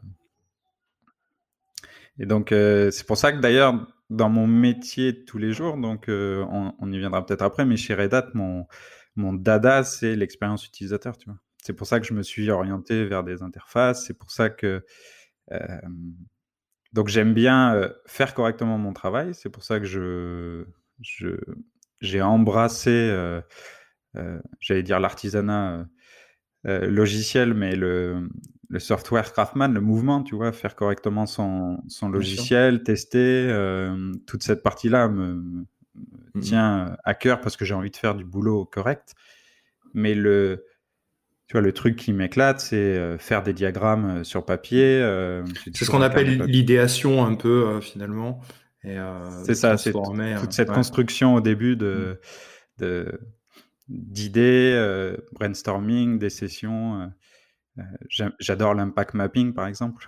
Et 2.20 2.26
donc, 2.26 2.50
c'est 2.50 3.06
pour 3.08 3.18
ça 3.18 3.32
que 3.32 3.40
d'ailleurs, 3.40 3.88
dans 4.10 4.30
mon 4.30 4.48
métier 4.48 5.14
de 5.14 5.20
tous 5.20 5.38
les 5.38 5.54
jours, 5.54 5.78
donc 5.78 6.06
on, 6.10 6.74
on, 6.78 6.92
y 6.92 6.98
viendra 6.98 7.26
peut-être 7.26 7.42
après, 7.42 7.66
mais 7.66 7.78
chez 7.78 7.96
Red 7.96 8.14
Hat, 8.14 8.32
mon, 8.34 8.68
mon 9.16 9.34
dada, 9.34 9.84
c'est 9.84 10.16
l'expérience 10.16 10.66
utilisateur, 10.68 11.18
tu 11.18 11.30
vois. 11.30 11.40
C'est 11.64 11.74
pour 11.74 11.88
ça 11.88 12.00
que 12.00 12.08
je 12.08 12.14
me 12.14 12.24
suis 12.24 12.50
orienté 12.50 13.06
vers 13.06 13.24
des 13.24 13.44
interfaces. 13.44 14.06
C'est 14.06 14.18
pour 14.18 14.32
ça 14.32 14.50
que 14.50 14.84
donc 16.94 17.08
j'aime 17.08 17.34
bien 17.34 17.90
faire 18.06 18.34
correctement 18.34 18.78
mon 18.78 18.94
travail. 18.94 19.34
C'est 19.34 19.50
pour 19.50 19.64
ça 19.64 19.80
que 19.80 19.86
je 19.86 20.66
j'ai 22.02 22.22
embrassé, 22.22 23.16
j'allais 24.60 24.84
dire 24.84 25.00
l'artisanat 25.00 25.86
logiciel, 26.64 27.54
mais 27.54 27.76
le, 27.76 28.30
le 28.70 28.80
software 28.80 29.34
craftsman, 29.34 29.74
le 29.74 29.82
mouvement, 29.82 30.24
tu 30.24 30.36
vois, 30.36 30.52
faire 30.52 30.76
correctement 30.76 31.26
son, 31.26 31.80
son 31.88 32.10
logiciel, 32.10 32.84
tester, 32.84 33.48
toute 34.28 34.44
cette 34.44 34.64
partie-là 34.64 35.08
me, 35.08 35.34
mmh 35.34 35.66
tient 36.40 36.98
à 37.04 37.14
cœur 37.14 37.42
parce 37.42 37.58
que 37.58 37.66
j'ai 37.66 37.74
envie 37.74 37.92
de 37.92 37.98
faire 37.98 38.16
du 38.16 38.24
boulot 38.24 38.66
correct. 38.66 39.16
Mais 39.94 40.16
le, 40.16 40.66
tu 41.52 41.58
vois, 41.58 41.62
le 41.64 41.74
truc 41.74 41.98
qui 41.98 42.14
m'éclate, 42.14 42.62
c'est 42.62 42.78
euh, 42.78 43.18
faire 43.18 43.44
des 43.44 43.52
diagrammes 43.52 44.20
euh, 44.20 44.24
sur 44.24 44.46
papier. 44.46 45.02
Euh, 45.02 45.44
c'est 45.66 45.84
ce 45.84 45.92
qu'on 45.92 46.02
appelle 46.02 46.44
l'idéation 46.44 47.26
un 47.26 47.36
peu 47.36 47.82
finalement. 47.82 48.40
c'est 48.82 49.56
ça, 49.56 49.76
c'est 49.76 49.92
toute 49.92 50.54
cette 50.54 50.72
construction 50.72 51.36
au 51.36 51.42
début 51.42 51.76
de, 51.76 52.22
mmh. 52.80 53.04
d'idées, 53.90 55.14
brainstorming, 55.34 56.20
des 56.20 56.30
sessions. 56.30 57.12
J'adore 58.40 58.74
l'impact 58.74 59.14
mapping, 59.14 59.54
par 59.54 59.68
exemple. 59.68 60.08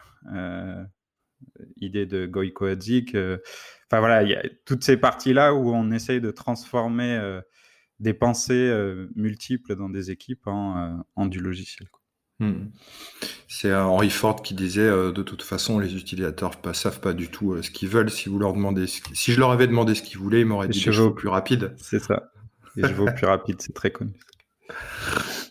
idée 1.75 2.05
de 2.05 2.31
Hadzik. 2.61 3.17
Enfin 3.17 3.99
voilà, 3.99 4.23
il 4.23 4.29
y 4.29 4.35
a 4.35 4.43
toutes 4.65 4.85
ces 4.85 4.95
parties-là 4.95 5.53
où 5.53 5.73
on 5.73 5.91
essaye 5.91 6.21
de 6.21 6.31
transformer 6.31 7.41
des 8.03 8.13
pensées 8.13 8.53
euh, 8.53 9.09
multiples 9.15 9.75
dans 9.75 9.89
des 9.89 10.11
équipes 10.11 10.45
en, 10.45 11.03
euh, 11.17 11.25
du 11.25 11.39
logiciel. 11.39 11.87
Hmm. 12.39 12.65
C'est 13.47 13.73
Henry 13.73 14.09
Ford 14.09 14.41
qui 14.41 14.53
disait 14.53 14.81
euh, 14.81 15.11
de 15.11 15.23
toute 15.23 15.41
façon 15.41 15.79
les 15.79 15.95
utilisateurs 15.95 16.51
ne 16.65 16.73
savent 16.73 16.99
pas 16.99 17.13
du 17.13 17.29
tout 17.29 17.61
ce 17.61 17.71
qu'ils 17.71 17.89
veulent. 17.89 18.11
Si 18.11 18.29
vous 18.29 18.37
leur 18.37 18.53
demandez, 18.53 18.85
si 18.87 19.31
je 19.31 19.39
leur 19.39 19.51
avais 19.51 19.67
demandé 19.67 19.95
ce 19.95 20.01
qu'ils 20.01 20.17
voulaient, 20.17 20.41
ils 20.41 20.45
m'auraient 20.45 20.67
dit 20.67 20.83
des 20.83 20.91
chevaux 20.91 21.11
plus 21.11 21.29
rapides. 21.29 21.73
C'est 21.77 21.99
ça. 21.99 22.31
Les 22.75 22.87
chevaux 22.87 23.05
plus 23.15 23.25
rapides, 23.25 23.61
c'est 23.61 23.73
très 23.73 23.91
connu. 23.91 24.13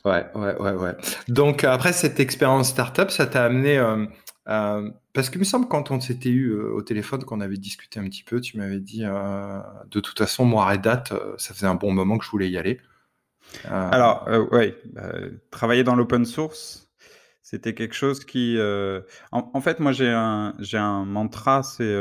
Ouais, 0.04 0.26
ouais, 0.34 0.56
ouais, 0.58 0.72
ouais. 0.72 0.96
Donc 1.28 1.62
après 1.62 1.92
cette 1.92 2.18
expérience 2.18 2.70
startup, 2.70 3.12
ça 3.12 3.24
t'a 3.24 3.44
amené 3.44 3.78
euh, 4.48 4.90
parce 5.12 5.30
qu'il 5.30 5.38
me 5.38 5.44
semble 5.44 5.68
quand 5.68 5.90
on 5.90 6.00
s'était 6.00 6.30
eu 6.30 6.50
euh, 6.50 6.72
au 6.72 6.82
téléphone, 6.82 7.24
qu'on 7.24 7.40
avait 7.40 7.56
discuté 7.56 8.00
un 8.00 8.04
petit 8.04 8.24
peu, 8.24 8.40
tu 8.40 8.56
m'avais 8.56 8.80
dit 8.80 9.04
euh, 9.04 9.60
de 9.90 10.00
toute 10.00 10.18
façon, 10.18 10.44
moi, 10.44 10.66
Red 10.66 10.86
Hat, 10.86 11.04
ça 11.38 11.54
faisait 11.54 11.66
un 11.66 11.74
bon 11.74 11.92
moment 11.92 12.18
que 12.18 12.24
je 12.24 12.30
voulais 12.30 12.48
y 12.48 12.58
aller. 12.58 12.80
Alors, 13.64 14.26
oui, 14.52 14.72
travailler 15.50 15.84
dans 15.84 15.94
l'open 15.94 16.24
source, 16.24 16.90
c'était 17.42 17.74
quelque 17.74 17.94
chose 17.94 18.24
qui. 18.24 18.56
En, 19.30 19.60
fait, 19.60 19.78
moi, 19.78 19.92
j'ai 19.92 20.08
un, 20.08 20.54
j'ai 20.58 20.78
un 20.78 21.04
mantra, 21.04 21.62
c'est, 21.62 21.94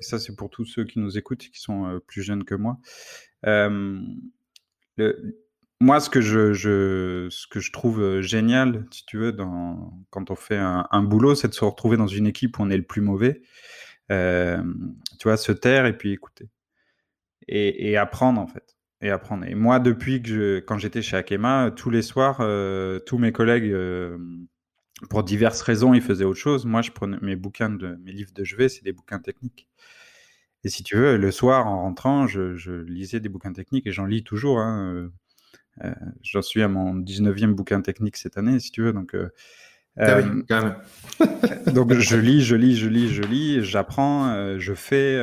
ça, 0.00 0.18
c'est 0.18 0.36
pour 0.36 0.50
tous 0.50 0.66
ceux 0.66 0.84
qui 0.84 0.98
nous 0.98 1.16
écoutent 1.16 1.48
qui 1.48 1.60
sont 1.60 2.00
plus 2.06 2.22
jeunes 2.22 2.44
que 2.44 2.54
moi. 2.54 2.76
Le, 3.44 5.40
moi, 5.80 6.00
ce 6.00 6.10
que 6.10 6.20
je, 6.20 7.70
trouve 7.70 8.02
euh, 8.02 8.22
génial, 8.22 8.86
si 8.90 9.04
tu 9.06 9.16
veux, 9.18 9.32
quand 10.10 10.30
on 10.30 10.36
fait 10.36 10.58
un, 10.58 11.02
boulot, 11.02 11.34
c'est 11.34 11.48
de 11.48 11.54
se 11.54 11.64
retrouver 11.64 11.96
dans 11.96 12.06
une 12.06 12.26
équipe 12.26 12.58
où 12.58 12.62
on 12.62 12.70
est 12.70 12.76
le 12.76 12.82
plus 12.82 13.00
mauvais. 13.00 13.42
Euh, 14.10 14.62
tu 15.18 15.28
vois, 15.28 15.36
se 15.36 15.52
taire 15.52 15.86
et 15.86 15.96
puis 15.96 16.12
écouter. 16.12 16.50
Et, 17.48 17.96
apprendre, 17.96 18.40
en 18.40 18.46
fait. 18.46 18.76
Et 19.00 19.10
apprendre. 19.10 19.44
Et 19.46 19.54
moi, 19.54 19.80
depuis 19.80 20.22
que 20.22 20.60
quand 20.60 20.78
j'étais 20.78 21.02
chez 21.02 21.16
Akema, 21.16 21.70
tous 21.74 21.90
les 21.90 22.02
soirs, 22.02 22.38
euh, 22.40 23.00
tous 23.00 23.18
mes 23.18 23.32
collègues, 23.32 23.70
euh, 23.72 24.18
pour 25.08 25.24
diverses 25.24 25.62
raisons, 25.62 25.94
ils 25.94 26.02
faisaient 26.02 26.24
autre 26.24 26.38
chose. 26.38 26.66
Moi, 26.66 26.82
je 26.82 26.90
prenais 26.90 27.16
mes 27.22 27.36
bouquins, 27.36 27.70
mes 27.70 28.12
livres 28.12 28.32
de 28.34 28.44
chevet, 28.44 28.68
c'est 28.68 28.84
des 28.84 28.92
bouquins 28.92 29.18
techniques. 29.18 29.68
Et 30.64 30.68
si 30.68 30.82
tu 30.82 30.96
veux, 30.96 31.16
le 31.16 31.30
soir, 31.30 31.66
en 31.66 31.82
rentrant, 31.82 32.26
je, 32.26 32.82
lisais 32.82 33.20
des 33.20 33.30
bouquins 33.30 33.52
techniques 33.52 33.86
et 33.86 33.92
j'en 33.92 34.04
lis 34.06 34.22
toujours. 34.22 34.58
Hein, 34.58 34.92
euh, 34.94 35.12
j'en 36.22 36.42
suis 36.42 36.62
à 36.62 36.68
mon 36.68 36.94
19e 36.96 37.54
bouquin 37.54 37.80
technique 37.80 38.16
cette 38.16 38.36
année, 38.36 38.58
si 38.60 38.70
tu 38.70 38.82
veux. 38.82 38.92
Donc, 38.92 39.14
euh, 39.14 39.28
ah 39.98 40.18
oui, 40.18 40.44
quand 40.48 40.62
même. 40.62 40.76
donc 41.74 41.92
je 41.94 42.16
lis, 42.16 42.42
je 42.42 42.56
lis, 42.56 42.76
je 42.76 42.88
lis, 42.88 43.08
je 43.08 43.22
lis, 43.22 43.64
j'apprends, 43.64 44.28
euh, 44.28 44.58
je 44.58 44.74
fais, 44.74 45.18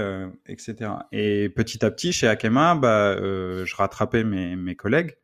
etc. 0.48 0.92
Et 1.12 1.50
petit 1.50 1.84
à 1.86 1.92
petit, 1.92 2.12
chez 2.12 2.28
Akema, 2.28 2.76
bah, 2.76 3.16
je 3.18 3.76
rattrapais 3.76 4.24
mes, 4.24 4.56
mes 4.56 4.76
collègues. 4.76 5.16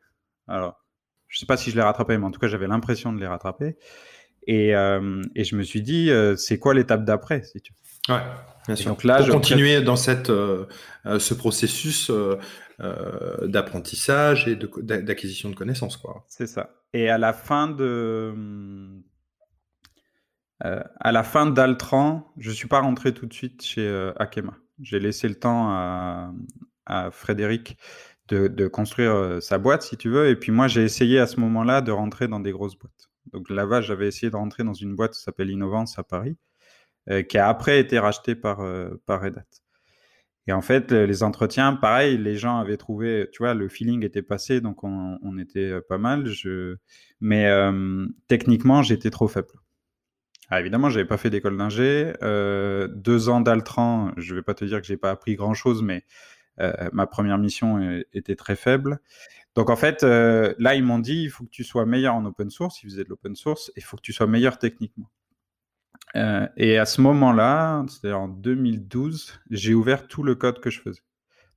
Alors, 0.48 0.84
je 1.28 1.38
sais 1.38 1.46
pas 1.46 1.56
si 1.56 1.70
je 1.70 1.76
les 1.76 1.82
rattrapais, 1.82 2.18
mais 2.18 2.24
en 2.24 2.30
tout 2.30 2.40
cas, 2.40 2.48
j'avais 2.48 2.68
l'impression 2.68 3.12
de 3.12 3.20
les 3.20 3.26
rattraper. 3.26 3.76
Et, 4.46 4.70
et 4.70 5.44
je 5.44 5.56
me 5.56 5.62
suis 5.62 5.82
dit, 5.82 6.10
c'est 6.36 6.58
quoi 6.58 6.74
l'étape 6.74 7.04
d'après, 7.04 7.42
si 7.42 7.60
tu 7.60 7.72
veux? 7.72 7.83
Ouais, 8.08 8.22
bien 8.66 8.76
sûr. 8.76 8.90
Donc 8.90 9.04
là, 9.04 9.16
Pour 9.18 9.26
je 9.26 9.32
continuer 9.32 9.80
dans 9.80 9.96
cette, 9.96 10.28
ce 10.28 11.34
processus 11.34 12.10
euh, 12.80 13.46
d'apprentissage 13.46 14.48
et 14.48 14.56
d'acquisition 14.56 15.48
de, 15.48 15.54
connaissances. 15.54 15.96
quoi. 15.96 16.24
C'est 16.28 16.48
ça. 16.48 16.70
Et 16.92 17.08
à 17.08 17.18
la 17.18 17.32
fin 17.32 17.68
de... 17.68 18.34
Euh, 20.64 20.82
à 20.98 21.12
la 21.12 21.22
fin 21.22 21.46
d'Altran, 21.46 22.32
je 22.36 22.50
ne 22.50 22.54
suis 22.54 22.66
pas 22.66 22.80
rentré 22.80 23.14
tout 23.14 23.26
de 23.26 23.32
suite 23.32 23.62
chez 23.62 23.86
euh, 23.86 24.12
Akema. 24.16 24.56
J'ai 24.82 24.98
laissé 24.98 25.28
le 25.28 25.36
temps 25.36 25.68
à, 25.68 26.32
à 26.86 27.12
Frédéric 27.12 27.76
de, 28.26 28.48
de, 28.48 28.66
construire 28.66 29.40
sa 29.40 29.58
boîte, 29.58 29.82
si 29.82 29.96
tu 29.96 30.08
veux. 30.08 30.28
Et 30.28 30.34
puis 30.34 30.50
moi, 30.50 30.66
j'ai 30.66 30.82
essayé 30.82 31.20
à 31.20 31.28
ce 31.28 31.38
moment-là 31.38 31.80
de 31.80 31.92
rentrer 31.92 32.26
dans 32.26 32.40
des 32.40 32.50
grosses 32.50 32.76
boîtes. 32.76 33.10
Donc 33.32 33.50
là-bas, 33.50 33.82
j'avais 33.82 34.08
essayé 34.08 34.30
de 34.30 34.36
rentrer 34.36 34.64
dans 34.64 34.74
une 34.74 34.96
boîte 34.96 35.12
qui 35.12 35.20
s'appelle 35.20 35.50
Innovance 35.50 35.96
à 35.98 36.02
Paris, 36.02 36.36
qui 37.28 37.38
a 37.38 37.48
après 37.48 37.80
été 37.80 37.98
rachetée 37.98 38.34
par, 38.34 38.64
par 39.06 39.22
Red 39.22 39.38
Hat. 39.38 39.64
Et 40.46 40.52
en 40.52 40.60
fait, 40.60 40.92
les 40.92 41.22
entretiens, 41.22 41.74
pareil, 41.74 42.18
les 42.18 42.36
gens 42.36 42.58
avaient 42.58 42.76
trouvé, 42.76 43.28
tu 43.32 43.42
vois, 43.42 43.54
le 43.54 43.68
feeling 43.68 44.04
était 44.04 44.22
passé, 44.22 44.60
donc 44.60 44.84
on, 44.84 45.38
était 45.38 45.70
euh, 45.70 45.80
pas 45.88 45.96
mal. 45.96 46.26
Je... 46.26 46.76
Mais 47.20 47.46
euh, 47.46 48.06
techniquement, 48.28 48.82
j'étais 48.82 49.10
trop 49.10 49.26
faible. 49.26 49.54
Ah, 50.50 50.60
évidemment, 50.60 50.90
j'avais 50.90 51.06
pas 51.06 51.16
fait 51.16 51.30
d'école 51.30 51.56
d'ingé. 51.56 52.12
Euh, 52.22 52.88
deux 52.88 53.30
ans 53.30 53.40
d'Altran, 53.40 54.12
je 54.18 54.34
vais 54.34 54.42
pas 54.42 54.52
te 54.52 54.64
dire 54.66 54.80
que 54.80 54.86
j'ai 54.86 54.98
pas 54.98 55.10
appris 55.10 55.34
grand 55.34 55.54
chose, 55.54 55.82
mais 55.82 56.04
euh, 56.60 56.72
ma 56.92 57.06
première 57.06 57.38
mission 57.38 58.02
était 58.12 58.36
très 58.36 58.54
faible. 58.54 59.00
Donc 59.54 59.70
en 59.70 59.76
fait, 59.76 60.02
euh, 60.02 60.54
là, 60.58 60.74
ils 60.74 60.84
m'ont 60.84 60.98
dit, 60.98 61.22
il 61.22 61.30
faut 61.30 61.44
que 61.44 61.50
tu 61.50 61.64
sois 61.64 61.86
meilleur 61.86 62.14
en 62.14 62.24
open 62.26 62.50
source. 62.50 62.82
Ils 62.82 62.90
faisaient 62.90 63.04
de 63.04 63.08
l'open 63.08 63.34
source, 63.34 63.72
il 63.76 63.82
faut 63.82 63.96
que 63.96 64.02
tu 64.02 64.12
sois 64.12 64.26
meilleur 64.26 64.58
techniquement. 64.58 65.10
Euh, 66.16 66.46
et 66.56 66.78
à 66.78 66.86
ce 66.86 67.00
moment-là, 67.00 67.84
c'est-à-dire 67.88 68.20
en 68.20 68.28
2012, 68.28 69.40
j'ai 69.50 69.74
ouvert 69.74 70.06
tout 70.06 70.22
le 70.22 70.34
code 70.34 70.60
que 70.60 70.70
je 70.70 70.80
faisais. 70.80 71.02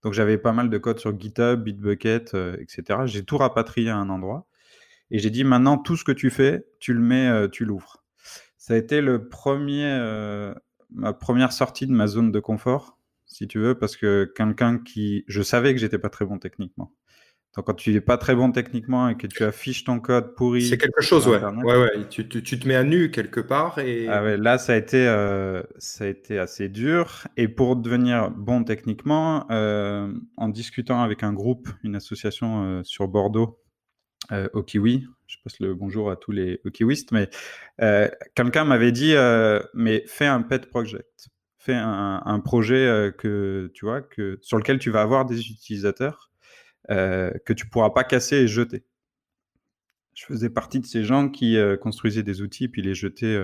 Donc 0.03 0.13
j'avais 0.13 0.37
pas 0.37 0.51
mal 0.51 0.69
de 0.69 0.77
code 0.77 0.99
sur 0.99 1.17
GitHub, 1.19 1.63
Bitbucket, 1.63 2.33
euh, 2.33 2.57
etc. 2.59 3.01
J'ai 3.05 3.23
tout 3.23 3.37
rapatrié 3.37 3.89
à 3.89 3.97
un 3.97 4.09
endroit. 4.09 4.47
Et 5.11 5.19
j'ai 5.19 5.29
dit 5.29 5.43
maintenant, 5.43 5.77
tout 5.77 5.95
ce 5.95 6.03
que 6.03 6.11
tu 6.11 6.29
fais, 6.29 6.65
tu 6.79 6.93
le 6.93 6.99
mets, 6.99 7.27
euh, 7.27 7.47
tu 7.47 7.65
l'ouvres. 7.65 8.03
Ça 8.57 8.73
a 8.73 8.77
été 8.77 8.99
le 8.99 9.29
premier, 9.29 9.85
ma 10.89 11.13
première 11.13 11.53
sortie 11.53 11.87
de 11.87 11.93
ma 11.93 12.07
zone 12.07 12.33
de 12.33 12.39
confort, 12.41 12.97
si 13.25 13.47
tu 13.47 13.59
veux, 13.59 13.75
parce 13.75 13.95
que 13.95 14.29
quelqu'un 14.35 14.77
qui, 14.79 15.23
je 15.27 15.41
savais 15.41 15.73
que 15.73 15.79
j'étais 15.79 15.99
pas 15.99 16.09
très 16.09 16.25
bon 16.25 16.37
techniquement. 16.37 16.91
Quand 17.65 17.73
tu 17.73 17.91
n'es 17.91 18.01
pas 18.01 18.17
très 18.17 18.35
bon 18.35 18.51
techniquement 18.51 19.09
et 19.09 19.15
que 19.15 19.25
tu 19.25 19.43
affiches 19.43 19.83
ton 19.83 19.99
code 19.99 20.35
pourri. 20.35 20.63
C'est 20.67 20.77
quelque 20.77 21.01
chose, 21.01 21.27
ouais. 21.27 21.43
ouais, 21.43 21.77
ouais. 21.77 22.07
Tu, 22.09 22.27
tu, 22.27 22.43
tu, 22.43 22.59
te 22.59 22.67
mets 22.67 22.75
à 22.75 22.83
nu 22.83 23.09
quelque 23.09 23.39
part. 23.39 23.79
Et... 23.79 24.07
Ah 24.07 24.23
ouais, 24.23 24.37
là, 24.37 24.57
ça 24.57 24.73
a, 24.73 24.75
été, 24.75 25.07
euh, 25.07 25.63
ça 25.77 26.03
a 26.03 26.07
été 26.07 26.37
assez 26.37 26.69
dur. 26.69 27.27
Et 27.35 27.47
pour 27.47 27.75
devenir 27.75 28.29
bon 28.29 28.63
techniquement, 28.63 29.49
euh, 29.51 30.11
en 30.37 30.49
discutant 30.49 31.01
avec 31.01 31.23
un 31.23 31.33
groupe, 31.33 31.69
une 31.83 31.95
association 31.95 32.63
euh, 32.63 32.83
sur 32.83 33.07
Bordeaux, 33.07 33.59
au 34.51 34.61
Kiwi, 34.61 35.07
je 35.27 35.37
passe 35.41 35.61
le 35.61 35.73
bonjour 35.73 36.11
à 36.11 36.17
tous 36.17 36.33
les 36.33 36.59
Kiwistes, 36.73 37.13
mais 37.13 37.29
quelqu'un 38.35 38.65
m'avait 38.65 38.91
dit 38.91 39.15
Mais 39.73 40.03
fais 40.05 40.25
un 40.25 40.41
pet 40.41 40.65
project. 40.65 41.29
Fais 41.57 41.75
un, 41.75 42.21
un 42.25 42.39
projet 42.41 43.13
que, 43.17 43.71
tu 43.73 43.85
vois, 43.85 44.01
que, 44.01 44.37
sur 44.41 44.57
lequel 44.57 44.79
tu 44.79 44.89
vas 44.89 45.01
avoir 45.01 45.25
des 45.25 45.39
utilisateurs 45.39 46.26
euh, 46.89 47.31
que 47.45 47.53
tu 47.53 47.67
pourras 47.67 47.89
pas 47.91 48.03
casser 48.03 48.37
et 48.37 48.47
jeter. 48.47 48.85
Je 50.13 50.25
faisais 50.25 50.49
partie 50.49 50.79
de 50.79 50.85
ces 50.85 51.03
gens 51.03 51.29
qui 51.29 51.57
euh, 51.57 51.77
construisaient 51.77 52.23
des 52.23 52.41
outils 52.41 52.67
puis 52.67 52.81
les 52.81 52.95
jetaient 52.95 53.39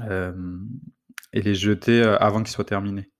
euh, 0.00 0.58
et 1.32 1.42
les 1.42 1.54
jetaient 1.54 2.02
avant 2.02 2.42
qu'ils 2.42 2.52
soient 2.52 2.64
terminés. 2.64 3.10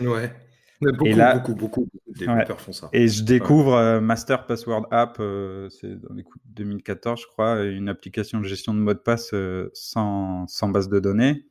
Ouais. 0.00 0.32
Beaucoup, 0.80 1.06
et 1.06 1.12
là, 1.12 1.36
beaucoup, 1.36 1.54
beaucoup, 1.54 1.88
de 2.06 2.18
développeurs 2.18 2.60
font 2.60 2.72
ça. 2.72 2.88
Et 2.94 3.06
je 3.06 3.22
découvre 3.22 3.74
euh, 3.74 4.00
Master 4.00 4.46
Password 4.46 4.86
App, 4.90 5.18
euh, 5.20 5.68
c'est 5.68 6.00
dans 6.00 6.14
les 6.14 6.22
coups 6.22 6.42
de 6.46 6.54
2014, 6.54 7.20
je 7.20 7.26
crois, 7.26 7.62
une 7.64 7.90
application 7.90 8.40
de 8.40 8.46
gestion 8.46 8.72
de 8.72 8.78
mot 8.78 8.94
de 8.94 8.98
passe 8.98 9.34
euh, 9.34 9.70
sans, 9.74 10.46
sans, 10.46 10.70
base 10.70 10.88
de 10.88 10.98
données. 10.98 11.44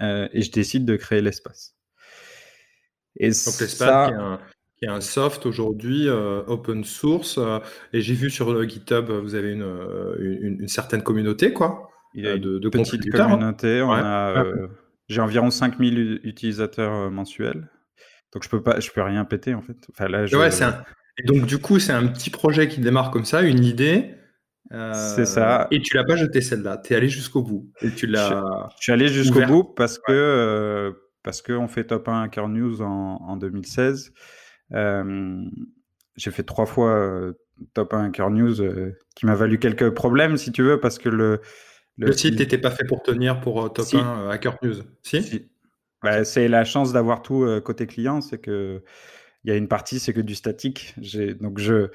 et 0.00 0.40
je 0.40 0.50
décide 0.50 0.86
de 0.86 0.96
créer 0.96 1.20
l'espace. 1.20 1.76
Et 3.16 3.28
Donc 3.28 3.60
l'espace 3.60 4.08
qui, 4.08 4.14
est 4.14 4.16
un 4.16 4.40
soft 5.00 5.46
aujourd'hui 5.46 6.08
open 6.08 6.84
source. 6.84 7.38
et 7.92 8.00
j'ai 8.00 8.14
vu 8.14 8.30
sur 8.30 8.68
GitHub, 8.68 9.10
vous 9.10 9.34
avez 9.34 9.52
une, 9.52 9.66
une, 10.18 10.68
certaine 10.68 11.02
communauté, 11.02 11.52
quoi. 11.52 11.88
Il 12.14 12.24
y 12.24 12.28
a 12.28 12.36
de, 12.36 12.58
de 12.58 12.68
petite 12.68 13.06
hein. 13.14 13.28
communauté. 13.28 13.80
A, 13.80 14.44
j'ai 15.08 15.20
environ 15.20 15.50
5000 15.50 16.20
utilisateurs 16.24 17.10
mensuels. 17.10 17.68
Donc 18.32 18.44
je 18.44 18.48
peux 18.48 18.62
pas, 18.62 18.80
je 18.80 18.90
peux 18.90 19.02
rien 19.02 19.24
péter 19.24 19.54
en 19.54 19.62
fait. 19.62 19.76
Enfin 19.90 20.08
là, 20.08 20.26
je... 20.26 20.36
ouais, 20.36 20.62
un... 20.62 20.84
Et 21.18 21.24
donc 21.24 21.46
du 21.46 21.58
coup, 21.58 21.78
c'est 21.78 21.92
un 21.92 22.06
petit 22.06 22.30
projet 22.30 22.68
qui 22.68 22.80
démarre 22.80 23.10
comme 23.10 23.24
ça, 23.24 23.42
une 23.42 23.64
idée. 23.64 24.14
Euh... 24.72 24.92
C'est 25.14 25.26
ça. 25.26 25.68
Et 25.70 25.80
tu 25.80 25.96
l'as 25.96 26.04
pas 26.04 26.16
jeté 26.16 26.40
celle-là. 26.40 26.78
Tu 26.78 26.94
es 26.94 26.96
allé 26.96 27.08
jusqu'au 27.08 27.42
bout. 27.42 27.70
Et 27.82 27.90
tu 27.90 28.06
l'as. 28.06 28.42
Je, 28.78 28.84
suis 28.84 28.92
allé 28.92 29.08
jusqu'au 29.08 29.44
bout 29.44 29.64
parce 29.64 29.98
que 29.98 30.12
euh, 30.12 30.92
parce 31.22 31.42
que 31.42 31.52
on 31.52 31.68
fait 31.68 31.84
top 31.84 32.08
1 32.08 32.22
Hacker 32.22 32.48
News 32.48 32.80
en, 32.80 33.18
en 33.20 33.36
2016. 33.36 34.12
J'ai 34.72 36.30
fait 36.30 36.42
trois 36.42 36.66
fois 36.66 37.32
top 37.74 37.94
1 37.94 38.06
Hacker 38.06 38.30
News 38.30 38.54
qui 39.14 39.26
m'a 39.26 39.34
valu 39.34 39.58
quelques 39.58 39.90
problèmes 39.90 40.36
si 40.36 40.52
tu 40.52 40.62
veux 40.62 40.80
parce 40.80 40.98
que 40.98 41.08
le 41.08 41.40
le, 41.98 42.12
site 42.12 42.38
n'était 42.38 42.58
pas 42.58 42.70
fait 42.70 42.84
pour 42.84 43.02
tenir 43.02 43.40
pour 43.40 43.72
top 43.72 43.86
1 43.92 44.30
Hacker 44.30 44.56
News. 44.62 44.76
Si, 45.02 45.22
si. 45.22 45.48
Bah, 46.02 46.24
c'est 46.24 46.48
la 46.48 46.64
chance 46.64 46.92
d'avoir 46.92 47.22
tout 47.22 47.46
côté 47.64 47.86
client, 47.86 48.20
c'est 48.20 48.38
que 48.38 48.82
il 49.44 49.50
y 49.50 49.52
a 49.52 49.56
une 49.56 49.68
partie, 49.68 49.98
c'est 49.98 50.12
que 50.12 50.20
du 50.20 50.34
statique. 50.34 50.94
Donc 51.40 51.58
je 51.58 51.90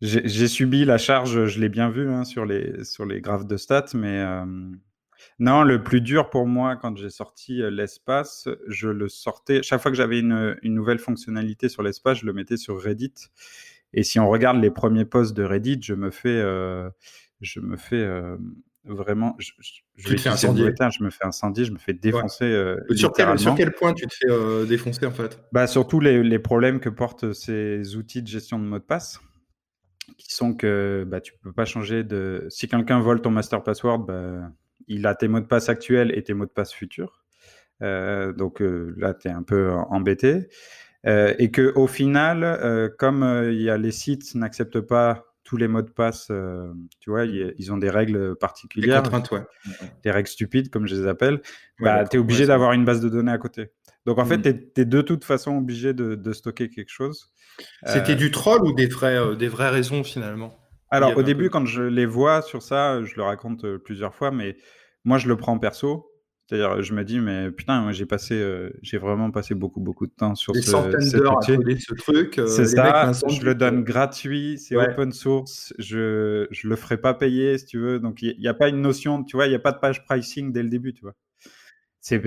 j'ai 0.00 0.48
subi 0.48 0.86
la 0.86 0.96
charge, 0.96 1.46
je 1.46 1.60
l'ai 1.60 1.68
bien 1.68 1.90
vu 1.90 2.10
hein, 2.10 2.24
sur 2.24 2.46
les 2.46 2.84
sur 2.84 3.04
les 3.04 3.20
graphes 3.20 3.46
de 3.46 3.58
stats, 3.58 3.90
mais 3.92 4.18
euh, 4.18 4.44
non, 5.38 5.62
le 5.62 5.82
plus 5.82 6.00
dur 6.00 6.30
pour 6.30 6.46
moi 6.46 6.76
quand 6.76 6.96
j'ai 6.96 7.10
sorti 7.10 7.62
l'espace, 7.70 8.48
je 8.68 8.88
le 8.88 9.08
sortais 9.08 9.62
chaque 9.62 9.80
fois 9.80 9.90
que 9.90 9.96
j'avais 9.96 10.20
une, 10.20 10.56
une 10.62 10.74
nouvelle 10.74 10.98
fonctionnalité 10.98 11.68
sur 11.68 11.82
l'espace, 11.82 12.18
je 12.18 12.26
le 12.26 12.32
mettais 12.32 12.56
sur 12.56 12.80
Reddit. 12.80 13.14
Et 13.92 14.02
si 14.02 14.20
on 14.20 14.28
regarde 14.28 14.60
les 14.60 14.70
premiers 14.70 15.04
posts 15.04 15.36
de 15.36 15.42
Reddit, 15.42 15.80
je 15.82 15.94
me 15.94 16.10
fais 16.10 16.40
je 17.40 17.60
me 17.60 17.76
fais 17.76 18.06
vraiment, 18.84 19.36
je, 19.38 19.52
je, 19.96 20.16
fais 20.16 20.28
incendier. 20.28 20.72
je 20.78 21.04
me 21.04 21.10
fais 21.10 21.24
incendier, 21.24 21.64
je 21.64 21.72
me 21.72 21.78
fais 21.78 21.92
défoncer. 21.92 22.44
Euh, 22.44 22.76
sur, 22.94 23.12
quel, 23.12 23.38
sur, 23.38 23.54
quel, 23.54 23.72
point 23.72 23.92
tu 23.92 24.06
te 24.06 24.14
fais 24.14 24.66
défoncer 24.66 25.06
en 25.06 25.10
fait? 25.10 25.38
Bah, 25.52 25.66
Surtout 25.66 26.00
les, 26.00 26.22
les, 26.22 26.38
problèmes 26.38 26.80
que 26.80 26.88
portent 26.88 27.32
ces 27.32 27.96
outils 27.96 28.22
de 28.22 28.28
gestion 28.28 28.58
de 28.58 28.64
mot 28.64 28.78
de 28.78 28.84
passe, 28.84 29.20
qui 30.16 30.34
sont 30.34 30.54
que 30.54 31.04
bah, 31.06 31.20
tu 31.20 31.32
peux 31.42 31.52
pas 31.52 31.64
changer 31.64 32.04
de. 32.04 32.46
Si 32.48 32.68
quelqu'un 32.68 33.00
vole 33.00 33.20
ton 33.20 33.30
master 33.30 33.62
password, 33.62 34.06
bah, 34.06 34.50
il 34.88 35.06
a 35.06 35.14
tes 35.14 35.28
mots 35.28 35.40
de 35.40 35.46
passe 35.46 35.68
actuels 35.68 36.12
et 36.16 36.22
tes 36.22 36.34
mots 36.34 36.46
de 36.46 36.50
passe 36.50 36.72
futurs. 36.72 37.20
Euh, 37.82 38.32
donc 38.32 38.60
euh, 38.60 38.94
là, 38.96 39.14
tu 39.14 39.28
es 39.28 39.30
un 39.30 39.42
peu 39.42 39.72
embêté. 39.88 40.48
Euh, 41.06 41.34
et 41.38 41.50
que 41.50 41.72
au 41.76 41.86
final, 41.86 42.92
comme 42.98 43.48
il 43.50 43.60
y 43.60 43.70
a 43.70 43.78
les 43.78 43.92
sites 43.92 44.34
n'acceptent 44.34 44.80
pas 44.80 45.24
tous 45.42 45.56
les 45.56 45.66
mots 45.66 45.82
de 45.82 45.90
passe, 45.90 46.30
tu 47.00 47.10
vois, 47.10 47.24
ils 47.24 47.72
ont 47.72 47.78
des 47.78 47.90
règles 47.90 48.36
particulières. 48.36 49.02
Des 49.02 49.10
contraintes, 49.10 49.30
ouais. 49.32 49.46
Des 50.04 50.10
règles 50.10 50.28
stupides, 50.28 50.70
comme 50.70 50.86
je 50.86 50.94
les 50.94 51.06
appelle. 51.08 51.40
bah, 51.80 52.04
tu 52.06 52.16
es 52.16 52.20
obligé 52.20 52.46
d'avoir 52.46 52.72
une 52.72 52.84
base 52.84 53.00
de 53.00 53.08
données 53.08 53.32
à 53.32 53.38
côté. 53.38 53.70
Donc, 54.06 54.18
en 54.18 54.24
fait, 54.24 54.38
mmh. 54.38 54.72
tu 54.74 54.80
es, 54.80 54.84
de 54.84 55.00
toute 55.02 55.24
façon 55.24 55.56
obligé 55.56 55.92
de, 55.92 56.32
stocker 56.32 56.68
quelque 56.68 56.90
chose. 56.90 57.32
C'était 57.84 58.14
du 58.14 58.30
troll 58.30 58.62
ou 58.62 58.72
des, 58.72 58.86
vrais, 58.86 59.36
des 59.36 59.48
vraies 59.48 59.70
raisons, 59.70 60.04
finalement? 60.04 60.59
Alors, 60.90 61.16
au 61.16 61.22
début, 61.22 61.50
quand 61.50 61.66
je 61.66 61.82
les 61.82 62.06
vois 62.06 62.42
sur 62.42 62.62
ça, 62.62 63.02
je 63.04 63.14
le 63.16 63.22
raconte 63.22 63.76
plusieurs 63.78 64.14
fois, 64.14 64.30
mais 64.30 64.56
moi, 65.04 65.18
je 65.18 65.28
le 65.28 65.36
prends 65.36 65.58
perso. 65.58 66.10
C'est-à-dire, 66.50 66.82
je 66.82 66.94
me 66.94 67.04
dis, 67.04 67.20
mais 67.20 67.52
putain, 67.52 67.92
j'ai 67.92 68.06
passé, 68.06 68.34
euh, 68.34 68.70
j'ai 68.82 68.98
vraiment 68.98 69.30
passé 69.30 69.54
beaucoup, 69.54 69.78
beaucoup 69.78 70.08
de 70.08 70.12
temps 70.12 70.34
sur 70.34 70.52
Des 70.52 70.62
ce, 70.62 70.72
centaines 70.72 71.08
d'heures 71.10 71.38
à 71.38 71.46
coder 71.46 71.78
ce 71.78 71.94
truc. 71.94 72.40
Euh, 72.40 72.48
c'est 72.48 72.66
ça, 72.66 73.12
je 73.12 73.44
le 73.44 73.54
donne 73.54 73.84
gratuit, 73.84 74.58
c'est 74.58 74.74
open 74.74 75.12
source, 75.12 75.72
je 75.78 76.48
je 76.50 76.66
le 76.66 76.74
ferai 76.74 76.96
pas 76.96 77.14
payer, 77.14 77.56
si 77.56 77.66
tu 77.66 77.78
veux. 77.78 78.00
Donc, 78.00 78.20
il 78.22 78.36
n'y 78.36 78.48
a 78.48 78.54
pas 78.54 78.68
une 78.68 78.80
notion, 78.80 79.22
tu 79.22 79.36
vois, 79.36 79.46
il 79.46 79.50
n'y 79.50 79.54
a 79.54 79.60
pas 79.60 79.70
de 79.70 79.78
page 79.78 80.04
pricing 80.04 80.52
dès 80.52 80.64
le 80.64 80.70
début, 80.70 80.92
tu 80.92 81.02
vois. 81.02 81.14
C'est 82.00 82.18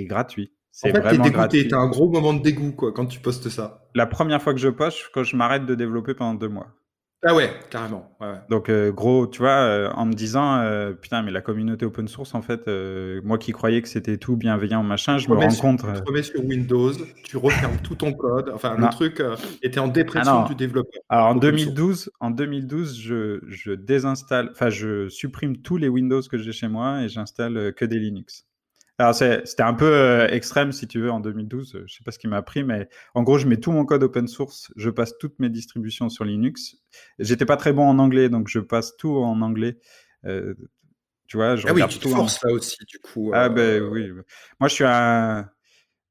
gratuit. 0.00 0.52
En 0.82 0.88
fait, 0.88 1.00
t'es 1.00 1.18
dégoûté, 1.18 1.68
t'as 1.68 1.78
un 1.78 1.88
gros 1.88 2.10
moment 2.10 2.32
de 2.32 2.42
dégoût, 2.42 2.72
quoi, 2.72 2.90
quand 2.92 3.06
tu 3.06 3.20
postes 3.20 3.50
ça. 3.50 3.88
La 3.94 4.06
première 4.06 4.42
fois 4.42 4.52
que 4.52 4.58
je 4.58 4.68
poste, 4.68 5.10
quand 5.14 5.22
je 5.22 5.36
m'arrête 5.36 5.64
de 5.64 5.76
développer 5.76 6.14
pendant 6.14 6.34
deux 6.34 6.48
mois. 6.48 6.74
Ah 7.22 7.34
ouais, 7.34 7.50
carrément. 7.68 8.10
Ouais, 8.18 8.34
Donc 8.48 8.70
euh, 8.70 8.90
gros, 8.90 9.26
tu 9.26 9.40
vois, 9.40 9.50
euh, 9.50 9.90
en 9.92 10.06
me 10.06 10.14
disant 10.14 10.56
euh, 10.60 10.92
putain, 10.92 11.22
mais 11.22 11.30
la 11.30 11.42
communauté 11.42 11.84
open 11.84 12.08
source, 12.08 12.34
en 12.34 12.40
fait, 12.40 12.66
moi 13.22 13.36
qui 13.36 13.52
croyais 13.52 13.82
que 13.82 13.88
c'était 13.88 14.16
tout 14.16 14.36
bienveillant, 14.36 14.82
machin, 14.82 15.18
je 15.18 15.28
me 15.28 15.34
rends 15.34 15.54
compte. 15.54 15.84
Tu 15.84 16.00
te 16.00 16.08
remets 16.08 16.22
sur 16.22 16.42
Windows, 16.42 16.92
tu 17.24 17.36
refermes 17.36 17.76
tout 17.82 17.94
ton 17.94 18.14
code. 18.14 18.50
Enfin, 18.54 18.76
le 18.78 18.88
truc 18.88 19.22
était 19.62 19.80
en 19.80 19.88
dépression 19.88 20.44
ah 20.44 20.48
du 20.48 20.54
développeur. 20.54 21.02
Alors 21.10 21.26
en 21.26 21.34
2012, 21.34 22.10
en 22.20 22.30
2012, 22.30 22.98
je, 22.98 23.40
je 23.46 23.72
désinstalle, 23.72 24.48
enfin, 24.52 24.70
je 24.70 25.08
supprime 25.10 25.58
tous 25.58 25.76
les 25.76 25.88
Windows 25.88 26.22
que 26.22 26.38
j'ai 26.38 26.52
chez 26.52 26.68
moi 26.68 27.02
et 27.02 27.08
j'installe 27.08 27.74
que 27.74 27.84
des 27.84 27.98
Linux. 27.98 28.46
Alors 29.00 29.14
c'était 29.14 29.62
un 29.62 29.72
peu 29.72 29.90
euh, 29.90 30.28
extrême 30.28 30.72
si 30.72 30.86
tu 30.86 31.00
veux 31.00 31.10
en 31.10 31.20
2012, 31.20 31.84
je 31.86 31.94
sais 31.94 32.04
pas 32.04 32.10
ce 32.10 32.18
qui 32.18 32.28
m'a 32.28 32.36
appris, 32.36 32.64
mais 32.64 32.86
en 33.14 33.22
gros 33.22 33.38
je 33.38 33.46
mets 33.46 33.56
tout 33.56 33.72
mon 33.72 33.86
code 33.86 34.02
open 34.02 34.28
source, 34.28 34.70
je 34.76 34.90
passe 34.90 35.16
toutes 35.16 35.38
mes 35.38 35.48
distributions 35.48 36.10
sur 36.10 36.26
Linux. 36.26 36.76
J'étais 37.18 37.46
pas 37.46 37.56
très 37.56 37.72
bon 37.72 37.88
en 37.88 37.98
anglais, 37.98 38.28
donc 38.28 38.48
je 38.48 38.58
passe 38.58 38.98
tout 38.98 39.16
en 39.16 39.40
anglais. 39.40 39.78
Euh, 40.26 40.52
tu 41.28 41.38
vois, 41.38 41.56
je 41.56 41.66
ah 41.66 41.72
oui, 41.72 41.82
tu 41.88 41.98
te 41.98 42.08
forces 42.08 42.44
là 42.44 42.52
aussi 42.52 42.76
du 42.86 42.98
coup. 42.98 43.30
Ah 43.32 43.48
ben 43.48 43.82
oui, 43.84 44.10
moi 44.60 44.68
je 44.68 44.74
suis 44.74 44.84
un, 44.84 45.48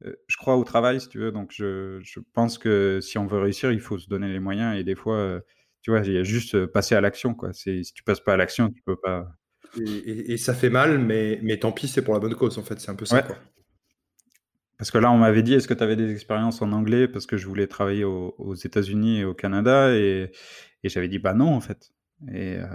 euh, 0.04 0.16
je 0.26 0.38
crois 0.38 0.58
au 0.58 0.64
travail 0.64 1.00
si 1.00 1.10
tu 1.10 1.20
veux, 1.20 1.32
donc 1.32 1.52
je, 1.54 2.00
je, 2.02 2.20
pense 2.34 2.58
que 2.58 3.02
si 3.04 3.20
on 3.20 3.28
veut 3.28 3.40
réussir, 3.40 3.72
il 3.72 3.82
faut 3.82 4.00
se 4.00 4.10
donner 4.10 4.30
les 4.30 4.40
moyens 4.40 4.76
et 4.76 4.84
des 4.84 4.96
fois, 4.96 5.40
tu 5.84 5.92
vois, 5.92 6.00
il 6.00 6.14
y 6.14 6.18
a 6.18 6.24
juste 6.24 6.66
passer 6.66 6.96
à 6.96 7.02
l'action 7.02 7.36
quoi. 7.36 7.54
Si 7.54 7.84
tu 7.94 8.02
passes 8.02 8.22
pas 8.22 8.34
à 8.34 8.38
l'action, 8.38 8.72
tu 8.72 8.82
peux 8.82 8.98
pas. 8.98 9.28
Et, 9.78 10.38
ça 10.38 10.54
fait 10.54 10.70
mal, 10.70 11.00
mais, 11.00 11.40
mais 11.44 11.58
tant 11.58 11.72
pis, 11.72 11.88
c'est 11.88 12.02
pour 12.02 12.14
la 12.14 12.20
bonne 12.20 12.36
cause, 12.36 12.58
en 12.58 12.64
fait. 12.64 12.80
C'est 12.80 12.92
un 12.92 12.96
peu 12.96 13.06
ça, 13.06 13.22
quoi. 13.22 13.38
Parce 14.78 14.92
que 14.92 14.98
là, 14.98 15.12
on 15.12 15.18
m'avait 15.18 15.44
dit, 15.44 15.54
est-ce 15.54 15.68
que 15.68 15.74
tu 15.74 15.84
avais 15.84 15.98
des 15.98 16.12
expériences 16.12 16.62
en 16.62 16.72
anglais 16.72 17.08
Parce 17.08 17.26
que 17.26 17.38
je 17.38 17.46
voulais 17.48 17.68
travailler 17.68 18.06
aux, 18.06 18.56
États-Unis 18.56 19.20
et 19.20 19.26
au 19.26 19.34
Canada. 19.34 19.94
Et, 19.94 20.32
et 20.84 20.90
j'avais 20.90 21.10
dit, 21.10 21.20
bah 21.20 21.34
non, 21.34 21.54
en 21.54 21.62
fait. 21.62 21.92
Et, 22.32 22.58
euh, 22.58 22.66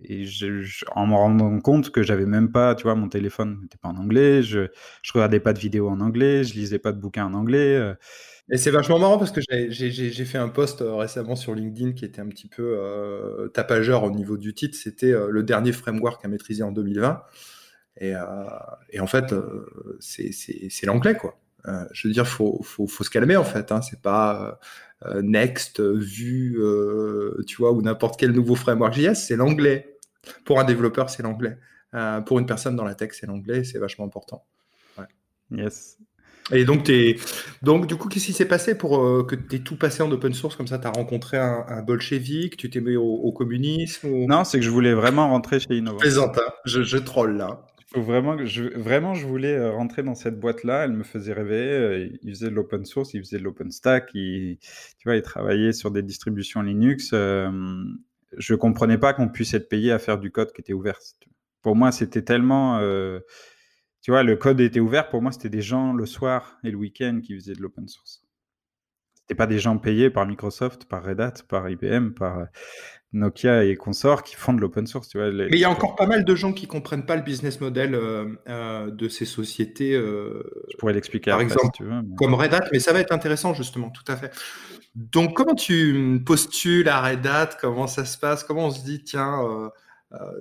et 0.00 0.24
je, 0.24 0.84
en 0.94 1.06
me 1.06 1.14
rendant 1.14 1.60
compte 1.60 1.90
que 1.90 2.02
j'avais 2.02 2.26
même 2.26 2.52
pas, 2.52 2.74
tu 2.74 2.82
vois, 2.84 2.94
mon 2.94 3.08
téléphone 3.08 3.60
n'était 3.62 3.78
pas 3.78 3.88
en 3.88 3.96
anglais, 3.96 4.42
je, 4.42 4.68
je 5.02 5.12
regardais 5.12 5.40
pas 5.40 5.52
de 5.52 5.58
vidéos 5.58 5.88
en 5.88 6.00
anglais, 6.00 6.44
je 6.44 6.54
lisais 6.54 6.78
pas 6.78 6.92
de 6.92 7.00
bouquins 7.00 7.26
en 7.26 7.34
anglais. 7.34 7.76
Euh, 7.76 7.94
et 8.50 8.58
c'est 8.58 8.70
vachement 8.70 8.98
marrant 8.98 9.18
parce 9.18 9.30
que 9.30 9.40
j'ai 9.48 10.24
fait 10.24 10.38
un 10.38 10.48
post 10.48 10.82
euh, 10.82 10.94
récemment 10.96 11.34
sur 11.34 11.54
LinkedIn 11.54 11.92
qui 11.92 12.04
était 12.04 12.20
un 12.20 12.28
petit 12.28 12.48
peu 12.48 12.76
euh, 12.78 13.48
tapageur 13.48 14.04
au 14.04 14.10
niveau 14.10 14.36
du 14.36 14.52
titre. 14.52 14.76
C'était 14.76 15.12
euh, 15.12 15.28
le 15.30 15.42
dernier 15.42 15.72
framework 15.72 16.22
à 16.24 16.28
maîtriser 16.28 16.62
en 16.62 16.70
2020. 16.70 17.22
Et, 18.00 18.14
en 18.16 19.06
fait, 19.06 19.32
c'est 20.00 20.84
l'anglais, 20.84 21.14
quoi. 21.14 21.38
je 21.92 22.08
veux 22.08 22.12
dire, 22.12 22.26
faut, 22.26 22.60
faut, 22.64 23.04
se 23.04 23.08
calmer 23.08 23.36
en 23.36 23.44
fait. 23.44 23.70
Hein. 23.70 23.82
C'est 23.82 24.02
pas 24.02 24.58
Next, 25.22 25.80
Vue, 25.80 26.58
tu 27.46 27.56
vois, 27.56 27.70
ou 27.70 27.82
n'importe 27.82 28.18
quel 28.18 28.32
nouveau 28.32 28.56
framework 28.56 28.94
JS, 28.94 29.14
c'est 29.14 29.36
l'anglais. 29.36 29.96
Pour 30.44 30.58
un 30.58 30.64
développeur, 30.64 31.08
c'est 31.08 31.22
l'anglais. 31.22 31.56
pour 32.26 32.40
une 32.40 32.46
personne 32.46 32.74
dans 32.74 32.84
la 32.84 32.96
tech, 32.96 33.10
c'est 33.12 33.26
l'anglais. 33.26 33.62
C'est 33.62 33.78
vachement 33.78 34.06
important. 34.06 34.44
Yes. 35.52 35.98
Et 36.52 36.64
donc, 36.64 36.88
es... 36.90 37.16
donc, 37.62 37.86
du 37.86 37.96
coup, 37.96 38.08
qu'est-ce 38.08 38.26
qui 38.26 38.32
s'est 38.32 38.44
passé 38.44 38.76
pour 38.76 39.02
euh, 39.02 39.24
que 39.24 39.34
tu 39.34 39.56
aies 39.56 39.58
tout 39.60 39.76
passé 39.76 40.02
en 40.02 40.10
open 40.10 40.34
source 40.34 40.56
comme 40.56 40.66
ça? 40.66 40.78
Tu 40.78 40.86
as 40.86 40.90
rencontré 40.90 41.38
un, 41.38 41.64
un 41.68 41.82
bolchevique, 41.82 42.56
tu 42.56 42.68
t'es 42.68 42.80
mis 42.80 42.96
au, 42.96 43.32
communisme 43.32 44.08
Non, 44.26 44.44
c'est 44.44 44.58
que 44.58 44.64
je 44.64 44.70
voulais 44.70 44.92
vraiment 44.92 45.28
rentrer 45.28 45.58
chez 45.58 45.76
Innova. 45.76 45.98
Je 46.04 46.20
hein. 46.20 46.32
je, 46.66 46.82
je 46.82 46.98
troll 46.98 47.36
là. 47.36 47.64
Vraiment, 47.94 48.44
je, 48.44 48.64
vraiment, 48.76 49.14
je 49.14 49.26
voulais 49.26 49.54
euh, 49.54 49.70
rentrer 49.70 50.02
dans 50.02 50.14
cette 50.14 50.38
boîte-là. 50.38 50.84
Elle 50.84 50.92
me 50.92 51.04
faisait 51.04 51.32
rêver. 51.32 51.70
Euh, 51.70 52.08
il 52.22 52.30
faisait 52.34 52.50
de 52.50 52.54
l'open 52.54 52.84
source, 52.84 53.14
il 53.14 53.20
faisait 53.20 53.38
de 53.38 53.44
l'open 53.44 53.70
stack. 53.70 54.10
Il, 54.14 54.58
tu 54.98 55.08
vois, 55.08 55.16
il 55.16 55.22
travaillait 55.22 55.72
sur 55.72 55.90
des 55.90 56.02
distributions 56.02 56.60
Linux. 56.60 57.10
je 57.12 58.54
comprenais 58.54 58.98
pas 58.98 59.14
qu'on 59.14 59.28
puisse 59.28 59.54
être 59.54 59.68
payé 59.68 59.92
à 59.92 59.98
faire 59.98 60.18
du 60.18 60.30
code 60.30 60.52
qui 60.52 60.60
était 60.60 60.74
ouvert. 60.74 60.98
Pour 61.62 61.74
moi, 61.74 61.90
c'était 61.90 62.22
tellement 62.22 62.78
tu 64.04 64.10
vois, 64.10 64.22
le 64.22 64.36
code 64.36 64.60
était 64.60 64.80
ouvert. 64.80 65.08
Pour 65.08 65.22
moi, 65.22 65.32
c'était 65.32 65.48
des 65.48 65.62
gens 65.62 65.94
le 65.94 66.04
soir 66.04 66.58
et 66.62 66.70
le 66.70 66.76
week-end 66.76 67.20
qui 67.22 67.34
faisaient 67.34 67.54
de 67.54 67.62
l'open 67.62 67.88
source. 67.88 68.22
c'était 69.14 69.34
pas 69.34 69.46
des 69.46 69.58
gens 69.58 69.78
payés 69.78 70.10
par 70.10 70.26
Microsoft, 70.26 70.84
par 70.84 71.02
Red 71.02 71.20
Hat, 71.22 71.32
par 71.48 71.70
IBM, 71.70 72.10
par 72.10 72.48
Nokia 73.14 73.64
et 73.64 73.76
consorts 73.76 74.22
qui 74.22 74.34
font 74.34 74.52
de 74.52 74.60
l'open 74.60 74.86
source. 74.86 75.08
Tu 75.08 75.16
vois, 75.16 75.30
Mais 75.32 75.48
il 75.52 75.58
y 75.58 75.64
a 75.64 75.70
encore 75.70 75.96
pas 75.96 76.04
mal 76.04 76.26
de 76.26 76.34
gens 76.34 76.52
qui 76.52 76.66
comprennent 76.66 77.06
pas 77.06 77.16
le 77.16 77.22
business 77.22 77.62
model 77.62 77.94
euh, 77.94 78.26
euh, 78.46 78.90
de 78.90 79.08
ces 79.08 79.24
sociétés. 79.24 79.94
Euh, 79.94 80.42
Je 80.70 80.76
pourrais 80.76 80.92
l'expliquer 80.92 81.30
par 81.30 81.40
exemple, 81.40 81.64
si 81.64 81.70
tu 81.72 81.84
veux, 81.84 82.02
comme 82.18 82.34
Red 82.34 82.52
Hat, 82.52 82.68
mais 82.72 82.80
ça 82.80 82.92
va 82.92 83.00
être 83.00 83.12
intéressant 83.12 83.54
justement, 83.54 83.88
tout 83.88 84.04
à 84.06 84.16
fait. 84.16 84.32
Donc, 84.94 85.34
comment 85.34 85.54
tu 85.54 86.22
postules 86.26 86.90
à 86.90 87.00
Red 87.00 87.26
Hat? 87.26 87.50
Comment 87.58 87.86
ça 87.86 88.04
se 88.04 88.18
passe? 88.18 88.44
Comment 88.44 88.66
on 88.66 88.70
se 88.70 88.84
dit, 88.84 89.02
tiens, 89.02 89.70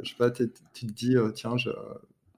je 0.02 0.10
sais 0.10 0.18
pas, 0.18 0.32
tu 0.32 0.50
te 0.50 0.86
dis, 0.86 1.16
tiens, 1.34 1.56
je... 1.56 1.70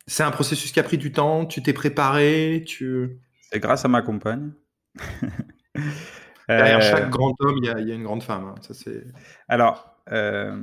c'est 0.08 0.24
un 0.24 0.32
processus 0.32 0.72
qui 0.72 0.80
a 0.80 0.84
pris 0.84 0.98
du 0.98 1.12
temps, 1.12 1.46
tu 1.46 1.64
t'es 1.64 1.74
préparé, 1.74 2.64
tu. 2.66 3.20
C'est 3.52 3.60
grâce 3.60 3.86
à 3.86 3.88
ma 3.88 4.02
compagne. 4.02 4.52
Derrière 6.48 6.82
chaque 6.82 7.10
grand 7.10 7.34
homme, 7.40 7.58
il 7.58 7.66
y, 7.66 7.70
a 7.70 7.96
une 7.96 8.04
grande 8.04 8.24
femme. 8.24 8.46
Hein. 8.46 8.56
Ça, 8.62 8.74
c'est... 8.74 9.04
Alors, 9.48 10.00
euh, 10.12 10.56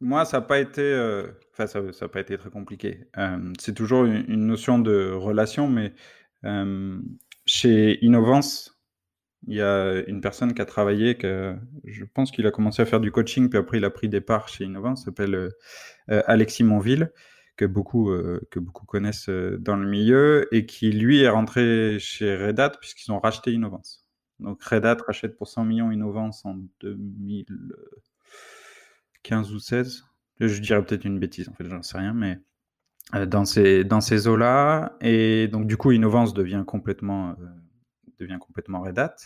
moi, 0.00 0.24
ça 0.24 0.38
n'a 0.38 0.42
pas 0.42 0.58
été, 0.58 0.82
euh, 0.82 1.28
enfin, 1.52 1.66
ça 1.66 1.80
n'a 1.80 2.08
pas 2.08 2.20
été 2.20 2.36
très 2.36 2.50
compliqué. 2.50 3.06
Euh, 3.16 3.52
c'est 3.58 3.74
toujours 3.74 4.04
une, 4.04 4.46
notion 4.46 4.78
de 4.78 5.12
relation, 5.12 5.68
mais 5.68 5.94
chez 7.46 8.04
Innovance, 8.04 8.78
il 9.46 9.56
y 9.56 9.62
a 9.62 10.02
une 10.06 10.20
personne 10.20 10.54
qui 10.54 10.60
a 10.60 10.66
travaillé, 10.66 11.16
que 11.16 11.56
je 11.84 12.04
pense 12.04 12.30
qu'il 12.30 12.46
a 12.46 12.50
commencé 12.50 12.82
à 12.82 12.84
faire 12.84 13.00
du 13.00 13.10
coaching, 13.10 13.48
puis 13.48 13.58
après 13.58 13.78
il 13.78 13.84
a 13.84 13.90
pris 13.90 14.08
des 14.08 14.20
parts 14.20 14.48
chez 14.48 14.64
Innovance, 14.64 15.04
s'appelle 15.04 15.50
Alexis 16.08 16.64
Monville, 16.64 17.12
que 17.62 17.66
beaucoup, 17.66 18.10
que 18.50 18.58
beaucoup 18.58 18.86
connaissent 18.86 19.28
dans 19.28 19.76
le 19.76 19.88
milieu, 19.88 20.48
et 20.54 20.66
qui 20.66 20.90
lui 20.90 21.20
est 21.20 21.28
rentré 21.28 21.98
chez 21.98 22.36
Red 22.36 22.60
Hat 22.60 22.70
puisqu'ils 22.80 23.12
ont 23.12 23.20
racheté 23.20 23.52
Innovance. 23.52 24.06
Donc 24.40 24.62
Red 24.62 24.84
Hat 24.84 24.98
rachète 25.06 25.36
pour 25.36 25.48
100 25.48 25.64
millions 25.64 25.90
Innovance 25.90 26.44
en 26.44 26.56
2000. 26.80 27.46
15 29.22 29.52
ou 29.52 29.58
16. 29.58 30.04
Je 30.40 30.60
dirais 30.60 30.84
peut-être 30.84 31.04
une 31.04 31.18
bêtise, 31.18 31.48
en 31.48 31.52
fait, 31.52 31.68
j'en 31.68 31.82
sais 31.82 31.98
rien, 31.98 32.12
mais 32.12 32.40
euh, 33.14 33.26
dans 33.26 33.44
ces, 33.44 33.84
dans 33.84 34.00
ces 34.00 34.26
eaux-là. 34.26 34.96
Et 35.00 35.48
donc, 35.48 35.66
du 35.66 35.76
coup, 35.76 35.92
Innovance 35.92 36.34
devient 36.34 36.64
complètement, 36.66 37.30
euh, 37.30 37.46
devient 38.18 38.38
complètement 38.40 38.80
Red 38.80 38.98
Hat. 38.98 39.16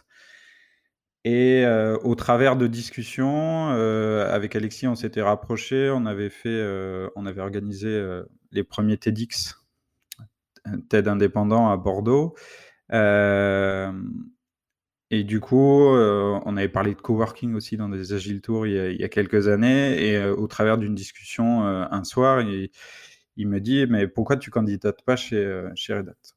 Et 1.29 1.65
euh, 1.67 1.99
au 2.05 2.15
travers 2.15 2.57
de 2.57 2.69
discussions, 2.69 3.69
avec 3.69 4.55
Alexis, 4.55 4.87
on 4.87 4.95
s'était 4.95 5.23
rapproché, 5.23 5.91
on 5.91 6.07
avait 6.07 6.31
fait, 6.31 6.63
on 7.17 7.27
avait 7.27 7.41
organisé 7.41 8.23
les 8.53 8.63
premiers 8.63 8.97
TEDx, 8.97 9.57
TED 10.89 11.09
indépendant 11.09 11.69
à 11.69 11.77
Bordeaux. 11.77 12.35
Et 15.11 15.23
du 15.23 15.41
coup, 15.41 15.95
euh, 15.95 16.41
on 16.45 16.57
avait 16.57 16.69
parlé 16.69 16.95
de 16.95 17.01
coworking 17.01 17.55
aussi 17.55 17.77
dans 17.77 17.89
des 17.89 18.13
Agile 18.13 18.41
Tours 18.41 18.67
il 18.67 18.97
y 19.01 19.05
a, 19.05 19.09
quelques 19.09 19.47
années. 19.49 20.05
Et 20.05 20.17
euh, 20.17 20.35
au 20.35 20.49
travers 20.49 20.79
d'une 20.79 20.95
discussion 20.95 21.65
euh, 21.67 21.85
un 21.91 22.03
soir, 22.03 22.41
il, 22.41 22.71
il, 23.37 23.49
me 23.49 23.61
dit 23.61 23.87
Mais 23.89 24.09
pourquoi 24.09 24.37
tu 24.37 24.51
candidates 24.51 25.03
pas 25.03 25.17
chez, 25.17 25.63
chez 25.77 25.95
Red 25.95 26.09
Hat? 26.09 26.36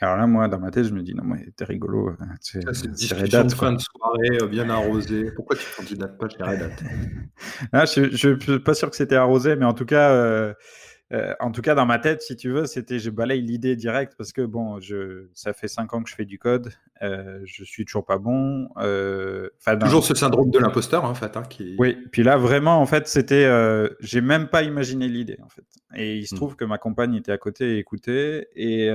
Alors 0.00 0.16
là, 0.16 0.26
moi, 0.26 0.48
dans 0.48 0.58
ma 0.58 0.70
tête, 0.70 0.84
je 0.84 0.94
me 0.94 1.02
dis 1.02 1.14
Non, 1.14 1.24
mais 1.24 1.50
t'es 1.56 1.64
rigolo. 1.64 2.16
C'est 2.40 2.60
Red 3.14 3.48
de 3.48 3.54
fin 3.54 3.72
de 3.72 3.78
soirée 3.78 4.48
bien 4.48 4.68
arrosée. 4.70 5.30
Pourquoi 5.36 5.56
tu 5.56 5.64
candidates 5.76 6.16
pas 6.18 6.28
chez 6.28 6.42
Red 6.42 6.62
Hat 6.62 6.70
ah, 7.72 7.84
Je 7.84 8.32
ne 8.32 8.38
suis 8.40 8.58
pas 8.60 8.74
sûr 8.74 8.90
que 8.90 8.96
c'était 8.96 9.16
arrosé, 9.16 9.56
mais 9.56 9.66
en 9.66 9.74
tout 9.74 9.86
cas. 9.86 10.10
Euh, 11.12 11.34
en 11.40 11.50
tout 11.50 11.60
cas, 11.60 11.74
dans 11.74 11.86
ma 11.86 11.98
tête, 11.98 12.22
si 12.22 12.36
tu 12.36 12.50
veux, 12.50 12.66
c'était 12.66 13.00
je 13.00 13.10
balaye 13.10 13.42
l'idée 13.42 13.74
directe 13.74 14.14
parce 14.16 14.32
que 14.32 14.42
bon, 14.42 14.78
je, 14.78 15.26
ça 15.34 15.52
fait 15.52 15.66
cinq 15.66 15.92
ans 15.92 16.04
que 16.04 16.08
je 16.08 16.14
fais 16.14 16.24
du 16.24 16.38
code, 16.38 16.72
euh, 17.02 17.40
je 17.44 17.64
suis 17.64 17.84
toujours 17.84 18.04
pas 18.04 18.18
bon. 18.18 18.68
Euh, 18.78 19.48
toujours 19.80 20.04
ce 20.04 20.14
syndrome 20.14 20.50
de 20.50 20.58
l'imposteur, 20.60 21.04
en 21.04 21.14
fait. 21.14 21.36
Hein, 21.36 21.42
qui... 21.50 21.74
Oui, 21.78 21.96
puis 22.12 22.22
là, 22.22 22.36
vraiment, 22.36 22.80
en 22.80 22.86
fait, 22.86 23.08
c'était, 23.08 23.44
euh, 23.44 23.88
j'ai 23.98 24.20
même 24.20 24.48
pas 24.48 24.62
imaginé 24.62 25.08
l'idée, 25.08 25.38
en 25.42 25.48
fait. 25.48 25.64
Et 25.96 26.18
il 26.18 26.26
se 26.28 26.34
hmm. 26.34 26.38
trouve 26.38 26.56
que 26.56 26.64
ma 26.64 26.78
compagne 26.78 27.14
était 27.16 27.32
à 27.32 27.38
côté 27.38 27.74
et 27.74 27.78
écoutait, 27.78 28.48
et 28.54 28.88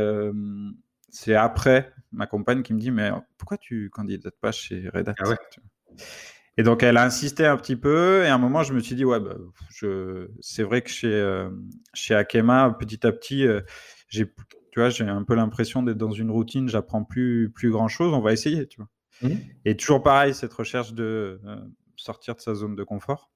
c'est 1.15 1.35
après 1.35 1.93
ma 2.11 2.27
compagne 2.27 2.61
qui 2.61 2.73
me 2.73 2.79
dit, 2.79 2.91
mais 2.91 3.09
pourquoi 3.37 3.57
tu 3.57 3.89
candidates 3.89 4.37
pas 4.41 4.51
chez 4.51 4.89
Red 4.89 5.07
Hat 5.09 5.15
ah 5.19 5.29
ouais. 5.29 5.37
Et 6.57 6.63
donc, 6.63 6.83
elle 6.83 6.97
a 6.97 7.03
insisté 7.03 7.45
un 7.45 7.55
petit 7.57 7.77
peu. 7.77 8.23
Et 8.23 8.27
à 8.27 8.35
un 8.35 8.37
moment, 8.37 8.63
je 8.63 8.73
me 8.73 8.79
suis 8.79 8.95
dit, 8.95 9.05
ouais, 9.05 9.19
bah, 9.19 9.35
je... 9.69 10.29
c'est 10.41 10.63
vrai 10.63 10.81
que 10.81 10.89
chez, 10.89 11.07
euh, 11.11 11.49
chez 11.93 12.15
Akema, 12.15 12.75
petit 12.77 13.07
à 13.07 13.13
petit, 13.13 13.47
euh, 13.47 13.61
j'ai, 14.09 14.25
tu 14.71 14.79
vois, 14.79 14.89
j'ai 14.89 15.05
un 15.05 15.23
peu 15.23 15.35
l'impression 15.35 15.83
d'être 15.83 15.97
dans 15.97 16.11
une 16.11 16.31
routine. 16.31 16.67
J'apprends 16.67 17.03
plus, 17.03 17.49
plus 17.49 17.71
grand 17.71 17.87
chose. 17.87 18.13
On 18.13 18.21
va 18.21 18.33
essayer, 18.33 18.67
tu 18.67 18.81
vois. 18.81 18.89
Mmh. 19.21 19.35
Et 19.63 19.77
toujours 19.77 20.03
pareil, 20.03 20.33
cette 20.33 20.53
recherche 20.53 20.93
de 20.93 21.39
euh, 21.45 21.57
sortir 21.95 22.35
de 22.35 22.41
sa 22.41 22.53
zone 22.53 22.75
de 22.75 22.83
confort. 22.83 23.31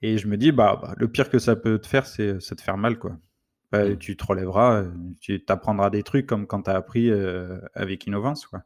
Et 0.00 0.18
je 0.18 0.28
me 0.28 0.36
dis, 0.36 0.52
bah, 0.52 0.78
bah, 0.80 0.94
le 0.96 1.08
pire 1.08 1.28
que 1.28 1.40
ça 1.40 1.56
peut 1.56 1.80
te 1.80 1.88
faire, 1.88 2.06
c'est, 2.06 2.40
c'est 2.40 2.54
te 2.54 2.62
faire 2.62 2.76
mal, 2.76 2.98
quoi. 2.98 3.18
Bah, 3.72 3.84
mmh. 3.84 3.96
Tu 3.98 4.16
te 4.16 4.24
relèveras, 4.24 4.84
tu 5.20 5.44
t'apprendras 5.44 5.90
des 5.90 6.02
trucs 6.02 6.26
comme 6.26 6.46
quand 6.46 6.62
tu 6.62 6.70
as 6.70 6.74
appris 6.74 7.10
avec 7.74 8.06
Innovance, 8.06 8.46
quoi. 8.46 8.62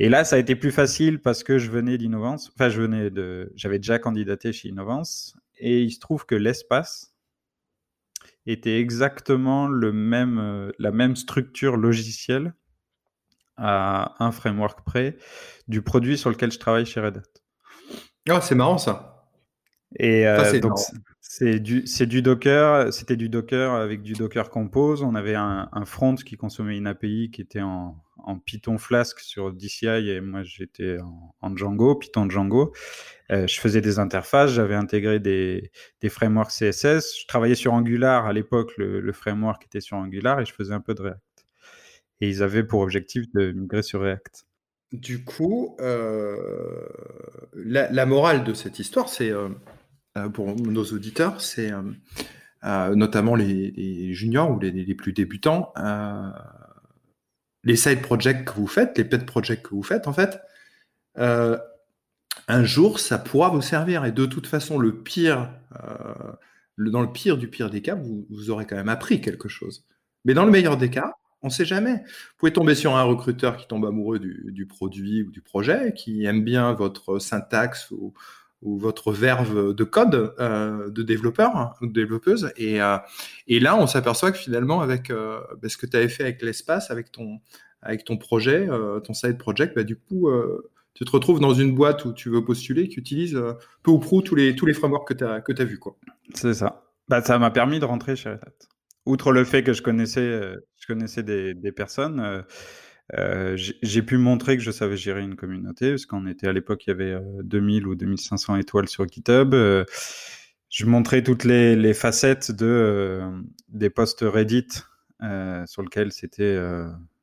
Et 0.00 0.08
là, 0.08 0.24
ça 0.24 0.36
a 0.36 0.38
été 0.38 0.54
plus 0.54 0.70
facile 0.70 1.20
parce 1.20 1.42
que 1.42 1.58
je 1.58 1.70
venais 1.70 1.98
d'Innovance. 1.98 2.52
Enfin, 2.54 2.68
je 2.68 2.80
venais 2.80 3.10
de, 3.10 3.52
j'avais 3.56 3.78
déjà 3.78 3.98
candidaté 3.98 4.52
chez 4.52 4.68
Innovance. 4.68 5.36
Et 5.58 5.82
il 5.82 5.90
se 5.90 5.98
trouve 5.98 6.24
que 6.24 6.36
l'espace 6.36 7.14
était 8.46 8.78
exactement 8.78 9.66
le 9.66 9.92
même, 9.92 10.38
euh, 10.38 10.70
la 10.78 10.92
même 10.92 11.16
structure 11.16 11.76
logicielle 11.76 12.54
à 13.56 14.14
un 14.24 14.30
framework 14.30 14.84
près 14.84 15.16
du 15.66 15.82
produit 15.82 16.16
sur 16.16 16.30
lequel 16.30 16.52
je 16.52 16.58
travaille 16.58 16.86
chez 16.86 17.00
Red 17.00 17.18
Hat. 17.18 18.32
Oh, 18.36 18.38
c'est 18.40 18.54
marrant 18.54 18.78
ça. 18.78 19.28
Et 19.98 20.28
euh, 20.28 20.60
donc, 20.60 20.78
c'est 21.30 21.60
du, 21.60 22.22
Docker, 22.22 22.90
c'était 22.90 23.16
du 23.16 23.28
Docker 23.28 23.74
avec 23.74 24.00
du 24.00 24.14
Docker 24.14 24.48
Compose. 24.48 25.02
On 25.02 25.14
avait 25.14 25.34
un, 25.34 25.68
front 25.84 26.14
qui 26.14 26.38
consommait 26.38 26.78
une 26.78 26.86
API 26.86 27.30
qui 27.30 27.42
était 27.42 27.60
en, 27.60 28.02
Python 28.46 28.78
Flask 28.78 29.20
sur 29.20 29.52
DCI 29.52 30.08
et 30.08 30.20
moi 30.22 30.42
j'étais 30.42 30.96
en, 31.42 31.54
Django, 31.54 31.96
Python 31.96 32.30
Django. 32.30 32.72
Euh, 33.30 33.46
je 33.46 33.60
faisais 33.60 33.82
des 33.82 33.98
interfaces, 33.98 34.52
j'avais 34.52 34.74
intégré 34.74 35.20
des, 35.20 35.70
des, 36.00 36.08
frameworks 36.08 36.50
CSS. 36.50 37.20
Je 37.20 37.26
travaillais 37.26 37.54
sur 37.54 37.74
Angular 37.74 38.24
à 38.24 38.32
l'époque, 38.32 38.72
le, 38.78 39.12
framework 39.12 39.66
était 39.66 39.82
sur 39.82 39.98
Angular 39.98 40.40
et 40.40 40.46
je 40.46 40.54
faisais 40.54 40.72
un 40.72 40.80
peu 40.80 40.94
de 40.94 41.02
React. 41.02 41.20
Et 42.22 42.30
ils 42.30 42.42
avaient 42.42 42.64
pour 42.64 42.80
objectif 42.80 43.30
de 43.34 43.52
migrer 43.52 43.82
sur 43.82 44.00
React. 44.00 44.46
Du 44.92 45.24
coup, 45.24 45.76
euh, 45.80 46.88
la, 47.52 48.06
morale 48.06 48.44
de 48.44 48.54
cette 48.54 48.78
histoire, 48.78 49.10
c'est 49.10 49.30
euh, 49.30 49.50
pour 50.32 50.56
nos 50.56 50.84
auditeurs, 50.84 51.40
c'est 51.40 51.70
notamment 52.64 53.34
les, 53.34 54.12
juniors 54.12 54.50
ou 54.50 54.58
les, 54.58 54.94
plus 54.94 55.12
débutants, 55.12 55.72
les 57.64 57.76
side 57.76 58.02
projects 58.02 58.44
que 58.44 58.52
vous 58.52 58.66
faites, 58.66 58.96
les 58.98 59.04
pet 59.04 59.24
projects 59.24 59.62
que 59.62 59.74
vous 59.74 59.82
faites, 59.82 60.08
en 60.08 60.12
fait, 60.12 60.40
euh, 61.18 61.58
un 62.46 62.64
jour, 62.64 62.98
ça 62.98 63.18
pourra 63.18 63.50
vous 63.50 63.62
servir. 63.62 64.04
Et 64.04 64.12
de 64.12 64.26
toute 64.26 64.46
façon, 64.46 64.78
le 64.78 65.02
pire, 65.02 65.50
euh, 65.84 66.32
dans 66.78 67.02
le 67.02 67.12
pire 67.12 67.36
du 67.36 67.48
pire 67.48 67.70
des 67.70 67.82
cas, 67.82 67.94
vous, 67.94 68.50
aurez 68.50 68.66
quand 68.66 68.76
même 68.76 68.88
appris 68.88 69.20
quelque 69.20 69.48
chose. 69.48 69.86
Mais 70.24 70.34
dans 70.34 70.44
le 70.44 70.50
meilleur 70.50 70.76
des 70.76 70.90
cas, 70.90 71.12
on 71.42 71.48
ne 71.48 71.52
sait 71.52 71.64
jamais. 71.64 71.94
Vous 71.94 72.36
pouvez 72.38 72.52
tomber 72.52 72.74
sur 72.74 72.96
un 72.96 73.02
recruteur 73.02 73.56
qui 73.56 73.66
tombe 73.66 73.84
amoureux 73.84 74.18
du, 74.18 74.66
produit 74.66 75.22
ou 75.22 75.30
du 75.30 75.40
projet, 75.40 75.92
qui 75.94 76.24
aime 76.24 76.44
bien 76.44 76.72
votre 76.72 77.18
syntaxe 77.18 77.90
ou, 77.90 78.14
ou 78.62 78.78
votre 78.78 79.12
verve 79.12 79.74
de 79.74 79.84
code 79.84 80.34
euh, 80.40 80.90
de 80.90 81.02
développeur 81.02 81.56
hein, 81.56 81.74
ou 81.80 81.86
de 81.86 81.92
développeuse. 81.92 82.52
Et, 82.56 82.82
euh, 82.82 82.96
et 83.46 83.60
là, 83.60 83.76
on 83.76 83.86
s'aperçoit 83.86 84.32
que 84.32 84.38
finalement, 84.38 84.80
avec 84.80 85.10
euh, 85.10 85.40
bah, 85.62 85.68
ce 85.68 85.76
que 85.76 85.86
tu 85.86 85.96
avais 85.96 86.08
fait 86.08 86.24
avec 86.24 86.42
l'espace, 86.42 86.90
avec 86.90 87.12
ton, 87.12 87.40
projet, 88.18 88.68
ton 89.04 89.14
side 89.14 89.38
project, 89.38 89.76
bah, 89.76 89.84
du 89.84 89.96
coup, 89.96 90.28
tu 90.94 91.04
te 91.04 91.10
retrouves 91.10 91.40
dans 91.40 91.54
une 91.54 91.74
boîte 91.74 92.04
où 92.04 92.12
tu 92.12 92.30
veux 92.30 92.44
postuler 92.44 92.88
qui 92.88 92.98
utilise 92.98 93.40
peu 93.82 93.90
ou 93.90 93.98
prou 93.98 94.22
tous 94.22 94.34
les, 94.34 94.56
tous 94.56 94.66
les 94.66 94.74
frameworks 94.74 95.08
que 95.08 95.52
tu 95.52 95.62
as, 95.62 95.64
vus. 95.64 95.80
C'est 96.34 96.54
ça. 96.54 96.84
Bah, 97.08 97.22
ça 97.22 97.38
m'a 97.38 97.50
permis 97.50 97.78
de 97.78 97.84
rentrer 97.84 98.16
chez 98.16 98.30
Red 98.30 98.40
Hat. 98.44 98.66
Outre 99.06 99.32
le 99.32 99.44
fait 99.44 99.62
que 99.62 99.72
je 99.72 99.80
connaissais, 99.80 100.54
je 100.76 100.86
connaissais 100.86 101.22
des 101.22 101.72
personnes, 101.72 102.44
euh, 103.16 103.56
j'ai 103.56 104.02
pu 104.02 104.18
montrer 104.18 104.56
que 104.56 104.62
je 104.62 104.70
savais 104.70 104.96
gérer 104.96 105.22
une 105.22 105.36
communauté, 105.36 105.90
parce 105.90 106.06
qu'on 106.06 106.26
était 106.26 106.46
à 106.46 106.52
l'époque, 106.52 106.86
il 106.86 106.90
y 106.90 106.92
avait 106.92 107.18
2000 107.42 107.84
euh, 107.84 107.88
ou 107.88 107.94
2500 107.94 108.56
étoiles 108.56 108.88
sur 108.88 109.08
GitHub. 109.08 109.54
Euh, 109.54 109.84
je 110.68 110.84
montrais 110.84 111.22
toutes 111.22 111.44
les, 111.44 111.94
facettes 111.94 112.50
de, 112.50 113.22
des 113.68 113.88
posts 113.88 114.20
Reddit 114.20 114.68
sur 115.66 115.82
lesquels 115.82 116.12
c'était, 116.12 116.56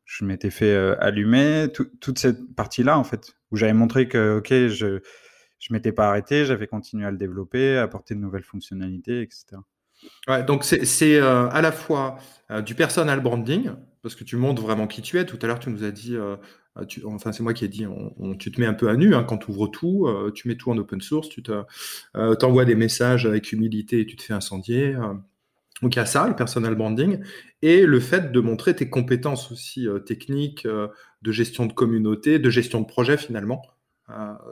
je 0.06 0.26
m'étais 0.26 0.50
fait 0.50 0.76
allumer. 1.00 1.68
toute 2.02 2.18
cette 2.18 2.56
partie-là, 2.56 2.98
en 2.98 3.04
fait, 3.04 3.36
où 3.52 3.56
j'avais 3.56 3.74
montré 3.74 4.08
que, 4.08 4.38
OK, 4.40 4.50
je 4.50 5.00
je 5.60 5.74
m'étais 5.74 5.92
pas 5.92 6.10
arrêté, 6.10 6.46
j'avais 6.46 6.68
continué 6.68 7.06
à 7.06 7.12
le 7.12 7.18
développer, 7.18 7.78
à 7.78 7.84
apporter 7.84 8.14
de 8.14 8.20
nouvelles 8.20 8.44
fonctionnalités, 8.44 9.22
etc. 9.22 9.46
Ouais, 10.28 10.44
donc 10.44 10.64
c'est 10.64 11.20
à 11.20 11.62
la 11.62 11.72
fois 11.72 12.18
du 12.66 12.74
personal 12.74 13.20
branding, 13.20 13.70
parce 14.06 14.14
que 14.14 14.24
tu 14.24 14.38
montres 14.38 14.62
vraiment 14.62 14.86
qui 14.86 15.02
tu 15.02 15.18
es. 15.18 15.26
Tout 15.26 15.40
à 15.42 15.48
l'heure, 15.48 15.58
tu 15.58 15.72
nous 15.72 15.84
as 15.84 15.90
dit, 15.90 16.16
euh, 16.16 16.36
tu, 16.88 17.04
enfin, 17.06 17.32
c'est 17.32 17.42
moi 17.42 17.56
qui 17.56 17.66
ai 17.66 17.68
dit, 17.68 17.88
tu 18.38 18.52
te 18.52 18.62
mets 18.62 18.68
un 18.68 18.76
peu 18.76 18.88
à 18.88 18.96
nu 18.96 19.16
hein, 19.16 19.24
quand 19.24 19.40
tu 19.40 19.50
ouvres 19.50 19.66
tout, 19.66 20.08
tu 20.36 20.48
mets 20.48 20.54
tout 20.54 20.70
en 20.70 20.78
open 20.78 21.02
source, 21.02 21.28
tu 21.28 21.42
t'envoies 21.42 22.66
des 22.66 22.76
messages 22.76 23.26
avec 23.26 23.52
humilité 23.52 24.02
et 24.02 24.06
tu 24.06 24.16
te 24.16 24.22
fais 24.22 24.36
incendier. 24.36 24.94
donc 25.82 25.96
il 25.96 25.98
y 25.98 26.00
a 26.00 26.06
ça, 26.06 26.28
le 26.28 26.36
personal 26.36 26.76
branding, 26.76 27.20
et 27.64 27.88
le 27.88 28.00
fait 28.00 28.32
de 28.32 28.40
montrer 28.40 28.76
tes 28.76 28.92
compétences 28.92 29.52
aussi 29.52 29.88
techniques, 30.06 30.68
de 30.68 31.32
gestion 31.32 31.66
de 31.66 31.74
communauté, 31.74 32.38
de 32.38 32.50
gestion 32.52 32.82
de 32.82 32.86
projet 32.86 33.18
finalement, 33.18 33.64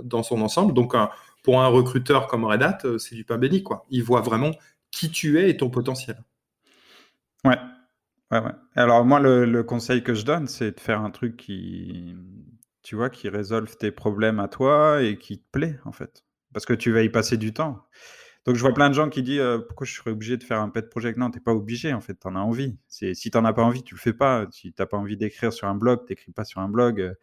dans 0.02 0.24
son 0.24 0.42
ensemble. 0.42 0.74
Donc 0.74 0.96
pour 1.44 1.62
un 1.62 1.68
recruteur 1.68 2.26
comme 2.26 2.44
Red 2.44 2.64
Hat, 2.64 2.80
c'est 2.98 3.14
du 3.14 3.24
pain 3.24 3.38
béni, 3.38 3.62
quoi. 3.62 3.86
Il 3.92 4.02
voit 4.02 4.22
vraiment 4.22 4.50
qui 4.90 5.12
tu 5.12 5.40
es 5.40 5.52
et 5.52 5.58
ton 5.58 5.70
potentiel. 5.70 6.24
Ouais, 7.46 7.58
alors 8.76 9.06
moi, 9.06 9.20
le, 9.20 9.64
conseil 9.64 10.04
que 10.04 10.14
je 10.14 10.26
donne, 10.26 10.48
c'est 10.48 10.76
de 10.76 10.80
faire 10.80 11.02
un 11.02 11.12
truc 11.12 11.38
qui, 11.38 12.16
tu 12.82 12.96
vois, 12.96 13.10
qui 13.10 13.30
résolve 13.30 13.76
tes 13.78 13.92
problèmes 13.92 14.40
à 14.40 14.48
toi 14.48 15.02
et 15.02 15.18
qui 15.18 15.40
te 15.40 15.50
plaît, 15.52 15.80
en 15.86 15.92
fait. 15.92 16.24
Parce 16.54 16.66
que 16.66 16.74
tu 16.74 16.92
vas 16.92 17.02
y 17.04 17.10
passer 17.10 17.38
du 17.38 17.54
temps. 17.54 17.84
Donc 18.46 18.56
je 18.56 18.62
vois 18.62 18.74
plein 18.74 18.90
de 18.90 18.94
gens 18.94 19.10
qui 19.10 19.24
disent 19.24 19.40
euh, 19.40 19.60
pourquoi 19.60 19.88
je 19.88 19.94
serais 19.94 20.12
obligé 20.12 20.36
de 20.36 20.44
faire 20.44 20.60
un 20.60 20.70
pet 20.70 20.90
project? 20.90 21.18
Non, 21.18 21.32
t'es 21.32 21.40
pas 21.40 21.54
obligé 21.54 21.94
en 21.94 22.02
fait, 22.02 22.16
tu 22.20 22.28
en 22.28 22.36
as 22.36 22.40
envie. 22.40 22.78
Si 22.90 23.32
t'en 23.32 23.46
as 23.46 23.54
pas 23.54 23.64
envie, 23.64 23.84
tu 23.84 23.96
le 23.96 24.00
fais 24.00 24.14
pas. 24.14 24.48
Si 24.52 24.74
t'as 24.74 24.86
pas 24.86 24.98
envie 24.98 25.16
d'écrire 25.16 25.54
sur 25.54 25.68
un 25.68 25.76
blog, 25.76 26.06
t'écris 26.06 26.34
pas 26.34 26.44
sur 26.44 26.60
un 26.60 26.68
blog. 26.68 27.00
Euh, 27.00 27.14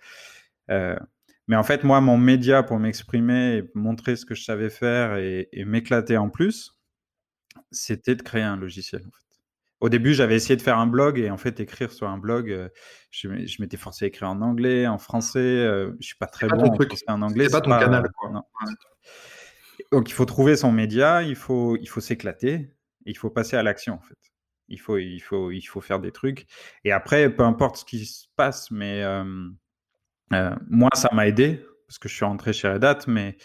euh, 0.71 0.97
mais 1.47 1.57
en 1.57 1.63
fait, 1.65 1.85
moi, 1.85 2.01
mon 2.01 2.17
média 2.17 2.63
pour 2.63 2.79
m'exprimer, 2.79 3.57
et 3.57 3.71
montrer 3.75 4.17
ce 4.17 4.25
que 4.25 4.35
je 4.35 4.45
savais 4.45 4.71
faire 4.71 5.17
et, 5.17 5.49
m'éclater 5.67 6.17
en 6.17 6.31
plus, 6.31 6.79
c'était 7.73 8.15
de 8.15 8.23
créer 8.23 8.43
un 8.43 8.57
logiciel. 8.57 9.03
Au 9.81 9.89
début, 9.89 10.13
j'avais 10.13 10.37
essayé 10.37 10.57
de 10.57 10.63
faire 10.63 10.79
un 10.79 10.87
blog 10.87 11.19
et 11.19 11.31
en 11.31 11.39
fait, 11.39 11.59
écrire 11.59 11.91
sur 11.91 12.07
un 12.09 12.19
blog, 12.19 12.51
euh, 12.51 12.69
je, 13.11 13.29
m'étais 13.29 13.79
forcé 13.79 14.05
à 14.05 14.09
écrire 14.09 14.29
en 14.29 14.43
anglais, 14.43 14.87
en 14.87 14.99
français. 14.99 15.39
Euh, 15.39 15.93
je 16.01 16.07
suis 16.07 16.17
pas 16.17 16.27
très 16.27 16.49
bon 16.49 16.59
en 17.09 17.23
anglais. 17.23 17.47
C'est 17.47 17.53
pas 17.53 17.61
ton 17.63 17.71
canal. 17.71 18.11
Donc, 19.91 20.11
il 20.11 20.13
faut 20.13 20.27
trouver 20.27 20.57
son 20.57 20.71
média, 20.71 21.23
il 21.23 21.35
faut, 21.35 21.77
il 21.77 21.87
faut 21.87 22.01
s'éclater, 22.01 22.75
il 23.07 23.17
faut 23.17 23.31
passer 23.31 23.57
à 23.57 23.63
l'action 23.63 23.95
en 23.95 24.01
fait. 24.01 24.19
Il 24.69 24.79
faut, 24.79 24.99
il 24.99 25.19
faut, 25.19 25.51
il 25.51 25.63
faut 25.63 25.81
faire 25.81 25.99
des 25.99 26.13
trucs. 26.13 26.47
Et 26.85 26.93
après, 26.93 27.35
peu 27.35 27.43
importe 27.43 27.79
ce 27.79 27.85
qui 27.85 28.05
se 28.05 28.27
passe, 28.37 28.71
mais 28.71 29.03
euh, 29.03 29.25
moi, 30.69 30.91
ça 30.95 31.09
m'a 31.13 31.27
aidé 31.27 31.65
parce 31.89 31.99
que 31.99 32.09
je 32.09 32.15
suis 32.15 32.25
rentré 32.25 32.53
chez 32.53 32.69
Red 32.69 32.85
Hat, 32.85 32.99
mais 33.09 33.37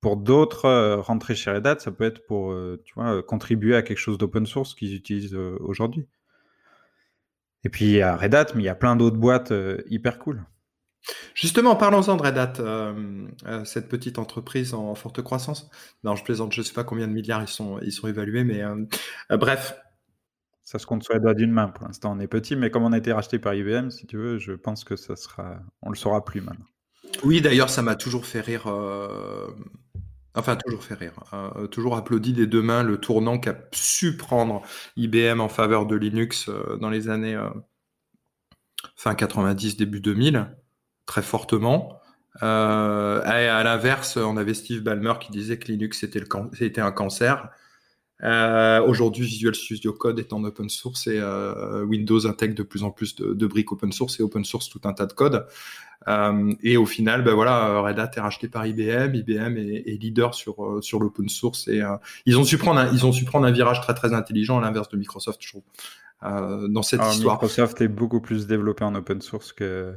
pour 0.00 0.16
d'autres, 0.16 0.64
euh, 0.64 0.96
rentrer 1.00 1.34
chez 1.34 1.50
Red 1.50 1.66
Hat, 1.66 1.78
ça 1.80 1.90
peut 1.90 2.04
être 2.04 2.26
pour 2.26 2.52
euh, 2.52 2.80
tu 2.84 2.94
vois, 2.94 3.22
contribuer 3.22 3.76
à 3.76 3.82
quelque 3.82 3.98
chose 3.98 4.18
d'open 4.18 4.46
source 4.46 4.74
qu'ils 4.74 4.94
utilisent 4.94 5.34
euh, 5.34 5.56
aujourd'hui. 5.60 6.08
Et 7.64 7.68
puis 7.68 7.84
il 7.84 7.90
y 7.92 8.02
a 8.02 8.16
Red 8.16 8.34
Hat, 8.34 8.46
mais 8.54 8.62
il 8.62 8.66
y 8.66 8.70
a 8.70 8.74
plein 8.74 8.96
d'autres 8.96 9.18
boîtes 9.18 9.52
hyper 9.86 10.18
cool. 10.18 10.44
Justement, 11.34 11.76
parlons-en 11.76 12.16
de 12.16 12.22
Red 12.22 12.38
Hat, 12.38 13.64
cette 13.66 13.88
petite 13.88 14.18
entreprise 14.18 14.72
en 14.72 14.94
forte 14.94 15.20
croissance. 15.20 15.70
Non, 16.02 16.16
je 16.16 16.24
plaisante, 16.24 16.54
je 16.54 16.60
ne 16.60 16.64
sais 16.64 16.72
pas 16.72 16.84
combien 16.84 17.06
de 17.06 17.12
milliards 17.12 17.42
ils 17.42 17.48
sont, 17.48 17.78
ils 17.80 17.92
sont 17.92 18.08
évalués, 18.08 18.44
mais 18.44 18.62
bref. 19.28 19.74
Ça 20.62 20.78
se 20.78 20.86
compte 20.86 21.02
sur 21.02 21.12
les 21.14 21.20
doigts 21.20 21.34
d'une 21.34 21.50
main 21.50 21.68
pour 21.68 21.86
l'instant. 21.86 22.16
On 22.16 22.20
est 22.20 22.28
petit, 22.28 22.56
mais 22.56 22.70
comme 22.70 22.84
on 22.84 22.92
a 22.92 22.98
été 22.98 23.12
racheté 23.12 23.38
par 23.38 23.54
IBM, 23.54 23.90
si 23.90 24.06
tu 24.06 24.16
veux, 24.16 24.38
je 24.38 24.52
pense 24.52 24.84
que 24.84 24.96
ça 24.96 25.16
sera, 25.16 25.58
on 25.82 25.90
le 25.90 25.96
saura 25.96 26.24
plus 26.24 26.40
maintenant. 26.40 26.66
Oui, 27.24 27.42
d'ailleurs, 27.42 27.68
ça 27.68 27.82
m'a 27.82 27.96
toujours 27.96 28.24
fait 28.24 28.40
rire. 28.40 28.66
Enfin, 30.34 30.56
toujours 30.56 30.84
fait 30.84 30.94
rire. 30.94 31.12
Hein. 31.32 31.66
toujours 31.70 31.96
applaudi 31.96 32.32
des 32.32 32.46
deux 32.46 32.62
mains 32.62 32.82
le 32.82 32.98
tournant 32.98 33.38
qu'a 33.38 33.56
su 33.72 34.16
prendre 34.16 34.62
IBM 34.96 35.40
en 35.40 35.48
faveur 35.48 35.86
de 35.86 35.96
Linux 35.96 36.48
euh, 36.48 36.76
dans 36.76 36.88
les 36.88 37.08
années 37.08 37.34
euh, 37.34 37.48
fin 38.94 39.14
90, 39.14 39.76
début 39.76 40.00
2000, 40.00 40.56
très 41.06 41.22
fortement. 41.22 42.00
Euh, 42.44 43.22
à, 43.24 43.62
l'inverse, 43.64 44.16
on 44.16 44.36
avait 44.36 44.54
Steve 44.54 44.82
Ballmer 44.82 45.14
qui 45.20 45.32
disait 45.32 45.58
que 45.58 45.66
Linux 45.66 45.98
c'était, 45.98 46.20
le 46.20 46.80
un 46.80 46.92
cancer. 46.92 47.50
aujourd'hui, 48.86 49.26
Visual 49.26 49.54
Studio 49.54 49.92
Code 49.92 50.20
est 50.20 50.32
en 50.32 50.44
open 50.44 50.68
source 50.68 51.08
et 51.08 51.20
Windows 51.82 52.24
intègre 52.28 52.54
de 52.54 52.62
plus 52.62 52.84
en 52.84 52.92
plus 52.92 53.16
de, 53.16 53.34
de, 53.34 53.46
briques 53.48 53.72
open 53.72 53.90
source 53.90 54.20
et 54.20 54.22
open 54.22 54.44
source 54.44 54.68
tout 54.68 54.80
un 54.84 54.92
tas 54.92 55.06
de 55.06 55.12
code. 55.12 55.44
Euh, 56.08 56.52
et 56.62 56.76
au 56.76 56.86
final, 56.86 57.22
ben 57.22 57.34
voilà, 57.34 57.80
Red 57.80 57.98
Hat 57.98 58.10
est 58.16 58.20
racheté 58.20 58.48
par 58.48 58.66
IBM. 58.66 59.14
IBM 59.14 59.56
est, 59.58 59.82
est 59.86 60.00
leader 60.00 60.34
sur 60.34 60.64
euh, 60.64 60.80
sur 60.80 60.98
l'open 60.98 61.28
source 61.28 61.68
et 61.68 61.82
euh, 61.82 61.96
ils 62.24 62.38
ont 62.38 62.44
su 62.44 62.56
prendre 62.56 62.80
un, 62.80 62.92
ils 62.92 63.04
ont 63.04 63.12
su 63.12 63.24
prendre 63.24 63.46
un 63.46 63.50
virage 63.50 63.80
très 63.80 63.94
très 63.94 64.14
intelligent 64.14 64.58
à 64.58 64.62
l'inverse 64.62 64.88
de 64.88 64.96
Microsoft, 64.96 65.42
je 65.42 65.48
trouve. 65.48 65.62
Euh, 66.22 66.68
dans 66.68 66.82
cette 66.82 67.02
histoire. 67.04 67.36
Microsoft 67.36 67.80
est 67.80 67.88
beaucoup 67.88 68.20
plus 68.20 68.46
développé 68.46 68.84
en 68.84 68.94
open 68.94 69.20
source 69.20 69.52
que 69.52 69.94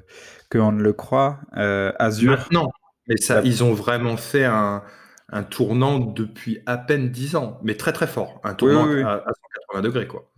qu'on 0.52 0.72
ne 0.72 0.82
le 0.82 0.94
croit. 0.94 1.40
Azure? 1.52 2.48
Non, 2.52 2.70
mais 3.08 3.18
ça, 3.18 3.42
ils 3.44 3.64
ont 3.64 3.74
vraiment 3.74 4.16
fait 4.16 4.46
un, 4.46 4.84
un 5.30 5.44
tournant 5.44 6.00
depuis 6.00 6.60
à 6.66 6.78
peine 6.78 7.12
10 7.12 7.36
ans, 7.36 7.60
mais 7.64 7.76
très 7.76 7.92
très 7.92 8.08
fort, 8.08 8.40
un 8.44 8.54
tournant 8.54 8.84
À, 8.84 9.24
180 9.72 9.82
degrés 9.82 10.08
quoi. 10.08 10.32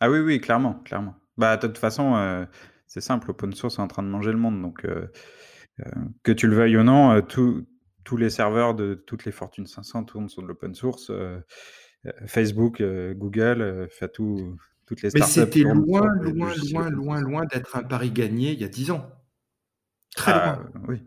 Ah 0.00 0.10
oui, 0.10 0.18
oui, 0.18 0.40
clairement, 0.40 0.80
clairement. 0.84 1.14
Bah 1.36 1.56
de 1.56 1.66
toute 1.66 1.78
façon, 1.78 2.46
c'est 2.94 3.00
simple, 3.00 3.32
open 3.32 3.52
source 3.54 3.78
est 3.78 3.82
en 3.82 3.88
train 3.88 4.04
de 4.04 4.08
manger 4.08 4.30
le 4.30 4.38
monde. 4.38 4.62
Donc, 4.62 4.84
euh, 4.84 5.08
euh, 5.80 5.90
que 6.22 6.30
tu 6.30 6.46
le 6.46 6.54
veuilles 6.54 6.76
ou 6.76 6.84
non, 6.84 7.10
euh, 7.10 7.22
tous 7.22 8.16
les 8.16 8.30
serveurs 8.30 8.76
de 8.76 8.94
toutes 8.94 9.24
les 9.24 9.32
Fortune 9.32 9.66
500 9.66 10.04
tournent 10.04 10.28
sur 10.28 10.42
de 10.42 10.46
l'open 10.46 10.74
source. 10.76 11.10
Facebook, 12.26 12.80
Google, 13.14 13.88
fait 13.90 14.10
tout, 14.10 14.56
toutes 14.86 15.02
les 15.02 15.10
startups. 15.10 15.40
Mais 15.40 15.44
c'était 15.44 15.60
loin, 15.62 16.06
loin, 16.20 16.52
loin, 16.70 16.90
loin, 16.90 17.20
loin 17.20 17.44
d'être 17.46 17.76
un 17.76 17.82
pari 17.82 18.12
gagné 18.12 18.52
il 18.52 18.60
y 18.60 18.64
a 18.64 18.68
10 18.68 18.92
ans. 18.92 19.10
Très 20.14 20.30
ah, 20.32 20.60
loin. 20.72 20.82
Oui. 20.86 21.02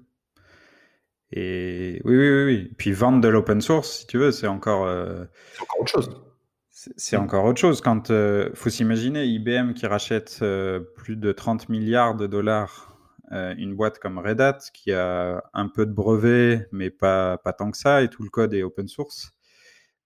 Et 1.32 2.02
oui, 2.04 2.18
oui, 2.18 2.30
oui, 2.30 2.44
oui. 2.44 2.76
Puis 2.78 2.92
vendre 2.92 3.22
de 3.22 3.30
l'open 3.30 3.62
source, 3.62 4.00
si 4.00 4.08
tu 4.08 4.18
veux, 4.18 4.32
c'est 4.32 4.48
encore. 4.48 4.90
c'est 5.54 5.62
encore 5.62 5.80
autre 5.80 5.92
chose. 5.92 6.27
C'est 6.96 7.18
encore 7.18 7.46
autre 7.46 7.60
chose. 7.60 7.82
Quand 7.82 8.12
euh, 8.12 8.52
faut 8.54 8.70
s'imaginer 8.70 9.26
IBM 9.26 9.74
qui 9.74 9.88
rachète 9.88 10.40
euh, 10.44 10.80
plus 10.80 11.16
de 11.16 11.32
30 11.32 11.70
milliards 11.70 12.16
de 12.16 12.28
dollars 12.28 12.96
euh, 13.32 13.56
une 13.58 13.76
boîte 13.76 13.98
comme 13.98 14.20
Red 14.20 14.40
Hat 14.40 14.60
qui 14.74 14.92
a 14.92 15.44
un 15.54 15.68
peu 15.70 15.88
de 15.88 15.92
brevets 15.92 16.68
mais 16.72 16.92
pas, 16.92 17.40
pas 17.40 17.52
tant 17.52 17.72
que 17.72 17.78
ça 17.78 18.04
et 18.04 18.10
tout 18.10 18.22
le 18.22 18.30
code 18.30 18.54
est 18.54 18.62
open 18.62 18.88
source. 18.88 19.32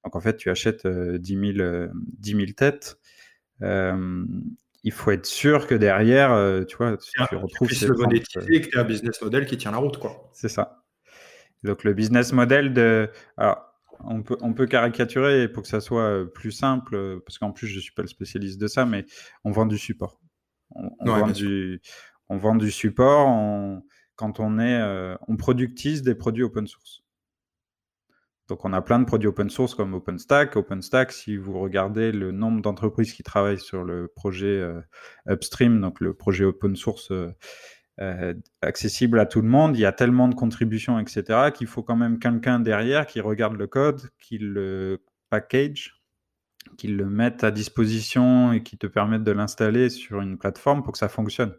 Donc 0.05 0.15
en 0.15 0.21
fait 0.21 0.37
tu 0.37 0.49
achètes 0.49 0.87
10 0.87 1.55
000, 1.57 1.89
10 1.93 2.55
têtes. 2.55 2.97
il 3.61 4.91
faut 4.93 5.11
être 5.11 5.25
sûr 5.25 5.67
que 5.67 5.75
derrière, 5.75 6.29
tu 6.67 6.77
vois, 6.77 6.95
tu, 6.95 7.35
retrouves 7.35 7.69
le 7.69 7.97
monétiser 7.97 8.55
et 8.55 8.61
que 8.61 8.67
tu 8.67 8.77
as 8.77 8.81
un 8.81 8.85
business 8.85 9.21
model 9.21 9.45
qui 9.45 9.57
tient 9.57 9.71
la 9.71 9.77
route, 9.77 9.97
quoi. 9.97 10.31
C'est 10.31 10.49
ça. 10.49 10.85
Donc 11.63 11.83
le 11.83 11.93
business 11.93 12.31
model 12.31 12.73
de, 12.73 13.09
alors 13.35 13.70
on 14.05 14.23
peut, 14.23 14.37
on 14.41 14.53
peut 14.53 14.67
caricaturer 14.67 15.47
pour 15.47 15.63
que 15.63 15.69
ça 15.69 15.81
soit 15.81 16.03
euh, 16.03 16.25
plus 16.25 16.51
simple, 16.51 16.95
euh, 16.95 17.19
parce 17.25 17.37
qu'en 17.37 17.51
plus, 17.51 17.67
je 17.67 17.75
ne 17.75 17.81
suis 17.81 17.93
pas 17.93 18.01
le 18.01 18.07
spécialiste 18.07 18.59
de 18.59 18.67
ça, 18.67 18.85
mais 18.85 19.05
on 19.43 19.51
vend 19.51 19.65
du 19.65 19.77
support. 19.77 20.19
On, 20.73 20.89
vend, 21.05 21.27
du, 21.27 21.81
on 22.29 22.37
vend, 22.37 22.55
du, 22.55 22.71
support 22.71 23.27
quand 24.15 24.39
on 24.39 24.57
est, 24.57 24.79
euh, 24.79 25.15
on 25.27 25.35
productise 25.35 26.01
des 26.01 26.15
produits 26.15 26.43
open 26.43 26.65
source. 26.65 27.03
Donc, 28.47 28.63
on 28.63 28.71
a 28.71 28.81
plein 28.81 28.99
de 28.99 29.05
produits 29.05 29.27
open 29.27 29.49
source 29.49 29.75
comme 29.75 29.93
OpenStack. 29.93 30.55
OpenStack, 30.55 31.11
si 31.11 31.35
vous 31.35 31.59
regardez 31.59 32.11
le 32.11 32.31
nombre 32.31 32.61
d'entreprises 32.61 33.13
qui 33.13 33.23
travaillent 33.23 33.59
sur 33.59 33.83
le 33.83 34.07
projet 34.07 34.61
Upstream, 35.29 35.79
donc 35.79 35.99
le 35.99 36.13
projet 36.13 36.45
open 36.45 36.75
source 36.75 37.11
euh, 37.99 38.33
accessible 38.61 39.19
à 39.19 39.25
tout 39.25 39.41
le 39.41 39.47
monde. 39.47 39.75
Il 39.77 39.81
y 39.81 39.85
a 39.85 39.91
tellement 39.91 40.27
de 40.27 40.35
contributions, 40.35 40.97
etc., 40.97 41.51
qu'il 41.53 41.67
faut 41.67 41.83
quand 41.83 41.97
même 41.97 42.19
quelqu'un 42.19 42.59
derrière 42.59 43.05
qui 43.05 43.19
regarde 43.19 43.57
le 43.57 43.67
code, 43.67 44.09
qui 44.19 44.37
le 44.37 45.03
package, 45.29 46.01
qui 46.77 46.87
le 46.87 47.05
mette 47.05 47.43
à 47.43 47.51
disposition 47.51 48.53
et 48.53 48.63
qui 48.63 48.77
te 48.77 48.87
permette 48.87 49.23
de 49.23 49.31
l'installer 49.31 49.89
sur 49.89 50.21
une 50.21 50.37
plateforme 50.37 50.83
pour 50.83 50.93
que 50.93 50.99
ça 50.99 51.09
fonctionne. 51.09 51.53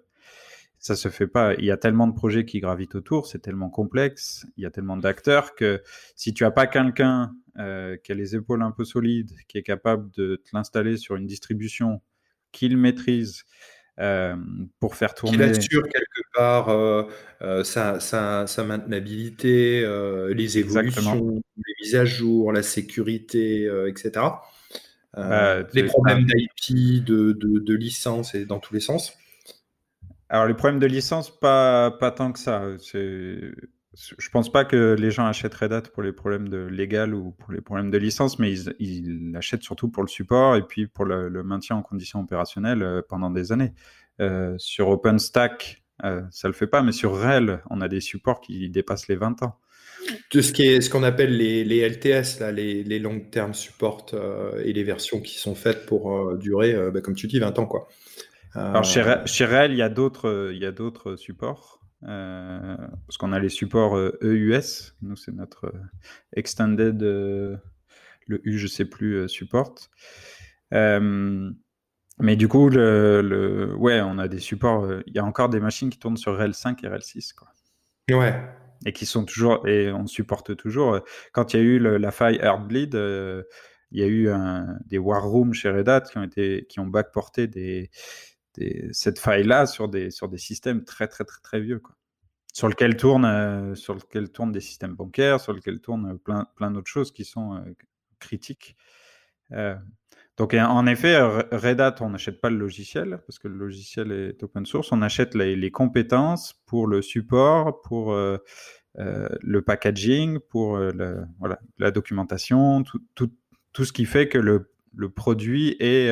Ça 0.78 0.96
se 0.96 1.10
fait 1.10 1.28
pas. 1.28 1.54
Il 1.54 1.64
y 1.64 1.70
a 1.70 1.76
tellement 1.76 2.08
de 2.08 2.14
projets 2.14 2.44
qui 2.44 2.58
gravitent 2.58 2.96
autour, 2.96 3.26
c'est 3.26 3.38
tellement 3.38 3.70
complexe, 3.70 4.46
il 4.56 4.64
y 4.64 4.66
a 4.66 4.70
tellement 4.70 4.96
d'acteurs 4.96 5.54
que 5.54 5.80
si 6.16 6.34
tu 6.34 6.44
as 6.44 6.50
pas 6.50 6.66
quelqu'un 6.66 7.32
euh, 7.58 7.96
qui 8.02 8.10
a 8.10 8.14
les 8.16 8.34
épaules 8.34 8.62
un 8.62 8.72
peu 8.72 8.84
solides, 8.84 9.32
qui 9.46 9.58
est 9.58 9.62
capable 9.62 10.10
de 10.12 10.36
te 10.36 10.50
l'installer 10.54 10.96
sur 10.96 11.14
une 11.14 11.26
distribution, 11.26 12.00
qu'il 12.50 12.76
maîtrise, 12.76 13.44
euh, 14.00 14.36
pour 14.80 14.96
faire 14.96 15.14
tourner. 15.14 15.36
Qu'il 15.36 15.42
assure 15.42 15.82
quelque 15.82 16.22
part 16.34 16.70
euh, 16.70 17.02
euh, 17.42 17.62
sa, 17.62 18.00
sa, 18.00 18.46
sa, 18.46 18.64
maintenabilité, 18.64 19.86
les 20.34 20.58
évolutions, 20.58 21.42
les 21.56 21.74
mises 21.82 21.96
à 21.96 22.04
jour, 22.04 22.52
la 22.52 22.62
sécurité, 22.62 23.68
etc. 23.86 24.26
Bah, 25.14 25.62
les 25.74 25.84
problèmes 25.84 26.24
d'IP, 26.24 27.04
de, 27.04 27.32
de, 27.32 27.58
de, 27.58 27.74
licence 27.74 28.34
et 28.34 28.46
dans 28.46 28.60
tous 28.60 28.72
les 28.72 28.80
sens. 28.80 29.12
Alors 30.30 30.46
les 30.46 30.54
problèmes 30.54 30.80
de 30.80 30.86
licence, 30.86 31.38
pas, 31.38 31.90
pas 31.90 32.10
tant 32.10 32.32
que 32.32 32.38
ça. 32.38 32.64
Je 33.94 34.28
pense 34.30 34.50
pas 34.50 34.64
que 34.64 34.96
les 34.98 35.10
gens 35.10 35.26
achètent 35.26 35.54
Red 35.54 35.72
Hat 35.72 35.82
pour 35.92 36.02
les 36.02 36.12
problèmes 36.12 36.48
de 36.48 36.64
légal 36.64 37.14
ou 37.14 37.32
pour 37.32 37.52
les 37.52 37.60
problèmes 37.60 37.90
de 37.90 37.98
licence, 37.98 38.38
mais 38.38 38.50
ils, 38.78 39.32
l'achètent 39.32 39.62
surtout 39.62 39.88
pour 39.90 40.02
le 40.02 40.08
support 40.08 40.56
et 40.56 40.62
puis 40.62 40.86
pour 40.86 41.04
le, 41.04 41.42
maintien 41.42 41.76
en 41.76 41.82
conditions 41.82 42.20
opérationnelles 42.20 42.82
euh, 42.82 43.02
pendant 43.06 43.30
des 43.30 43.52
années. 43.52 43.72
Euh, 44.20 44.54
sur 44.56 44.88
OpenStack, 44.88 45.82
euh, 46.04 46.22
ça 46.30 46.48
le 46.48 46.54
fait 46.54 46.66
pas. 46.66 46.82
Mais 46.82 46.92
sur 46.92 47.12
RHEL, 47.20 47.60
on 47.68 47.82
a 47.82 47.88
des 47.88 48.00
supports 48.00 48.40
qui 48.40 48.70
dépassent 48.70 49.08
les 49.08 49.16
20 49.16 49.42
ans. 49.42 49.58
De 50.32 50.40
ce 50.40 50.52
qui 50.52 50.62
est 50.62 50.80
ce 50.80 50.88
qu'on 50.88 51.02
appelle 51.02 51.36
les, 51.36 51.62
les, 51.62 51.86
LTS, 51.86 52.40
là, 52.40 52.50
les, 52.50 52.82
les 52.82 52.98
long 52.98 53.20
term 53.20 53.52
support 53.52 54.06
euh, 54.14 54.62
et 54.64 54.72
les 54.72 54.84
versions 54.84 55.20
qui 55.20 55.38
sont 55.38 55.54
faites 55.54 55.84
pour 55.84 56.36
durer, 56.38 56.74
bah, 56.90 57.02
comme 57.02 57.14
tu 57.14 57.26
dis, 57.26 57.38
20 57.38 57.58
ans. 57.58 57.66
Quoi. 57.66 57.88
Alors 58.54 58.84
chez, 58.84 59.04
chez 59.26 59.44
RHEL, 59.44 59.72
il 59.72 59.78
y 59.78 59.82
a 59.82 59.88
d'autres 59.90 61.16
supports. 61.16 61.81
Parce 62.02 63.16
qu'on 63.18 63.32
a 63.32 63.38
les 63.38 63.48
supports 63.48 63.96
EUS, 63.96 64.22
e 64.22 64.92
nous 65.02 65.16
c'est 65.16 65.32
notre 65.32 65.72
extended, 66.34 67.00
le 67.02 67.60
U 68.28 68.58
je 68.58 68.66
sais 68.66 68.84
plus, 68.84 69.28
support. 69.28 69.74
Mais 72.22 72.36
du 72.36 72.48
coup, 72.48 72.68
le, 72.68 73.74
ouais, 73.78 74.00
on 74.00 74.18
a 74.18 74.28
des 74.28 74.38
supports. 74.38 74.84
Euh, 74.84 75.02
il 75.06 75.14
y 75.14 75.18
a 75.18 75.24
encore 75.24 75.48
des 75.48 75.60
machines 75.60 75.90
qui 75.90 75.98
tournent 75.98 76.16
sur 76.16 76.36
RHEL 76.36 76.54
5 76.54 76.84
et 76.84 76.88
RHEL 76.88 77.02
6. 77.02 77.32
Quoi. 77.32 77.48
Ouais. 78.10 78.40
Et 78.86 78.92
qui 78.92 79.06
sont 79.06 79.24
toujours. 79.24 79.66
Et 79.66 79.90
on 79.90 80.06
supporte 80.06 80.56
toujours. 80.56 80.94
Euh, 80.94 81.00
quand 81.32 81.52
il 81.52 81.56
y 81.56 81.60
a 81.60 81.62
eu 81.62 81.78
la 81.78 82.10
faille 82.10 82.36
Heartbleed, 82.36 82.94
euh, 82.94 83.42
il 83.90 84.00
y 84.00 84.04
a 84.04 84.06
eu 84.06 84.30
des 84.86 84.96
war 84.96 85.22
rooms 85.22 85.52
chez 85.52 85.70
Red 85.70 85.86
Hat 85.86 86.00
qui 86.00 86.16
ont, 86.16 86.22
été, 86.22 86.64
qui 86.66 86.80
ont 86.80 86.86
backporté 86.86 87.46
des, 87.46 87.90
cette 88.92 89.18
faille-là 89.18 89.66
sur 89.66 89.88
des, 89.88 90.10
sur 90.10 90.28
des 90.28 90.38
systèmes 90.38 90.84
très, 90.84 91.08
très, 91.08 91.24
très, 91.24 91.40
très 91.42 91.60
vieux. 91.60 91.78
Quoi. 91.78 91.96
Sur 92.52 92.68
lequel 92.68 92.96
tournent, 92.96 93.74
sur 93.74 93.94
lequel 93.94 94.30
tournent 94.30 94.52
des 94.52 94.60
systèmes 94.60 94.94
bancaires, 94.94 95.40
sur 95.40 95.52
lequel 95.52 95.80
tournent 95.80 96.18
plein, 96.18 96.46
plein 96.56 96.70
d'autres 96.70 96.90
choses 96.90 97.12
qui 97.12 97.24
sont 97.24 97.64
critiques. 98.18 98.76
Donc 100.38 100.54
en 100.54 100.86
effet, 100.86 101.20
Red 101.20 101.80
Hat, 101.80 101.96
on 102.00 102.10
n'achète 102.10 102.40
pas 102.40 102.48
le 102.48 102.56
logiciel 102.56 103.20
parce 103.26 103.38
que 103.38 103.48
le 103.48 103.56
logiciel 103.56 104.12
est 104.12 104.42
open 104.42 104.64
source. 104.64 104.90
On 104.90 105.02
achète 105.02 105.34
les, 105.34 105.70
compétences 105.70 106.54
pour 106.66 106.86
le 106.86 107.02
support, 107.02 107.82
pour 107.82 108.12
euh, 108.12 108.38
euh, 108.98 109.28
le 109.42 109.62
packaging, 109.62 110.38
pour 110.38 110.76
euh, 110.76 110.90
la 111.78 111.90
documentation, 111.90 112.82
tout, 112.82 113.00
tout, 113.14 113.30
tout, 113.72 113.84
ce 113.84 113.92
qui 113.92 114.06
fait 114.06 114.28
que 114.28 114.38
le, 114.38 114.72
le 114.96 115.10
produit 115.10 115.76
est 115.80 116.10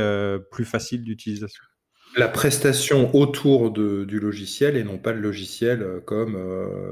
plus 0.51 0.67
facile 0.67 1.03
d'utilisation. 1.03 1.65
La 2.17 2.29
prestation 2.29 3.15
autour 3.15 3.71
de, 3.71 4.05
du 4.05 4.19
logiciel 4.19 4.77
et 4.77 4.85
non 4.85 4.99
pas 4.99 5.13
le 5.13 5.21
logiciel 5.21 6.01
comme 6.07 6.37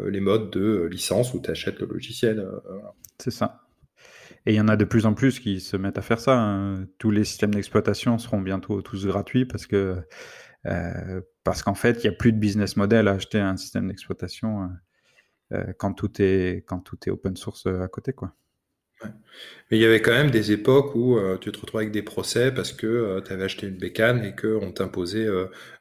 les 0.08 0.20
modes 0.20 0.50
de 0.50 0.88
licence 0.90 1.34
où 1.34 1.40
tu 1.40 1.50
achètes 1.50 1.80
le 1.80 1.86
logiciel. 1.86 2.46
C'est 3.18 3.32
ça. 3.32 3.68
Et 4.46 4.52
il 4.52 4.54
y 4.54 4.60
en 4.60 4.68
a 4.68 4.76
de 4.76 4.84
plus 4.84 5.06
en 5.06 5.14
plus 5.14 5.40
qui 5.40 5.60
se 5.60 5.76
mettent 5.76 5.98
à 5.98 6.02
faire 6.02 6.20
ça. 6.20 6.38
Hein. 6.38 6.86
Tous 6.98 7.10
les 7.10 7.24
systèmes 7.24 7.54
d'exploitation 7.54 8.16
seront 8.18 8.40
bientôt 8.40 8.80
tous 8.80 9.06
gratuits 9.06 9.44
parce 9.44 9.66
que 9.66 9.96
euh, 10.66 11.20
parce 11.44 11.62
qu'en 11.62 11.74
fait, 11.74 12.02
il 12.02 12.08
n'y 12.08 12.14
a 12.14 12.16
plus 12.16 12.32
de 12.32 12.38
business 12.38 12.76
model 12.76 13.08
à 13.08 13.12
acheter 13.12 13.40
un 13.40 13.56
système 13.56 13.88
d'exploitation 13.88 14.62
euh, 14.62 14.66
euh, 15.56 15.72
quand 15.78 15.92
tout 15.92 16.10
est 16.20 16.64
quand 16.66 16.80
tout 16.80 16.98
est 17.06 17.10
open 17.10 17.36
source 17.36 17.66
à 17.66 17.88
côté, 17.88 18.12
quoi. 18.12 18.34
Mais 19.70 19.76
il 19.76 19.80
y 19.80 19.84
avait 19.84 20.00
quand 20.00 20.12
même 20.12 20.30
des 20.30 20.50
époques 20.50 20.94
où 20.94 21.18
tu 21.40 21.52
te 21.52 21.60
retrouvais 21.60 21.84
avec 21.84 21.92
des 21.92 22.02
procès 22.02 22.50
parce 22.52 22.72
que 22.72 23.20
tu 23.20 23.32
avais 23.32 23.44
acheté 23.44 23.66
une 23.66 23.76
bécane 23.76 24.24
et 24.24 24.34
qu'on 24.34 24.72
t'imposait 24.72 25.28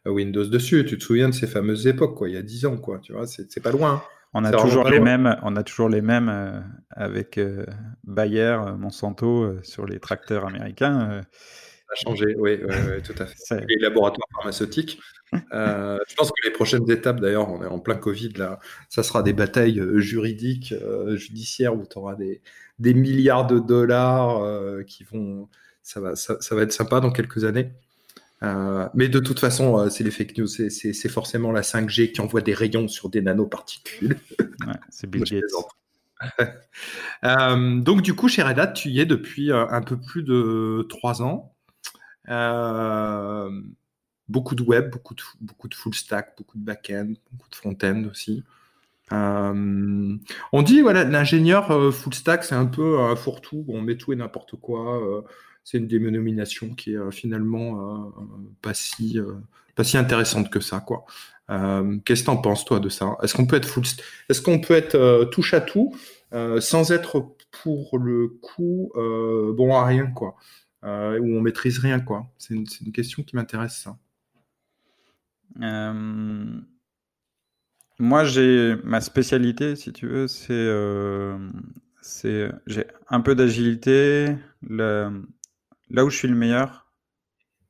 Windows 0.05 0.45
dessus. 0.45 0.85
Tu 0.85 0.97
te 0.97 1.03
souviens 1.03 1.29
de 1.29 1.33
ces 1.33 1.47
fameuses 1.47 1.87
époques, 1.87 2.15
quoi, 2.15 2.27
il 2.27 2.35
y 2.35 2.37
a 2.37 2.41
10 2.41 2.65
ans, 2.65 2.77
quoi. 2.77 2.99
Tu 2.99 3.13
vois, 3.13 3.25
c'est 3.27 3.63
pas 3.63 3.71
loin. 3.71 3.93
Hein. 3.93 4.01
On 4.33 4.43
a, 4.43 4.51
toujours 4.51 4.87
les 4.87 4.99
mêmes, 4.99 5.35
on 5.41 5.55
a 5.55 5.63
toujours 5.63 5.89
les 5.89 6.01
mêmes 6.01 6.29
euh, 6.29 6.59
avec 6.91 7.37
euh, 7.37 7.65
Bayer, 8.03 8.41
euh, 8.41 8.77
Monsanto 8.77 9.63
sur 9.63 9.85
les 9.85 9.99
tracteurs 9.99 10.45
américains. 10.45 11.21
Ça 11.31 11.93
a 11.93 11.95
changé, 11.95 12.35
oui, 12.37 12.59
tout 13.03 13.15
à 13.17 13.25
fait. 13.25 13.65
Les 13.67 13.77
laboratoires 13.79 14.27
pharmaceutiques. 14.35 14.99
je 15.31 16.15
pense 16.15 16.31
que 16.31 16.45
les 16.45 16.51
prochaines 16.51 16.89
étapes, 16.91 17.19
d'ailleurs, 17.19 17.49
on 17.49 17.63
est 17.63 17.67
en 17.67 17.79
plein 17.79 17.95
Covid 17.95 18.33
là, 18.33 18.59
ça 18.89 19.03
sera 19.03 19.23
des 19.23 19.33
batailles 19.33 19.81
juridiques, 19.95 20.73
judiciaires 21.15 21.75
où 21.75 21.85
tu 21.89 21.97
auras 21.97 22.15
des, 22.15 22.41
des, 22.79 22.93
milliards 22.93 23.47
de 23.47 23.59
dollars 23.59 24.83
qui 24.85 25.03
vont. 25.03 25.49
Ça 25.83 26.01
va, 26.01 26.15
ça 26.15 26.55
va 26.55 26.61
être 26.63 26.73
sympa 26.73 26.99
dans 26.99 27.11
quelques 27.11 27.45
années. 27.45 27.71
Euh, 28.43 28.87
mais 28.93 29.09
de 29.09 29.19
toute 29.19 29.39
façon, 29.39 29.79
euh, 29.79 29.89
c'est 29.89 30.03
les 30.03 30.11
fake 30.11 30.37
news, 30.37 30.47
c'est 30.47 31.09
forcément 31.09 31.51
la 31.51 31.61
5G 31.61 32.11
qui 32.11 32.21
envoie 32.21 32.41
des 32.41 32.53
rayons 32.53 32.87
sur 32.87 33.09
des 33.09 33.21
nanoparticules. 33.21 34.17
Ouais, 34.39 34.73
c'est 34.89 35.07
Bill 35.09 35.23
Gates. 35.23 35.43
euh, 37.23 37.79
donc 37.79 38.01
du 38.01 38.15
coup, 38.15 38.27
chez 38.27 38.43
Red 38.43 38.59
Hat, 38.59 38.67
tu 38.67 38.89
y 38.89 38.99
es 38.99 39.05
depuis 39.05 39.51
euh, 39.51 39.67
un 39.69 39.81
peu 39.81 39.99
plus 39.99 40.23
de 40.23 40.85
trois 40.89 41.21
ans. 41.21 41.53
beaucoup 44.27 44.55
de 44.55 44.63
web, 44.63 44.91
beaucoup 44.91 45.15
de, 45.15 45.21
beaucoup 45.41 45.67
de 45.67 45.75
full 45.75 45.95
stack, 45.95 46.35
beaucoup 46.37 46.57
de 46.57 46.63
back-end, 46.63 47.13
beaucoup 47.31 47.49
de 47.49 47.55
front-end 47.55 48.03
aussi. 48.11 48.43
On 49.11 50.61
dit 50.63 50.81
voilà, 50.81 51.03
l'ingénieur 51.03 51.93
full 51.93 52.13
stack, 52.13 52.43
c'est 52.43 52.55
un 52.55 52.65
peu 52.65 52.99
un 52.99 53.15
fourre-tout, 53.15 53.65
on 53.67 53.81
met 53.81 53.95
tout 53.95 54.13
et 54.13 54.15
n'importe 54.15 54.55
quoi 54.55 55.01
c'est 55.67 55.79
une 55.79 55.87
dénomination 55.87 56.73
qui 56.75 56.93
est 56.93 56.97
euh, 56.97 57.11
finalement 57.11 58.07
euh, 58.07 58.23
pas 58.61 58.73
si 58.73 59.19
euh, 59.19 59.33
pas 59.75 59.83
si 59.83 59.97
intéressante 59.97 60.49
que 60.49 60.61
ça 60.61 60.79
quoi. 60.79 61.05
Qu'est-ce 62.05 62.21
que 62.21 62.25
tu 62.25 62.29
en 62.29 62.37
penses 62.37 62.63
toi 62.65 62.79
de 62.79 62.89
ça? 62.89 63.17
Est-ce 63.21 63.33
qu'on 63.33 63.45
peut 63.45 63.57
être 63.57 63.67
full, 63.67 63.83
est-ce 64.29 64.41
qu'on 64.41 64.59
peut 64.59 64.73
être 64.73 65.25
touche 65.31 65.53
à 65.53 65.61
tout 65.61 65.95
sans 66.59 66.91
être 66.91 67.35
pour 67.51 67.97
le 67.97 68.27
coup 68.41 68.91
bon 68.95 69.73
à 69.73 69.85
rien 69.85 70.07
quoi, 70.07 70.35
où 70.83 70.87
on 70.87 71.39
maîtrise 71.39 71.79
rien 71.79 72.01
quoi 72.01 72.27
C'est 72.37 72.53
une, 72.53 72.65
une, 72.85 72.91
question 72.91 73.23
qui 73.23 73.37
m'intéresse 73.37 73.77
ça. 73.77 73.97
Moi, 77.99 78.23
j'ai 78.23 78.75
ma 78.83 79.01
spécialité, 79.01 79.75
si 79.75 79.91
tu 79.91 80.07
veux, 80.07 80.27
c'est 80.27 80.71
c'est 82.01 82.49
j'ai 82.67 82.85
un 83.09 83.21
peu 83.21 83.35
d'agilité, 83.35 84.35
là 84.69 85.09
où 86.05 86.09
je 86.09 86.17
suis 86.17 86.27
le 86.27 86.35
meilleur, 86.35 86.87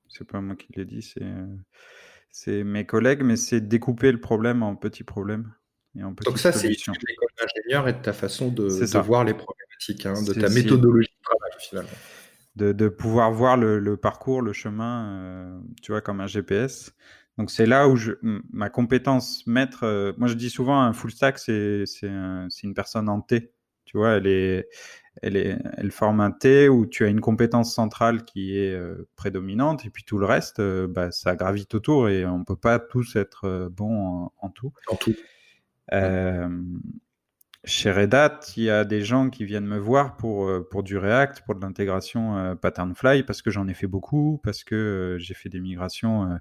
c'est 0.10 0.26
pas 0.26 0.42
moi 0.42 0.56
qui 0.56 0.68
l'ai 0.76 0.86
dit, 0.86 1.02
c'est 1.02 1.24
c'est 2.30 2.64
mes 2.64 2.86
collègues, 2.86 3.24
mais 3.24 3.36
c'est 3.36 3.62
découper 3.62 4.12
le 4.12 4.20
problème 4.20 4.62
en 4.62 4.76
petits 4.76 5.04
problèmes. 5.04 5.52
Et 5.96 6.04
en 6.04 6.12
Donc 6.12 6.38
ça, 6.38 6.52
c'est 6.52 6.68
l'école 6.68 7.30
d'ingénieur 7.40 7.88
et 7.88 7.94
de 7.94 8.02
ta 8.02 8.14
façon 8.14 8.50
de, 8.50 8.68
voir 9.00 9.24
les 9.24 9.34
problématiques, 9.34 10.06
hein, 10.06 10.22
de 10.22 10.34
ta 10.34 10.50
méthodologie 10.50 11.10
de 11.10 11.24
travail 11.24 11.52
finalement. 11.60 11.90
De, 12.56 12.72
de 12.74 12.90
pouvoir 12.90 13.32
voir 13.32 13.58
le, 13.58 13.80
le, 13.80 13.98
parcours, 13.98 14.42
le 14.42 14.54
chemin, 14.54 15.10
euh, 15.10 15.60
tu 15.82 15.92
vois, 15.92 16.02
comme 16.02 16.22
un 16.22 16.28
GPS. 16.28 16.92
Donc 17.38 17.52
c'est 17.52 17.68
là 17.68 17.88
où 17.88 17.96
je, 17.96 18.14
ma 18.52 18.70
compétence 18.70 19.46
maître, 19.46 19.84
euh, 19.84 20.12
moi 20.18 20.28
je 20.28 20.34
dis 20.34 20.50
souvent 20.50 20.82
un 20.82 20.94
full 20.94 21.12
stack, 21.12 21.38
c'est 21.38 21.86
un, 22.04 22.48
une 22.64 22.74
personne 22.74 23.10
en 23.10 23.22
T. 23.22 23.54
Tu 23.86 23.98
vois, 23.98 24.14
elle 24.14 24.28
est, 24.28 24.68
elle, 25.22 25.92
forme 25.92 26.20
un 26.20 26.32
T 26.32 26.68
où 26.68 26.86
tu 26.86 27.06
as 27.06 27.08
une 27.08 27.22
compétence 27.22 27.74
centrale 27.74 28.26
qui 28.26 28.58
est 28.58 28.74
euh, 28.74 29.08
prédominante 29.16 29.86
et 29.86 29.90
puis 29.90 30.04
tout 30.04 30.18
le 30.18 30.26
reste, 30.26 30.60
euh, 30.60 30.88
bah, 30.88 31.12
ça 31.12 31.38
gravite 31.38 31.74
autour 31.74 32.10
et 32.10 32.26
on 32.26 32.44
peut 32.44 32.58
pas 32.58 32.80
tous 32.80 33.16
être 33.16 33.70
bons 33.72 34.30
en, 34.38 34.50
tout. 34.50 34.74
En 34.90 34.96
tout. 34.96 35.16
Chez 37.64 37.92
Red 37.92 38.14
Hat, 38.14 38.40
il 38.56 38.64
y 38.64 38.70
a 38.70 38.86
des 38.86 39.02
gens 39.02 39.30
qui 39.30 39.44
viennent 39.44 39.66
me 39.66 39.78
voir 39.78 40.16
pour, 40.16 40.50
pour 40.70 40.84
du 40.84 40.98
React, 40.98 41.44
pour 41.46 41.56
de 41.56 41.62
l'intégration 41.62 42.56
Patternfly, 42.56 43.24
parce 43.24 43.42
que 43.42 43.52
j'en 43.52 43.68
ai 43.68 43.74
fait 43.74 43.88
beaucoup, 43.88 44.40
parce 44.44 44.64
que 44.64 45.18
j'ai 45.20 45.34
fait 45.34 45.50
des 45.50 45.60
migrations, 45.60 46.40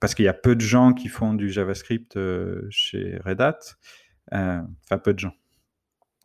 parce 0.00 0.14
qu'il 0.14 0.24
y 0.24 0.28
a 0.28 0.34
peu 0.34 0.54
de 0.54 0.60
gens 0.60 0.92
qui 0.92 1.08
font 1.08 1.34
du 1.34 1.50
JavaScript 1.50 2.18
chez 2.70 3.18
Red 3.24 3.40
Hat, 3.40 3.58
enfin 4.30 4.98
peu 5.02 5.14
de 5.14 5.18
gens 5.18 5.34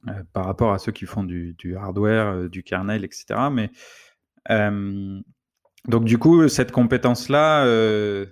euh, 0.10 0.24
par 0.32 0.46
rapport 0.46 0.74
à 0.74 0.80
ceux 0.80 0.92
qui 0.92 1.06
font 1.06 1.24
du, 1.24 1.56
hardware, 1.76 2.28
euh, 2.28 2.50
du 2.50 2.64
kernel, 2.64 3.04
etc. 3.04 3.26
Mais 3.52 3.72
donc 5.86 6.06
du 6.06 6.18
coup, 6.18 6.48
cette 6.48 6.72
compétence-là, 6.72 7.66
euh, 7.66 8.26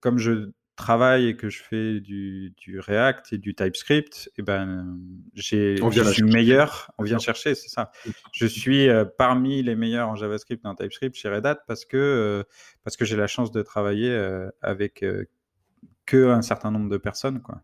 comme 0.00 0.18
je 0.18 0.50
travaille 0.78 1.28
et 1.28 1.36
que 1.36 1.50
je 1.50 1.62
fais 1.62 2.00
du, 2.00 2.54
React 2.78 3.34
et 3.34 3.38
du 3.38 3.54
TypeScript, 3.54 4.28
et 4.28 4.40
eh 4.40 4.42
ben, 4.42 4.98
j'ai, 5.34 5.76
je 5.76 6.02
suis 6.04 6.22
meilleur. 6.22 6.90
On 6.96 7.02
vient 7.02 7.18
chercher, 7.18 7.54
c'est 7.54 7.68
ça. 7.68 7.90
Je 8.32 8.46
suis 8.46 8.88
parmi 9.18 9.62
les 9.62 9.76
meilleurs 9.76 10.08
en 10.08 10.16
JavaScript 10.16 10.64
et 10.64 10.68
en 10.68 10.74
TypeScript 10.74 11.14
chez 11.14 11.28
Red 11.28 11.44
Hat 11.44 11.60
parce 11.66 11.84
que 11.84 12.44
parce 12.84 12.96
que 12.96 13.04
j'ai 13.04 13.16
la 13.16 13.26
chance 13.26 13.52
de 13.52 13.60
travailler 13.60 14.16
avec 14.62 15.04
que 16.08 16.30
un 16.30 16.42
certain 16.42 16.70
nombre 16.70 16.88
de 16.88 16.96
personnes, 16.96 17.42
quoi. 17.42 17.60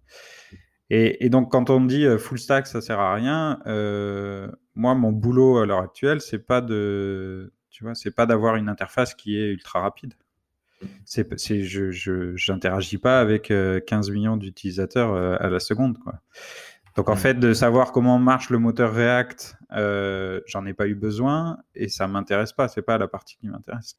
Et, 0.91 1.29
donc, 1.31 1.51
quand 1.51 1.71
on 1.71 1.81
me 1.81 1.89
dit 1.89 2.05
euh, 2.05 2.19
full 2.19 2.39
stack, 2.39 2.67
ça 2.67 2.81
sert 2.81 3.01
à 3.01 3.15
rien, 3.15 3.59
euh, 3.67 4.49
moi, 4.75 4.95
mon 4.95 5.13
boulot 5.13 5.59
à 5.59 5.67
l'heure 5.67 5.81
actuelle, 5.81 6.21
c'est 6.21 6.39
pas 6.39 6.61
de, 6.61 7.53
tu 7.71 7.85
vois, 7.85 7.95
c'est 7.95 8.15
pas 8.15 8.27
d'avoir 8.27 8.57
une 8.57 8.69
interface 8.69 9.15
qui 9.15 9.37
est 9.37 9.49
ultra 9.49 9.81
rapide. 9.81 10.15
C'est, 11.05 11.39
c'est, 11.39 11.63
je, 11.63 11.91
je, 11.91 12.35
j'interagis 12.37 12.99
pas 12.99 13.21
avec 13.21 13.49
15 13.49 13.53
euh, 13.53 14.13
millions 14.13 14.37
d'utilisateurs 14.37 15.15
à 15.15 15.49
la 15.49 15.61
seconde, 15.61 15.99
quoi. 15.99 16.15
Donc, 16.97 17.09
en 17.09 17.17
fait, 17.17 17.35
de 17.35 17.55
savoir 17.55 17.91
comment 17.91 18.21
marche 18.21 18.51
le 18.51 18.59
moteur 18.59 18.95
React, 18.95 19.57
j'en 20.47 20.65
ai 20.65 20.75
pas 20.75 20.87
eu 20.87 20.95
besoin 20.95 21.59
et 21.75 21.89
ça 21.89 22.07
m'intéresse 22.07 22.53
pas. 22.53 22.69
C'est 22.69 22.83
pas 22.83 22.99
la 22.99 23.09
partie 23.09 23.37
qui 23.37 23.49
m'intéresse. 23.49 23.97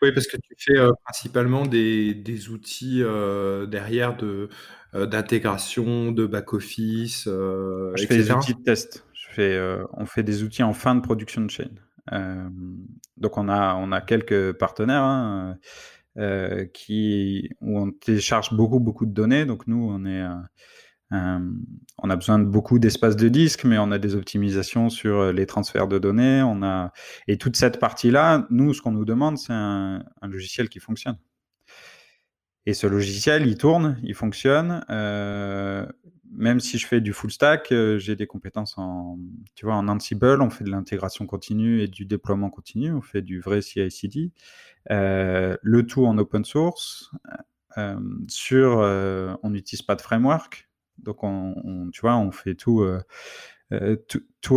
Oui, 0.00 0.12
parce 0.12 0.26
que 0.26 0.38
tu 0.38 0.54
fais 0.56 0.80
principalement 1.04 1.66
des, 1.66 2.14
des 2.14 2.48
outils 2.48 3.02
derrière 3.68 4.16
de 4.16 4.48
d'intégration, 4.94 6.12
de 6.12 6.26
back-office, 6.26 7.24
Je 7.26 8.06
fais 8.08 8.16
des 8.16 8.32
outils 8.32 8.54
de 8.54 8.62
test. 8.62 9.04
Je 9.12 9.26
fais, 9.34 9.78
on 9.92 10.06
fait 10.06 10.22
des 10.22 10.42
outils 10.42 10.62
en 10.62 10.72
fin 10.72 10.94
de 10.94 11.00
production 11.00 11.46
chain. 11.46 11.68
donc 13.18 13.36
on 13.36 13.48
a, 13.50 13.74
on 13.74 13.92
a 13.92 14.00
quelques 14.00 14.52
partenaires 14.52 15.02
hein, 15.02 15.58
qui, 16.74 17.50
où 17.60 17.78
on 17.78 17.90
télécharge 17.90 18.52
beaucoup, 18.52 18.80
beaucoup 18.80 19.06
de 19.06 19.12
données. 19.12 19.46
Donc 19.46 19.66
nous, 19.66 19.88
on 19.90 20.04
est 20.04 20.24
euh, 21.12 21.38
on 21.98 22.08
a 22.08 22.16
besoin 22.16 22.38
de 22.38 22.44
beaucoup 22.44 22.78
d'espace 22.78 23.16
de 23.16 23.28
disque, 23.28 23.64
mais 23.64 23.78
on 23.78 23.90
a 23.90 23.98
des 23.98 24.14
optimisations 24.14 24.90
sur 24.90 25.18
euh, 25.18 25.32
les 25.32 25.46
transferts 25.46 25.88
de 25.88 25.98
données. 25.98 26.42
On 26.42 26.62
a 26.62 26.92
et 27.26 27.36
toute 27.36 27.56
cette 27.56 27.80
partie-là, 27.80 28.46
nous, 28.50 28.74
ce 28.74 28.82
qu'on 28.82 28.92
nous 28.92 29.04
demande, 29.04 29.36
c'est 29.38 29.52
un, 29.52 30.04
logiciel 30.22 30.68
qui 30.68 30.78
fonctionne. 30.78 31.18
Et 32.66 32.74
ce 32.74 32.86
logiciel, 32.86 33.46
il 33.46 33.56
tourne, 33.56 33.98
il 34.02 34.14
fonctionne. 34.14 34.84
Euh, 34.90 35.86
même 36.32 36.60
si 36.60 36.78
je 36.78 36.86
fais 36.86 37.00
du 37.00 37.12
full 37.12 37.30
stack, 37.30 37.72
j'ai 37.98 38.16
des 38.16 38.26
compétences 38.26 38.78
en, 38.78 39.18
tu 39.54 39.66
vois, 39.66 39.74
en 39.74 39.88
Ansible. 39.88 40.40
On 40.42 40.50
fait 40.50 40.64
de 40.64 40.70
l'intégration 40.70 41.26
continue 41.26 41.80
et 41.82 41.88
du 41.88 42.04
déploiement 42.04 42.50
continu. 42.50 42.92
On 42.92 43.02
fait 43.02 43.22
du 43.22 43.40
vrai 43.40 43.62
CI/CD. 43.62 44.30
le 44.88 45.82
tout 45.82 46.06
en 46.06 46.16
open 46.18 46.44
source. 46.44 47.10
sur, 48.28 48.78
on 49.42 49.50
n'utilise 49.50 49.82
pas 49.82 49.96
de 49.96 50.02
framework. 50.02 50.70
Donc, 51.02 51.22
on, 51.22 51.90
tu 51.92 52.00
vois, 52.02 52.16
on 52.16 52.30
fait 52.30 52.54
tout, 52.54 52.82
euh, 52.82 53.00
euh, 53.72 53.96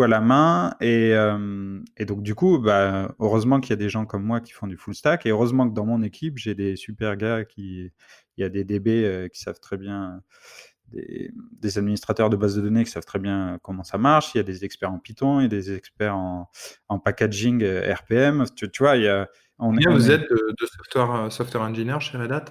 à 0.04 0.08
la 0.08 0.22
main. 0.22 0.76
Et, 0.82 1.14
euh, 1.14 1.80
et, 1.98 2.06
donc, 2.06 2.24
du 2.24 2.36
coup, 2.36 2.60
bah, 2.60 3.16
heureusement 3.20 3.60
qu'il 3.60 3.72
y 3.72 3.74
a 3.74 3.78
des 3.78 3.90
gens 3.90 4.06
comme 4.06 4.24
moi 4.24 4.42
qui 4.42 4.52
font 4.52 4.68
du 4.68 4.78
full 4.78 4.96
stack. 4.96 5.26
Et 5.26 5.30
heureusement 5.30 5.70
que 5.70 5.74
dans 5.74 5.86
mon 5.86 6.02
équipe, 6.04 6.38
j'ai 6.38 6.56
des 6.56 6.76
super 6.76 7.18
gars 7.18 7.46
qui. 7.46 7.92
Il 8.38 8.42
y 8.42 8.44
a 8.44 8.50
des 8.50 8.64
DB 8.64 9.30
qui 9.32 9.40
savent 9.40 9.60
très 9.60 9.78
bien. 9.78 10.24
Des, 10.94 11.32
des, 11.60 11.78
administrateurs 11.78 12.30
de 12.30 12.36
bases 12.36 12.56
de 12.56 12.62
données 12.62 12.84
qui 12.84 12.92
savent 12.92 13.06
très 13.06 13.20
bien 13.20 13.60
comment 13.62 13.84
ça 13.84 13.98
marche. 13.98 14.34
Il 14.36 14.38
y 14.38 14.42
a 14.42 14.44
des 14.44 14.64
experts 14.64 14.92
en 14.92 15.00
Python, 15.00 15.40
il 15.40 15.44
y 15.44 15.46
a 15.46 15.50
des 15.50 15.74
experts 15.74 16.16
en, 16.16 16.50
en 16.88 17.00
packaging 17.00 17.64
RPM. 17.64 18.46
Tu, 18.56 18.70
tu, 18.70 18.84
vois, 18.84 18.98
il 18.98 19.04
y 19.04 19.08
a. 19.08 19.28
On, 19.60 19.72
vous 19.72 20.12
êtes 20.12 20.30
de, 20.30 20.56
de, 20.60 20.66
software, 20.66 21.32
software 21.32 21.64
engineer 21.64 22.00
chez 22.00 22.18
Red 22.18 22.32
Hat? 22.32 22.46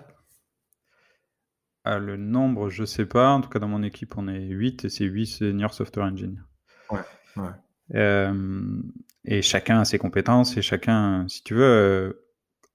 Ah, 1.85 1.99
le 1.99 2.17
nombre, 2.17 2.71
je 2.71 2.85
sais 2.85 3.07
pas. 3.07 3.31
En 3.31 3.41
tout 3.41 3.49
cas, 3.49 3.59
dans 3.59 3.69
mon 3.69 3.83
équipe, 3.83 4.17
on 4.17 4.29
est 4.29 4.47
8 4.47 4.85
et 4.85 4.89
c'est 4.89 5.05
8 5.05 5.27
senior 5.27 5.75
software 5.75 6.07
engineers. 6.07 6.43
Ouais, 6.91 7.01
ouais. 7.37 7.51
Euh, 7.95 8.81
et 9.25 9.43
chacun 9.43 9.81
a 9.81 9.85
ses 9.85 9.99
compétences 9.99 10.57
et 10.57 10.63
chacun, 10.63 11.27
si 11.29 11.43
tu 11.43 11.55
veux, 11.55 11.65
euh, 11.65 12.13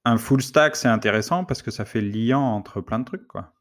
un 0.05 0.17
full 0.17 0.41
stack, 0.41 0.75
c'est 0.75 0.87
intéressant 0.87 1.45
parce 1.45 1.61
que 1.61 1.71
ça 1.71 1.85
fait 1.85 2.01
liant 2.01 2.41
entre 2.41 2.81
plein 2.81 2.99
de 2.99 3.05
trucs, 3.05 3.27
quoi. 3.27 3.53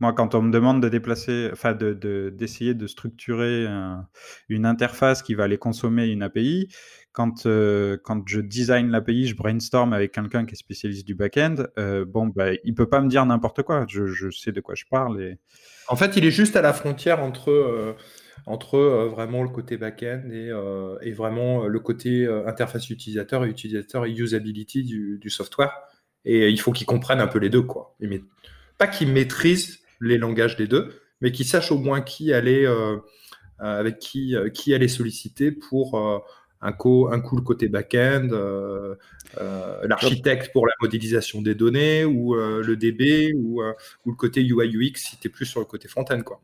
Moi, 0.00 0.14
quand 0.14 0.34
on 0.34 0.42
me 0.42 0.50
demande 0.50 0.82
de 0.82 0.88
déplacer, 0.88 1.50
enfin, 1.52 1.74
de, 1.74 2.30
d'essayer 2.34 2.74
de, 2.74 2.86
structurer 2.86 3.66
une 4.48 4.66
interface 4.66 5.22
qui 5.22 5.34
va 5.34 5.44
aller 5.44 5.58
consommer 5.58 6.06
une 6.06 6.22
API, 6.22 6.68
quand, 7.12 7.46
euh, 7.46 7.96
quand 8.02 8.22
je 8.26 8.40
design 8.40 8.90
l'API, 8.90 9.26
je 9.26 9.36
brainstorm 9.36 9.92
avec 9.92 10.12
quelqu'un 10.12 10.46
qui 10.46 10.54
est 10.54 10.56
spécialiste 10.56 11.06
du 11.06 11.14
back-end, 11.14 11.56
euh, 11.78 12.04
bon, 12.04 12.26
bah, 12.28 12.52
il 12.64 12.74
peut 12.74 12.88
pas 12.88 13.00
me 13.00 13.08
dire 13.08 13.26
n'importe 13.26 13.62
quoi. 13.62 13.84
Je, 13.88 14.06
je, 14.06 14.30
sais 14.30 14.52
de 14.52 14.60
quoi 14.60 14.74
je 14.74 14.84
parle. 14.90 15.20
Et... 15.20 15.38
En 15.88 15.96
fait, 15.96 16.16
il 16.16 16.24
est 16.24 16.30
juste 16.30 16.56
à 16.56 16.62
la 16.62 16.72
frontière 16.72 17.20
entre, 17.20 17.50
euh, 17.50 17.94
entre 18.46 18.78
vraiment 19.12 19.42
le 19.42 19.48
côté 19.48 19.76
back-end 19.76 20.22
et, 20.30 20.50
et, 21.02 21.12
vraiment 21.12 21.66
le 21.66 21.80
côté 21.80 22.26
interface 22.46 22.88
utilisateur 22.90 23.44
et 23.44 23.48
utilisateur 23.48 24.04
usability 24.04 24.84
du, 24.84 25.18
du 25.20 25.30
software. 25.30 25.72
Et 26.24 26.48
il 26.48 26.60
faut 26.60 26.72
qu'il 26.72 26.86
comprenne 26.86 27.20
un 27.20 27.26
peu 27.26 27.38
les 27.38 27.50
deux, 27.50 27.62
quoi. 27.62 27.96
Mais 28.00 28.22
pas 28.78 28.86
qu'il 28.86 29.08
maîtrise 29.08 29.79
les 30.00 30.18
langages 30.18 30.56
des 30.56 30.66
deux, 30.66 30.92
mais 31.20 31.32
qu'il 31.32 31.46
sache 31.46 31.72
au 31.72 31.78
moins 31.78 32.00
qui 32.00 32.32
allait, 32.32 32.66
avec 33.58 33.98
qui, 33.98 34.34
qui 34.54 34.74
allait 34.74 34.88
solliciter 34.88 35.52
pour 35.52 36.24
un, 36.60 36.72
coup, 36.72 37.08
un 37.10 37.20
coup 37.20 37.36
le 37.36 37.42
côté 37.42 37.68
back-end, 37.68 38.28
euh, 38.32 38.94
euh, 39.38 39.86
l'architecte 39.86 40.52
pour 40.52 40.66
la 40.66 40.72
modélisation 40.80 41.42
des 41.42 41.54
données, 41.54 42.04
ou 42.04 42.34
euh, 42.34 42.62
le 42.62 42.76
DB, 42.76 43.32
ou, 43.34 43.62
ou, 43.62 44.10
le 44.10 44.16
côté 44.16 44.42
UI 44.42 44.76
UX 44.76 44.96
si 44.96 45.18
tu 45.18 45.28
es 45.28 45.30
plus 45.30 45.46
sur 45.46 45.60
le 45.60 45.66
côté 45.66 45.88
front-end. 45.88 46.22
Quoi. 46.22 46.42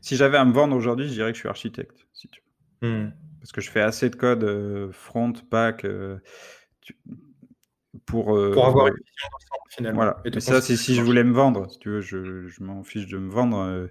Si 0.00 0.16
j'avais 0.16 0.38
à 0.38 0.44
me 0.44 0.52
vendre 0.52 0.74
aujourd'hui, 0.74 1.08
je 1.08 1.12
dirais 1.12 1.32
que 1.32 1.36
je 1.36 1.40
suis 1.40 1.48
architecte. 1.48 2.06
Si 2.12 2.28
tu... 2.28 2.40
Hmm. 2.82 3.10
Parce 3.40 3.52
que 3.52 3.60
je 3.60 3.70
fais 3.70 3.80
assez 3.80 4.10
de 4.10 4.16
code 4.16 4.90
front, 4.92 5.34
back, 5.50 5.86
pour, 8.06 8.26
pour 8.26 8.66
avoir 8.66 8.86
une 8.86 8.94
vision 8.94 9.28
finalement. 9.68 9.96
Voilà. 9.96 10.22
Et 10.24 10.40
ça, 10.40 10.60
c'est 10.60 10.76
si 10.76 10.94
je 10.94 11.02
voulais 11.02 11.24
me 11.24 11.34
vendre. 11.34 11.70
Si 11.70 11.78
tu 11.78 11.90
veux, 11.90 12.00
je, 12.00 12.46
je 12.46 12.62
m'en 12.62 12.82
fiche 12.82 13.06
de 13.06 13.18
me 13.18 13.30
vendre. 13.30 13.88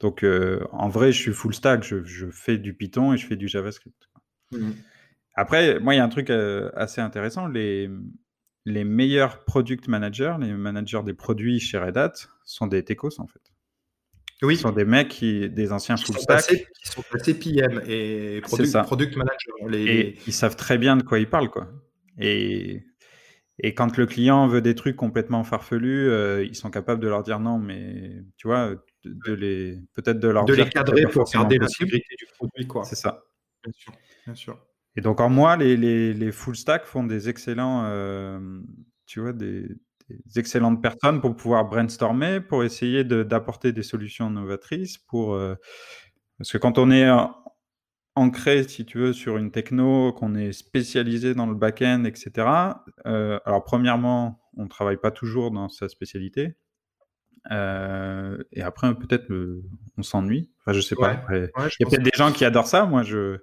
donc, 0.00 0.24
en 0.72 0.88
vrai, 0.88 1.12
je 1.12 1.18
suis 1.18 1.32
full 1.32 1.54
stack. 1.54 1.82
Je, 1.82 2.04
je, 2.04 2.26
fais 2.30 2.58
du 2.58 2.74
Python 2.74 3.12
et 3.12 3.16
je 3.16 3.26
fais 3.26 3.36
du 3.36 3.48
JavaScript. 3.48 4.08
Mmh. 4.52 4.72
Après, 5.34 5.80
moi, 5.80 5.94
il 5.94 5.98
y 5.98 6.00
a 6.00 6.04
un 6.04 6.08
truc 6.08 6.30
euh, 6.30 6.70
assez 6.74 7.00
intéressant. 7.00 7.46
Les, 7.46 7.90
les 8.64 8.84
meilleurs 8.84 9.44
product 9.44 9.88
managers, 9.88 10.36
les 10.40 10.52
managers 10.52 11.02
des 11.04 11.14
produits 11.14 11.58
chez 11.58 11.78
Red 11.78 11.96
Hat, 11.96 12.12
sont 12.44 12.66
des 12.66 12.84
techos, 12.84 13.18
en 13.18 13.26
fait. 13.26 13.40
Oui. 14.42 14.56
Ce 14.56 14.62
sont 14.62 14.72
des 14.72 14.84
mecs, 14.84 15.08
qui, 15.08 15.48
des 15.48 15.72
anciens 15.72 15.96
full 15.96 16.18
stack. 16.18 16.46
qui 16.46 16.88
sont 16.88 17.02
passés 17.10 17.34
PM 17.34 17.80
et 17.86 18.40
product, 18.42 18.82
product 18.82 19.16
manager. 19.16 19.68
Les... 19.68 19.84
Et 19.84 20.18
ils 20.26 20.32
savent 20.32 20.56
très 20.56 20.78
bien 20.78 20.96
de 20.96 21.02
quoi 21.02 21.18
ils 21.18 21.30
parlent, 21.30 21.50
quoi. 21.50 21.68
Et, 22.18 22.84
et 23.58 23.74
quand 23.74 23.96
le 23.96 24.06
client 24.06 24.46
veut 24.46 24.62
des 24.62 24.74
trucs 24.74 24.96
complètement 24.96 25.44
farfelus, 25.44 26.08
euh, 26.08 26.44
ils 26.44 26.56
sont 26.56 26.70
capables 26.70 27.00
de 27.00 27.08
leur 27.08 27.22
dire 27.22 27.38
non, 27.38 27.58
mais 27.58 28.24
tu 28.36 28.48
vois, 28.48 28.74
de, 29.04 29.32
les 29.32 29.78
peut-être 29.94 30.18
de 30.18 30.28
leur 30.28 30.44
de 30.44 30.54
les 30.54 30.68
cadrer 30.68 31.02
pour 31.02 31.24
garder 31.30 31.58
la 31.58 31.68
sécurité 31.68 32.14
du 32.18 32.26
produit, 32.36 32.66
quoi. 32.66 32.84
C'est 32.84 32.96
ça. 32.96 33.24
Bien 33.62 33.72
sûr, 33.72 33.92
bien 34.26 34.34
sûr. 34.34 34.66
Et 34.96 35.00
donc, 35.00 35.20
en 35.20 35.28
moi, 35.28 35.56
les, 35.56 35.76
les, 35.76 36.12
les 36.12 36.32
full 36.32 36.56
stack 36.56 36.84
font 36.84 37.04
des 37.04 37.28
excellents, 37.28 37.84
euh, 37.86 38.60
tu 39.06 39.20
vois, 39.20 39.32
des, 39.32 39.68
excellentes 40.36 40.82
personnes 40.82 41.20
pour 41.20 41.36
pouvoir 41.36 41.64
brainstormer, 41.64 42.40
pour 42.40 42.64
essayer 42.64 43.04
d'apporter 43.04 43.72
des 43.72 43.82
solutions 43.82 44.28
novatrices, 44.28 44.98
pour 44.98 45.34
euh, 45.34 45.54
parce 46.38 46.52
que 46.52 46.58
quand 46.58 46.78
on 46.78 46.90
est 46.90 47.08
ancré, 48.14 48.64
si 48.64 48.84
tu 48.84 48.98
veux, 48.98 49.12
sur 49.12 49.36
une 49.36 49.50
techno, 49.50 50.12
qu'on 50.12 50.34
est 50.34 50.52
spécialisé 50.52 51.34
dans 51.34 51.46
le 51.46 51.54
back-end, 51.54 52.04
etc. 52.04 52.46
Euh, 53.06 53.38
alors, 53.44 53.64
premièrement, 53.64 54.40
on 54.56 54.64
ne 54.64 54.68
travaille 54.68 54.98
pas 54.98 55.10
toujours 55.10 55.50
dans 55.50 55.68
sa 55.68 55.88
spécialité. 55.88 56.56
et 57.50 58.62
après, 58.62 58.94
peut-être 58.94 59.32
on 59.96 60.02
s'ennuie. 60.02 60.50
Enfin, 60.60 60.72
je 60.72 60.80
sais 60.80 60.96
pas. 60.96 61.22
il 61.30 61.50
y 61.80 61.84
a 61.84 61.88
peut-être 61.88 62.02
des 62.02 62.10
gens 62.14 62.32
qui 62.32 62.44
adorent 62.44 62.66
ça. 62.66 62.84
Moi, 62.86 63.02
je 63.02 63.38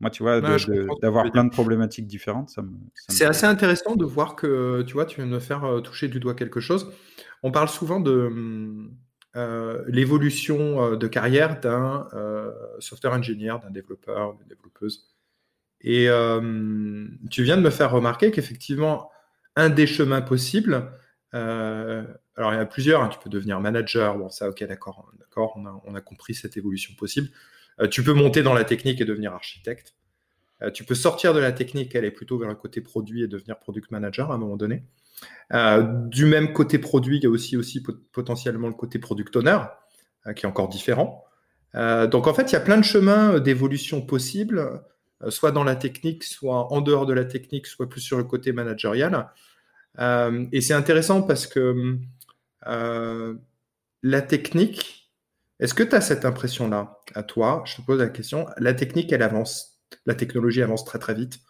moi, 0.00 0.10
tu 0.10 0.22
vois, 0.22 0.40
d'avoir 0.40 1.30
plein 1.30 1.44
de 1.44 1.50
problématiques 1.50 2.06
différentes, 2.06 2.50
ça 2.50 2.60
me. 2.60 2.70
c'est 3.08 3.24
assez 3.24 3.46
intéressant 3.46 3.96
de 3.96 4.04
voir 4.04 4.36
que, 4.36 4.82
tu 4.82 4.92
vois, 4.92 5.06
tu 5.06 5.16
viens 5.16 5.26
de 5.26 5.32
me 5.32 5.40
faire 5.40 5.64
euh, 5.64 5.80
toucher 5.80 6.08
du 6.08 6.20
doigt 6.20 6.34
quelque 6.34 6.60
chose. 6.60 6.92
On 7.42 7.50
parle 7.50 7.68
souvent 7.68 7.98
de 8.00 8.26
hum, 8.26 8.94
euh, 9.36 9.84
l'évolution 9.86 10.82
euh, 10.82 10.96
de 10.96 11.06
carrière 11.06 11.60
d'un 11.60 12.08
software 12.78 13.12
engineer, 13.12 13.56
d'un 13.62 13.70
développeur, 13.70 14.34
d'une 14.34 14.46
développeuse. 14.48 15.14
Et 15.82 16.08
tu 17.30 17.42
viens 17.42 17.56
de 17.56 17.62
me 17.62 17.70
faire 17.70 17.90
remarquer 17.90 18.30
qu'effectivement, 18.30 19.10
un 19.54 19.70
des 19.70 19.86
chemins 19.86 20.22
possibles, 20.22 20.90
alors 22.36 22.52
il 22.52 22.56
y 22.56 22.58
en 22.58 22.62
a 22.62 22.66
plusieurs, 22.66 23.02
hein, 23.02 23.08
tu 23.08 23.18
peux 23.18 23.30
devenir 23.30 23.60
manager, 23.60 24.16
bon 24.18 24.28
ça 24.30 24.48
ok 24.48 24.64
d'accord, 24.64 25.10
d'accord, 25.18 25.56
on 25.84 25.94
a, 25.94 26.00
compris 26.00 26.34
cette 26.34 26.56
évolution 26.56 26.94
possible. 26.94 27.28
Euh, 27.80 27.88
tu 27.88 28.02
peux 28.02 28.12
monter 28.12 28.42
dans 28.42 28.54
la 28.54 28.64
technique 28.64 29.00
et 29.00 29.04
devenir 29.04 29.32
architecte. 29.32 29.94
Euh, 30.62 30.70
tu 30.70 30.84
peux 30.84 30.94
sortir 30.94 31.34
de 31.34 31.40
la 31.40 31.52
technique, 31.52 31.94
aller 31.94 32.10
plutôt 32.10 32.38
vers 32.38 32.48
le 32.48 32.54
côté 32.54 32.80
produit 32.80 33.22
et 33.22 33.28
devenir 33.28 33.58
product 33.58 33.90
manager 33.90 34.30
à 34.30 34.34
un 34.34 34.38
moment 34.38 34.56
donné. 34.56 34.82
Euh, 35.52 35.82
du 35.82 36.26
même 36.26 36.52
côté 36.52 36.78
produit, 36.78 37.18
il 37.18 37.24
y 37.24 37.26
a 37.26 37.30
aussi, 37.30 37.56
aussi 37.56 37.82
potentiellement 38.12 38.68
le 38.68 38.74
côté 38.74 38.98
product 38.98 39.36
owner, 39.36 39.58
qui 40.34 40.44
est 40.44 40.48
encore 40.48 40.68
différent. 40.68 41.24
donc 41.74 42.26
en 42.26 42.34
fait, 42.34 42.50
il 42.50 42.52
y 42.54 42.56
a 42.56 42.60
plein 42.60 42.78
de 42.78 42.84
chemins 42.84 43.38
d'évolution 43.38 44.02
possibles, 44.02 44.82
soit 45.28 45.52
dans 45.52 45.62
la 45.62 45.76
technique, 45.76 46.24
soit 46.24 46.72
en 46.72 46.80
dehors 46.80 47.06
de 47.06 47.12
la 47.12 47.24
technique, 47.24 47.68
soit 47.68 47.88
plus 47.88 48.00
sur 48.00 48.16
le 48.16 48.24
côté 48.24 48.52
managérial. 48.52 49.28
et 50.00 50.60
c'est 50.60 50.74
intéressant 50.74 51.22
parce 51.22 51.46
que 51.46 51.96
la 54.02 54.22
technique, 54.22 55.10
est-ce 55.58 55.74
que 55.74 55.82
tu 55.82 55.94
as 55.94 56.00
cette 56.00 56.24
impression-là 56.24 57.00
à 57.14 57.22
toi? 57.22 57.62
Je 57.66 57.76
te 57.76 57.82
pose 57.82 57.98
la 57.98 58.08
question. 58.08 58.46
La 58.58 58.74
technique, 58.74 59.12
elle 59.12 59.22
avance, 59.22 59.80
la 60.04 60.14
technologie 60.14 60.62
avance 60.62 60.84
très 60.84 60.98
très 60.98 61.14
vite, 61.14 61.40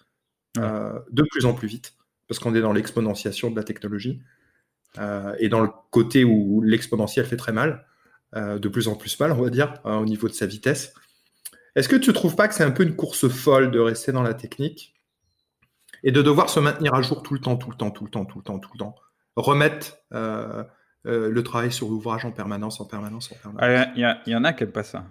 euh, 0.59 0.99
de 1.11 1.23
plus 1.23 1.45
en 1.45 1.55
plus 1.55 1.69
vite, 1.69 1.95
parce 2.29 2.39
qu'on 2.39 2.55
est 2.55 2.61
dans 2.61 2.73
l'exponentiation 2.73 3.51
de 3.51 3.57
la 3.57 3.65
technologie 3.65 4.21
euh, 4.99 5.35
et 5.39 5.49
dans 5.49 5.61
le 5.61 5.69
côté 5.91 6.25
où 6.25 6.63
l'exponentiel 6.63 7.27
fait 7.27 7.37
très 7.37 7.53
mal, 7.53 7.87
euh, 8.35 8.59
de 8.59 8.69
plus 8.69 8.89
en 8.89 8.95
plus 8.95 9.19
mal, 9.21 9.33
on 9.33 9.43
va 9.43 9.51
dire, 9.51 9.75
au 9.85 10.05
niveau 10.05 10.29
de 10.29 10.33
sa 10.33 10.47
vitesse. 10.47 10.95
Est-ce 11.75 11.89
que 11.89 11.97
tu 11.97 12.11
ne 12.11 12.15
trouves 12.15 12.37
pas 12.37 12.49
que 12.49 12.55
c'est 12.55 12.65
un 12.65 12.71
peu 12.71 12.83
une 12.83 12.97
course 12.97 13.29
folle 13.29 13.71
de 13.71 13.79
rester 13.79 14.13
dans 14.13 14.23
la 14.23 14.35
technique 14.35 14.95
et 16.03 16.13
de 16.13 16.23
devoir 16.23 16.49
se 16.49 16.61
maintenir 16.61 16.95
à 16.95 17.03
jour 17.03 17.23
tout 17.23 17.35
le 17.35 17.41
temps, 17.41 17.57
tout 17.57 17.71
le 17.71 17.77
temps, 17.77 17.91
tout 17.91 18.05
le 18.05 18.11
temps, 18.11 18.25
tout 18.25 18.39
le 18.39 18.45
temps, 18.45 18.59
tout 18.59 18.71
le 18.75 18.79
temps. 18.79 18.95
Remettre 19.37 19.99
le 20.11 21.43
travail 21.43 21.71
sur 21.71 21.89
l'ouvrage 21.89 22.25
en 22.25 22.33
permanence, 22.33 22.81
en 22.81 22.87
permanence, 22.87 23.31
en 23.33 23.37
permanence? 23.37 23.61
Ah, 23.63 23.93
il 23.95 24.01
y, 24.27 24.31
y, 24.31 24.37
en 24.37 24.45
a 24.45 24.53
qui 24.53 24.63
n'aiment 24.63 24.73
pas 24.73 24.83
ça. 24.83 25.05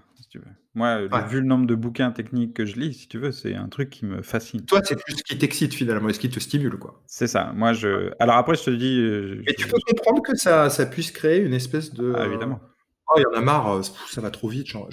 Moi, 0.73 1.07
vu 1.27 1.39
le 1.39 1.45
nombre 1.45 1.65
de 1.65 1.75
bouquins 1.75 2.11
techniques 2.11 2.53
que 2.53 2.65
je 2.65 2.75
lis, 2.75 2.93
si 2.93 3.07
tu 3.07 3.17
veux, 3.17 3.31
c'est 3.31 3.55
un 3.55 3.69
truc 3.69 3.89
qui 3.89 4.05
me 4.05 4.21
fascine. 4.21 4.65
Toi, 4.65 4.81
c'est 4.83 5.01
plus 5.01 5.15
ce 5.15 5.23
qui 5.23 5.37
t'excite 5.37 5.73
finalement, 5.73 6.11
ce 6.11 6.19
qui 6.19 6.29
te 6.29 6.39
stimule, 6.39 6.77
quoi. 6.77 7.01
C'est 7.07 7.27
ça. 7.27 7.53
Moi, 7.55 7.73
je. 7.73 8.11
Alors 8.19 8.35
après, 8.35 8.55
je 8.55 8.63
te 8.63 8.69
dis. 8.71 8.99
Euh, 8.99 9.41
Mais 9.45 9.53
tu 9.53 9.67
peux 9.67 9.77
comprendre 9.87 10.21
que 10.21 10.35
ça, 10.35 10.69
ça 10.69 10.85
puisse 10.85 11.11
créer 11.11 11.39
une 11.39 11.53
espèce 11.53 11.93
de. 11.93 12.13
Ah, 12.17 12.25
évidemment. 12.25 12.59
Oh, 13.07 13.13
il 13.17 13.21
y 13.21 13.25
en 13.25 13.37
a 13.37 13.41
marre, 13.41 13.71
euh, 13.71 13.81
ça 14.09 14.21
va 14.21 14.31
trop 14.31 14.49
vite. 14.49 14.67
Genre, 14.67 14.89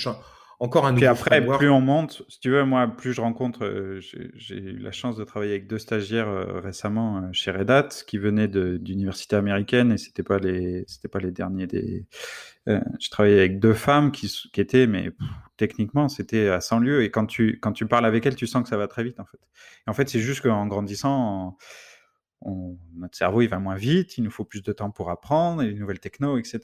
encore 0.64 0.86
un 0.86 0.94
Puis 0.94 1.06
après, 1.06 1.44
plus 1.44 1.68
on 1.68 1.80
monte, 1.80 2.22
si 2.28 2.40
tu 2.40 2.50
veux, 2.50 2.64
moi, 2.64 2.86
plus 2.86 3.12
je 3.12 3.20
rencontre, 3.20 3.64
euh, 3.64 4.00
j'ai 4.00 4.56
eu 4.56 4.78
la 4.78 4.92
chance 4.92 5.16
de 5.16 5.24
travailler 5.24 5.52
avec 5.52 5.66
deux 5.66 5.78
stagiaires 5.78 6.62
récemment 6.62 7.32
chez 7.32 7.50
Red 7.50 7.70
Hat 7.70 7.88
qui 8.06 8.18
venaient 8.18 8.48
d'universités 8.48 9.36
américaines 9.36 9.92
et 9.92 9.98
c'était 9.98 10.22
pas 10.22 10.38
les, 10.38 10.84
c'était 10.86 11.08
pas 11.08 11.18
les 11.18 11.32
derniers 11.32 11.66
des, 11.66 12.06
euh, 12.68 12.80
je 13.00 13.10
travaillais 13.10 13.38
avec 13.38 13.58
deux 13.58 13.74
femmes 13.74 14.12
qui, 14.12 14.28
qui 14.52 14.60
étaient, 14.60 14.86
mais 14.86 15.10
techniquement, 15.56 16.08
c'était 16.08 16.48
à 16.48 16.60
100 16.60 16.80
lieues. 16.80 17.02
Et 17.02 17.10
quand 17.10 17.26
tu, 17.26 17.58
quand 17.60 17.72
tu 17.72 17.86
parles 17.86 18.06
avec 18.06 18.24
elles, 18.26 18.36
tu 18.36 18.46
sens 18.46 18.62
que 18.62 18.68
ça 18.68 18.76
va 18.76 18.86
très 18.86 19.02
vite, 19.02 19.18
en 19.20 19.24
fait. 19.24 19.40
Et 19.86 19.90
en 19.90 19.94
fait, 19.94 20.08
c'est 20.08 20.20
juste 20.20 20.42
qu'en 20.42 20.66
grandissant, 20.66 21.56
on, 22.40 22.78
notre 22.96 23.16
cerveau, 23.16 23.42
il 23.42 23.48
va 23.48 23.58
moins 23.58 23.76
vite, 23.76 24.16
il 24.18 24.24
nous 24.24 24.30
faut 24.30 24.44
plus 24.44 24.62
de 24.62 24.72
temps 24.72 24.90
pour 24.90 25.10
apprendre, 25.10 25.62
et 25.62 25.68
les 25.68 25.74
nouvelles 25.74 26.00
techno, 26.00 26.38
etc. 26.38 26.60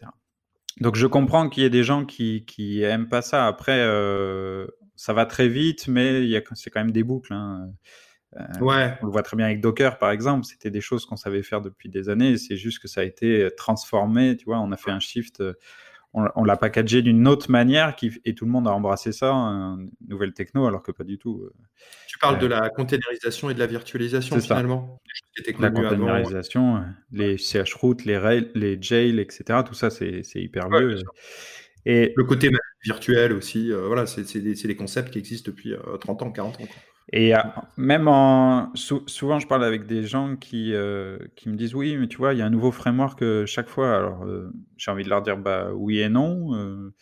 Donc, 0.80 0.96
je 0.96 1.06
comprends 1.06 1.48
qu'il 1.48 1.62
y 1.62 1.66
ait 1.66 1.70
des 1.70 1.84
gens 1.84 2.04
qui, 2.04 2.44
qui 2.44 2.82
aiment 2.82 3.08
pas 3.08 3.22
ça. 3.22 3.46
Après, 3.46 3.80
euh, 3.80 4.66
ça 4.96 5.12
va 5.12 5.26
très 5.26 5.48
vite, 5.48 5.88
mais 5.88 6.28
c'est 6.54 6.70
quand 6.70 6.80
même 6.80 6.92
des 6.92 7.02
boucles. 7.02 7.32
Hein. 7.32 7.70
Euh, 8.36 8.60
ouais. 8.60 8.96
On 9.02 9.06
le 9.06 9.12
voit 9.12 9.22
très 9.22 9.36
bien 9.36 9.46
avec 9.46 9.60
Docker, 9.60 9.98
par 9.98 10.10
exemple. 10.10 10.44
C'était 10.44 10.70
des 10.70 10.80
choses 10.80 11.04
qu'on 11.06 11.16
savait 11.16 11.42
faire 11.42 11.60
depuis 11.60 11.88
des 11.88 12.08
années. 12.08 12.36
C'est 12.36 12.56
juste 12.56 12.80
que 12.80 12.88
ça 12.88 13.00
a 13.00 13.04
été 13.04 13.48
transformé. 13.56 14.36
Tu 14.36 14.44
vois, 14.44 14.58
on 14.60 14.70
a 14.72 14.76
fait 14.76 14.90
un 14.90 15.00
shift 15.00 15.42
on, 16.34 16.44
l'a 16.44 16.56
packagé 16.56 17.02
d'une 17.02 17.26
autre 17.28 17.50
manière 17.50 17.96
qui, 17.96 18.12
et 18.24 18.34
tout 18.34 18.44
le 18.44 18.50
monde 18.50 18.66
a 18.66 18.72
embrassé 18.72 19.12
ça, 19.12 19.32
une 19.32 19.90
nouvelle 20.08 20.32
techno, 20.32 20.66
alors 20.66 20.82
que 20.82 20.92
pas 20.92 21.04
du 21.04 21.18
tout. 21.18 21.42
Euh. 21.44 21.52
Tu 22.06 22.18
parles 22.18 22.38
de 22.38 22.46
euh, 22.46 22.48
la 22.48 22.70
containerisation 22.70 23.50
et 23.50 23.54
de 23.54 23.58
la 23.58 23.66
virtualisation 23.66 24.40
finalement. 24.40 25.00
La 25.58 25.70
containerisation, 25.70 26.82
les 27.12 27.38
CH-routes, 27.38 28.04
les, 28.04 28.18
rails, 28.18 28.50
les 28.54 28.80
jails, 28.80 29.20
etc. 29.20 29.60
Tout 29.64 29.74
ça, 29.74 29.90
c'est 29.90 30.22
hyper 30.34 30.68
vieux. 30.68 31.02
Et 31.86 32.12
le 32.16 32.24
côté 32.24 32.50
virtuel 32.84 33.32
aussi, 33.32 33.72
euh, 33.72 33.86
voilà, 33.86 34.06
c'est 34.06 34.40
des, 34.40 34.76
concepts 34.76 35.10
qui 35.10 35.18
existent 35.18 35.50
depuis 35.50 35.74
30 36.00 36.22
ans, 36.22 36.30
40 36.30 36.60
ans. 36.60 36.68
Et 37.12 37.34
euh, 37.34 37.38
même 37.76 38.06
en. 38.06 38.70
souvent, 38.74 39.38
je 39.38 39.46
parle 39.46 39.64
avec 39.64 39.86
des 39.86 40.06
gens 40.06 40.36
qui, 40.36 40.74
euh, 40.74 41.18
qui 41.36 41.48
me 41.48 41.56
disent 41.56 41.74
Oui, 41.74 41.96
mais 41.96 42.06
tu 42.06 42.18
vois, 42.18 42.34
il 42.34 42.38
y 42.38 42.42
a 42.42 42.46
un 42.46 42.50
nouveau 42.50 42.70
framework 42.70 43.22
euh, 43.22 43.46
chaque 43.46 43.68
fois. 43.68 43.96
Alors, 43.96 44.26
j'ai 44.76 44.90
envie 44.90 45.04
de 45.04 45.08
leur 45.08 45.22
dire 45.22 45.38
bah, 45.38 45.72
oui 45.74 46.00
et 46.00 46.08
non. 46.08 46.92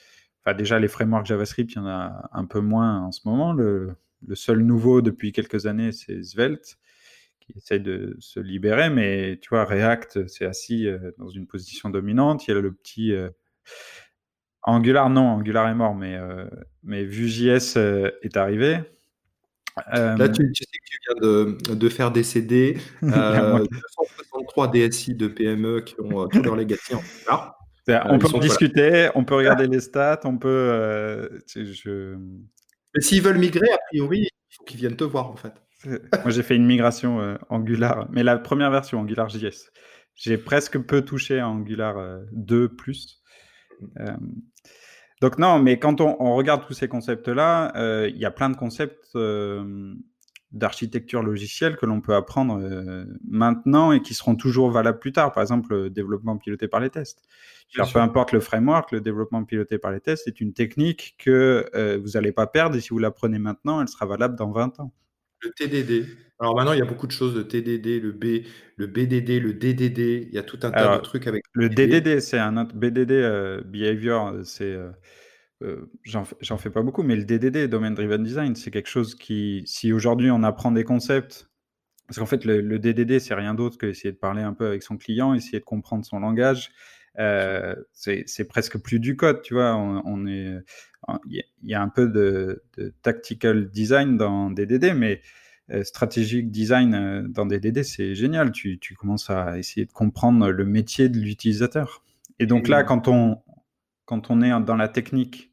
Enfin, 0.45 0.57
déjà, 0.57 0.79
les 0.79 0.89
frameworks 0.89 1.27
JavaScript, 1.27 1.73
il 1.73 1.77
y 1.77 1.81
en 1.81 1.87
a 1.87 2.29
un 2.33 2.45
peu 2.45 2.61
moins 2.61 3.01
en 3.03 3.11
ce 3.13 3.21
moment. 3.25 3.53
Le, 3.53 3.97
le 4.27 4.35
seul 4.37 4.61
nouveau 4.61 5.03
depuis 5.03 5.33
quelques 5.33 5.67
années, 5.67 5.91
c'est 5.91 6.23
Svelte, 6.23 6.79
qui 7.41 7.53
essaye 7.57 7.81
de 7.81 8.17
se 8.21 8.39
libérer. 8.39 8.91
Mais 8.91 9.39
tu 9.43 9.49
vois, 9.51 9.65
React, 9.65 10.29
c'est 10.29 10.47
assis 10.47 10.87
dans 11.19 11.29
une 11.29 11.49
position 11.49 11.91
dominante. 11.91 12.47
Il 12.47 12.55
y 12.55 12.57
a 12.57 12.61
le 12.61 12.73
petit. 12.73 13.13
Angular, 14.63 15.11
non, 15.11 15.23
Angular 15.31 15.69
est 15.69 15.75
mort, 15.75 15.97
mais, 15.97 16.17
mais 16.85 17.05
Vue.js 17.05 17.77
est 18.23 18.37
arrivé. 18.37 18.79
Là, 19.77 20.17
euh, 20.21 20.29
tu, 20.29 20.55
sais 20.55 20.65
que 20.65 20.87
tu 20.91 20.99
viens 21.07 21.21
de, 21.21 21.75
de 21.75 21.89
faire 21.91 22.11
décéder 22.11 22.79
euh, 23.03 23.59
263 23.59 24.69
DSI 24.69 25.15
de 25.15 25.29
PME 25.29 25.83
qui 25.83 25.95
ont 26.01 26.23
euh, 26.23 26.27
tout 26.29 26.43
leur 26.43 26.57
legacy 26.57 26.95
en 26.95 27.03
euh, 27.89 28.01
on 28.07 28.19
peut 28.19 28.27
en 28.35 28.39
discuter, 28.39 29.11
on 29.15 29.25
peut 29.25 29.37
regarder 29.37 29.69
les 29.69 29.79
stats, 29.79 30.21
on 30.25 30.39
peut. 30.39 31.41
je... 31.55 32.17
Mais 32.95 33.01
s'ils 33.01 33.23
veulent 33.23 33.39
migrer, 33.39 33.71
a 33.71 33.79
priori, 33.91 34.23
il 34.23 34.57
faut 34.57 34.65
qu'ils 34.65 34.81
viennent 34.81 34.97
te 34.97 35.05
voir 35.05 35.31
en 35.31 35.37
fait. 35.37 35.53
Moi, 35.85 36.31
j'ai 36.31 36.43
fait 36.43 36.57
une 36.57 36.67
migration 36.67 37.39
Angular, 37.49 38.09
mais 38.11 38.25
la 38.25 38.39
première 38.39 38.73
version 38.73 38.99
Angular 38.99 39.29
JS. 39.29 39.71
J'ai 40.17 40.37
presque 40.37 40.79
peu 40.81 41.03
touché 41.03 41.39
à 41.39 41.49
Angular 41.49 42.23
2 42.33 42.71
plus. 42.71 43.23
Donc 45.21 45.39
non, 45.39 45.59
mais 45.59 45.79
quand 45.79 46.01
on, 46.01 46.35
regarde 46.35 46.67
tous 46.67 46.75
ces 46.75 46.89
concepts-là, 46.89 47.73
euh, 47.77 48.11
il 48.13 48.19
y 48.19 48.27
a 48.27 48.31
plein 48.31 48.51
de 48.51 48.57
concepts 48.57 49.17
euh, 49.17 49.95
d'architecture 50.53 51.23
logicielle 51.23 51.77
que 51.77 51.87
l'on 51.87 52.03
peut 52.03 52.15
apprendre 52.15 52.61
euh, 52.61 53.07
maintenant 53.27 53.93
et 53.93 54.03
qui 54.03 54.13
seront 54.13 54.37
toujours 54.37 54.71
valables 54.71 54.99
plus 54.99 55.13
tard. 55.13 55.33
Par 55.33 55.43
exemple, 55.43 55.75
le 55.75 55.91
développement 55.91 56.37
piloté 56.37 56.69
par 56.69 56.81
les 56.81 56.91
tests. 56.91 57.23
Alors, 57.77 57.91
peu 57.91 57.99
importe 57.99 58.33
le 58.33 58.41
framework, 58.41 58.93
le 58.93 59.01
développement 59.01 59.43
piloté 59.45 59.79
par 59.79 59.91
les 59.91 60.01
tests, 60.01 60.25
c'est 60.27 60.41
une 60.41 60.53
technique 60.53 61.17
que 61.19 61.99
vous 62.03 62.11
n'allez 62.11 62.33
pas 62.33 62.47
perdre 62.47 62.77
et 62.77 62.81
si 62.81 62.91
vous 62.91 62.99
l'apprenez 62.99 63.39
maintenant, 63.39 63.81
elle 63.81 63.89
sera 63.89 64.07
valable 64.07 64.37
dans 64.37 64.51
20 64.51 64.81
ans. 64.81 64.93
Le 65.41 65.51
TDD. 65.51 66.07
Alors 66.39 66.55
maintenant, 66.55 66.73
il 66.73 66.79
y 66.79 66.83
a 66.83 66.87
beaucoup 66.87 67.07
de 67.07 67.13
choses, 67.13 67.35
le 67.35 67.49
TDD, 67.49 68.01
le 68.03 68.13
B, 68.13 68.45
le 68.77 68.87
BDD, 68.87 69.41
le 69.41 69.55
DDD. 69.55 70.29
Il 70.29 70.35
y 70.35 70.39
a 70.39 70.43
tout 70.43 70.59
un 70.63 70.71
tas 70.71 70.97
de 70.97 71.03
trucs 71.03 71.27
avec. 71.27 71.43
Le 71.53 71.69
DDD, 71.69 72.21
c'est 72.21 72.39
un 72.39 72.57
autre 72.59 72.75
BDD 72.75 73.13
euh, 73.13 73.63
behavior. 73.63 74.35
C'est 74.45 74.65
euh, 74.65 74.91
euh, 75.63 75.91
j'en 76.05 76.59
fais 76.59 76.71
pas 76.71 76.83
beaucoup, 76.83 77.03
mais 77.03 77.17
le 77.17 77.25
DDD, 77.25 77.69
Domain 77.71 77.91
Driven 77.91 78.23
Design, 78.23 78.55
c'est 78.55 78.71
quelque 78.71 78.89
chose 78.89 79.15
qui, 79.15 79.63
si 79.67 79.93
aujourd'hui 79.93 80.31
on 80.31 80.43
apprend 80.43 80.71
des 80.71 80.85
concepts, 80.85 81.49
parce 82.07 82.19
qu'en 82.19 82.27
fait 82.27 82.45
le, 82.45 82.79
DDD 82.79 83.19
c'est 83.19 83.35
rien 83.35 83.55
d'autre 83.55 83.79
que 83.79 83.87
essayer 83.87 84.13
de 84.13 84.19
parler 84.19 84.43
un 84.43 84.53
peu 84.53 84.67
avec 84.67 84.83
son 84.83 84.99
client, 84.99 85.33
essayer 85.33 85.59
de 85.59 85.65
comprendre 85.65 86.05
son 86.05 86.21
langage. 86.21 86.71
C'est 87.93 88.49
presque 88.49 88.79
plus 88.79 89.01
du 89.01 89.17
code, 89.17 89.43
tu 89.43 89.55
vois. 89.55 89.75
On, 89.77 90.27
est, 90.27 90.59
il 91.29 91.45
y, 91.63 91.75
a 91.75 91.83
un 91.83 91.89
peu 91.89 92.09
de, 92.09 92.63
de, 92.77 92.95
tactical 93.03 93.71
design 93.71 94.17
dans 94.17 94.51
DDD, 94.51 94.95
mais 94.95 95.21
euh, 95.73 95.83
stratégique 95.83 96.51
design 96.53 96.95
euh, 96.95 97.23
dans 97.29 97.45
DDD, 97.45 97.83
c'est 97.83 98.15
génial. 98.15 98.53
Tu, 98.53 98.79
tu, 98.79 98.95
commences 98.95 99.31
à 99.31 99.59
essayer 99.59 99.85
de 99.85 99.93
comprendre 99.93 100.49
le 100.51 100.65
métier 100.65 101.09
de 101.09 101.19
l'utilisateur. 101.19 102.05
Et 102.39 102.47
donc 102.47 102.69
là, 102.69 102.85
quand 102.85 103.09
on, 103.09 103.43
quand 104.05 104.31
on 104.31 104.43
est 104.43 104.51
dans 104.65 104.77
la 104.77 104.89
technique 104.89 105.51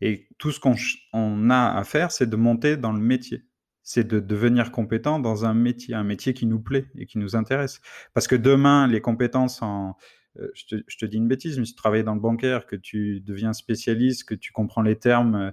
et 0.00 0.28
tout 0.38 0.50
ce 0.50 0.58
qu'on 0.58 0.74
on 1.12 1.50
a 1.50 1.76
à 1.76 1.84
faire, 1.84 2.10
c'est 2.10 2.28
de 2.28 2.36
monter 2.36 2.76
dans 2.76 2.92
le 2.92 3.00
métier. 3.00 3.44
C'est 3.82 4.06
de 4.06 4.18
devenir 4.18 4.72
compétent 4.72 5.20
dans 5.20 5.44
un 5.44 5.54
métier, 5.54 5.94
un 5.94 6.04
métier 6.04 6.34
qui 6.34 6.46
nous 6.46 6.60
plaît 6.60 6.86
et 6.96 7.06
qui 7.06 7.18
nous 7.18 7.36
intéresse. 7.36 7.80
Parce 8.14 8.26
que 8.26 8.36
demain, 8.36 8.88
les 8.88 9.00
compétences 9.00 9.62
en, 9.62 9.96
euh, 10.38 10.48
je, 10.54 10.96
te, 10.96 11.06
dis 11.06 11.16
une 11.16 11.28
bêtise, 11.28 11.58
mais 11.58 11.64
si 11.64 11.74
tu 11.74 11.78
travailles 11.78 12.04
dans 12.04 12.14
le 12.14 12.20
bancaire, 12.20 12.66
que 12.66 12.76
tu 12.76 13.20
deviens 13.20 13.52
spécialiste, 13.52 14.24
que 14.24 14.34
tu 14.34 14.52
comprends 14.52 14.82
les 14.82 14.96
termes 14.96 15.52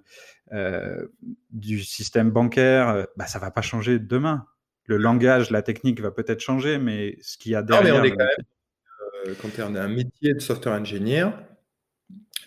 euh, 0.54 1.08
du 1.50 1.84
système 1.84 2.30
bancaire, 2.30 2.90
euh, 2.90 3.04
bah, 3.16 3.26
ça 3.26 3.40
va 3.40 3.50
pas 3.50 3.62
changer 3.62 4.00
demain. 4.00 4.46
Le 4.86 4.98
langage, 4.98 5.50
la 5.52 5.62
technique 5.62 6.00
va 6.00 6.12
peut-être 6.12 6.40
changer, 6.40 6.78
mais 6.78 7.18
ce 7.22 7.38
qu'il 7.38 7.52
y 7.52 7.56
a 7.56 7.64
derrière. 7.64 8.04
quand, 9.42 9.50
tu 9.50 9.60
es 9.60 9.64
un 9.64 9.88
métier 9.88 10.34
de 10.34 10.40
software 10.40 10.80
engineer, 10.80 11.32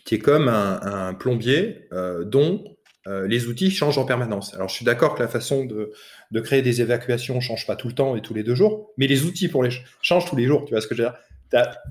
tu 0.06 0.14
es 0.14 0.18
comme 0.18 0.48
un, 0.48 1.12
plombier 1.12 1.88
dont 2.24 2.64
les 3.06 3.46
outils 3.46 3.70
changent 3.70 3.98
en 3.98 4.06
permanence. 4.06 4.54
Alors, 4.54 4.68
je 4.68 4.74
suis 4.74 4.86
d'accord 4.86 5.16
que 5.16 5.22
la 5.22 5.28
façon 5.28 5.66
de, 5.66 5.92
de, 6.30 6.40
créer 6.40 6.62
des 6.62 6.80
évacuations 6.80 7.34
ne 7.34 7.40
change 7.40 7.66
pas 7.66 7.76
tout 7.76 7.88
le 7.88 7.94
temps 7.94 8.16
et 8.16 8.22
tous 8.22 8.32
les 8.32 8.42
deux 8.42 8.54
jours, 8.54 8.90
mais 8.96 9.06
les 9.06 9.24
outils 9.24 9.48
pour 9.48 9.62
les 9.62 9.70
changent 10.00 10.24
tous 10.24 10.36
les 10.36 10.46
jours. 10.46 10.64
Tu 10.64 10.70
vois 10.70 10.80
ce 10.80 10.86
que 10.86 10.94
je 10.94 11.02
veux 11.02 11.08
dire? 11.10 11.18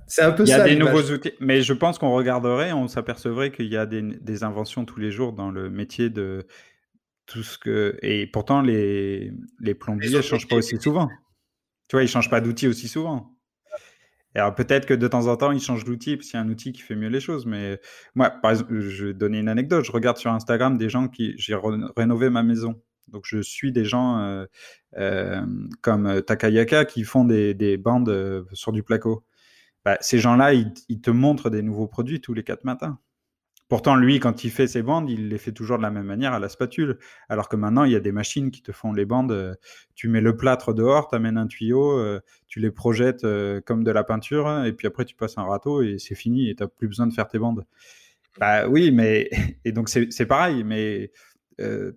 C'est 0.08 0.22
un 0.22 0.32
peu. 0.32 0.44
Il 0.44 0.50
y 0.50 0.54
a 0.54 0.64
des 0.64 0.76
nouveaux 0.76 1.04
outils, 1.12 1.34
mais 1.40 1.62
je 1.62 1.74
pense 1.74 1.98
qu'on 1.98 2.12
regarderait, 2.12 2.72
on 2.72 2.88
s'apercevrait 2.88 3.52
qu'il 3.52 3.68
y 3.68 3.78
a 3.78 3.86
des, 3.86 4.44
inventions 4.44 4.86
tous 4.86 5.00
les 5.00 5.12
jours 5.12 5.34
dans 5.34 5.52
le 5.52 5.70
métier 5.70 6.10
de 6.10 6.48
tout 7.26 7.44
ce 7.44 7.58
que. 7.58 7.98
Et 8.02 8.28
pourtant, 8.28 8.62
les, 8.62 9.32
les 9.60 9.74
plombiers 9.76 10.10
ne 10.10 10.22
changent 10.22 10.48
pas 10.48 10.58
aussi 10.58 10.78
souvent. 10.78 11.10
Tu 11.88 11.96
vois, 11.96 12.04
ils 12.04 12.06
ne 12.06 12.12
changent 12.12 12.30
pas 12.30 12.42
d'outil 12.42 12.68
aussi 12.68 12.88
souvent. 12.88 13.36
Alors 14.36 14.54
peut-être 14.54 14.86
que 14.86 14.94
de 14.94 15.08
temps 15.08 15.28
en 15.28 15.36
temps, 15.38 15.52
ils 15.52 15.60
changent 15.60 15.86
d'outil 15.86 16.16
parce 16.16 16.30
qu'il 16.30 16.40
y 16.40 16.42
a 16.42 16.46
un 16.46 16.50
outil 16.50 16.72
qui 16.72 16.82
fait 16.82 16.96
mieux 16.96 17.10
les 17.10 17.20
choses. 17.20 17.46
Mais 17.46 17.82
moi, 18.16 18.30
par 18.30 18.52
exemple, 18.52 18.80
je 18.80 19.08
vais 19.08 19.14
donner 19.14 19.40
une 19.40 19.50
anecdote. 19.50 19.84
Je 19.84 19.92
regarde 19.92 20.18
sur 20.18 20.32
Instagram 20.32 20.78
des 20.78 20.90
gens 20.90 21.08
qui. 21.08 21.34
J'ai 21.38 21.58
rénové 21.98 22.30
ma 22.30 22.44
maison. 22.44 22.80
Donc 23.08 23.24
je 23.26 23.42
suis 23.42 23.72
des 23.72 23.86
gens 23.86 24.20
euh, 24.20 24.46
euh, 24.98 25.42
comme 25.82 26.22
Takayaka 26.22 26.86
qui 26.86 27.04
font 27.04 27.26
des, 27.26 27.56
des 27.56 27.78
bandes 27.78 28.10
euh, 28.10 28.44
sur 28.54 28.72
du 28.72 28.84
placo. 28.84 29.26
Bah, 29.86 29.98
ces 30.02 30.20
gens-là, 30.20 30.54
ils, 30.54 31.02
te 31.02 31.10
montrent 31.10 31.50
des 31.50 31.62
nouveaux 31.62 31.88
produits 31.88 32.22
tous 32.22 32.34
les 32.34 32.44
quatre 32.44 32.64
matins. 32.64 33.00
Pourtant, 33.70 33.96
lui, 33.96 34.20
quand 34.20 34.44
il 34.44 34.50
fait 34.50 34.66
ses 34.66 34.82
bandes, 34.82 35.12
il 35.12 35.30
les 35.30 35.38
fait 35.38 35.52
toujours 35.52 35.78
de 35.78 35.84
la 35.84 35.92
même 35.92 36.08
manière 36.08 36.34
à 36.34 36.40
la 36.40 36.50
spatule. 36.50 36.98
Alors 37.30 37.48
que 37.50 37.56
maintenant, 37.56 37.84
il 37.84 37.92
y 37.92 37.96
a 37.96 38.00
des 38.00 38.12
machines 38.12 38.50
qui 38.50 38.64
te 38.64 38.72
font 38.72 38.92
les 38.92 39.06
bandes. 39.06 39.32
Euh, 39.32 39.54
tu 39.94 40.10
mets 40.10 40.22
le 40.22 40.36
plâtre 40.36 40.74
dehors, 40.74 41.08
tu 41.08 41.16
amènes 41.16 41.38
un 41.38 41.46
tuyau, 41.46 41.92
euh, 42.00 42.20
tu 42.48 42.60
les 42.60 42.72
projettes 42.72 43.26
euh, 43.26 43.62
comme 43.62 43.84
de 43.84 43.92
la 43.92 44.04
peinture, 44.04 44.66
et 44.66 44.74
puis 44.74 44.88
après, 44.88 45.06
tu 45.06 45.16
passes 45.16 45.38
un 45.38 45.44
râteau 45.44 45.84
et 45.84 46.00
c'est 46.00 46.16
fini 46.16 46.50
et 46.50 46.56
tu 46.56 46.64
n'as 46.64 46.68
plus 46.68 46.88
besoin 46.88 47.06
de 47.06 47.14
faire 47.14 47.28
tes 47.28 47.38
bandes. 47.38 47.64
Bah 48.40 48.68
oui, 48.68 48.92
mais. 48.92 49.30
Et 49.66 49.72
donc, 49.72 49.90
c'est 49.90 50.26
pareil, 50.26 50.64
mais 50.64 51.12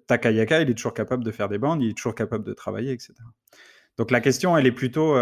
Takayaka, 0.08 0.60
il 0.60 0.70
est 0.70 0.74
toujours 0.74 0.92
capable 0.92 1.24
de 1.24 1.30
faire 1.30 1.48
des 1.48 1.58
bandes, 1.58 1.82
il 1.82 1.90
est 1.90 1.96
toujours 1.96 2.14
capable 2.14 2.44
de 2.44 2.52
travailler, 2.52 2.92
etc. 2.92 3.14
Donc 3.96 4.10
la 4.10 4.20
question, 4.20 4.56
elle 4.58 4.66
est 4.66 4.72
plutôt, 4.72 5.14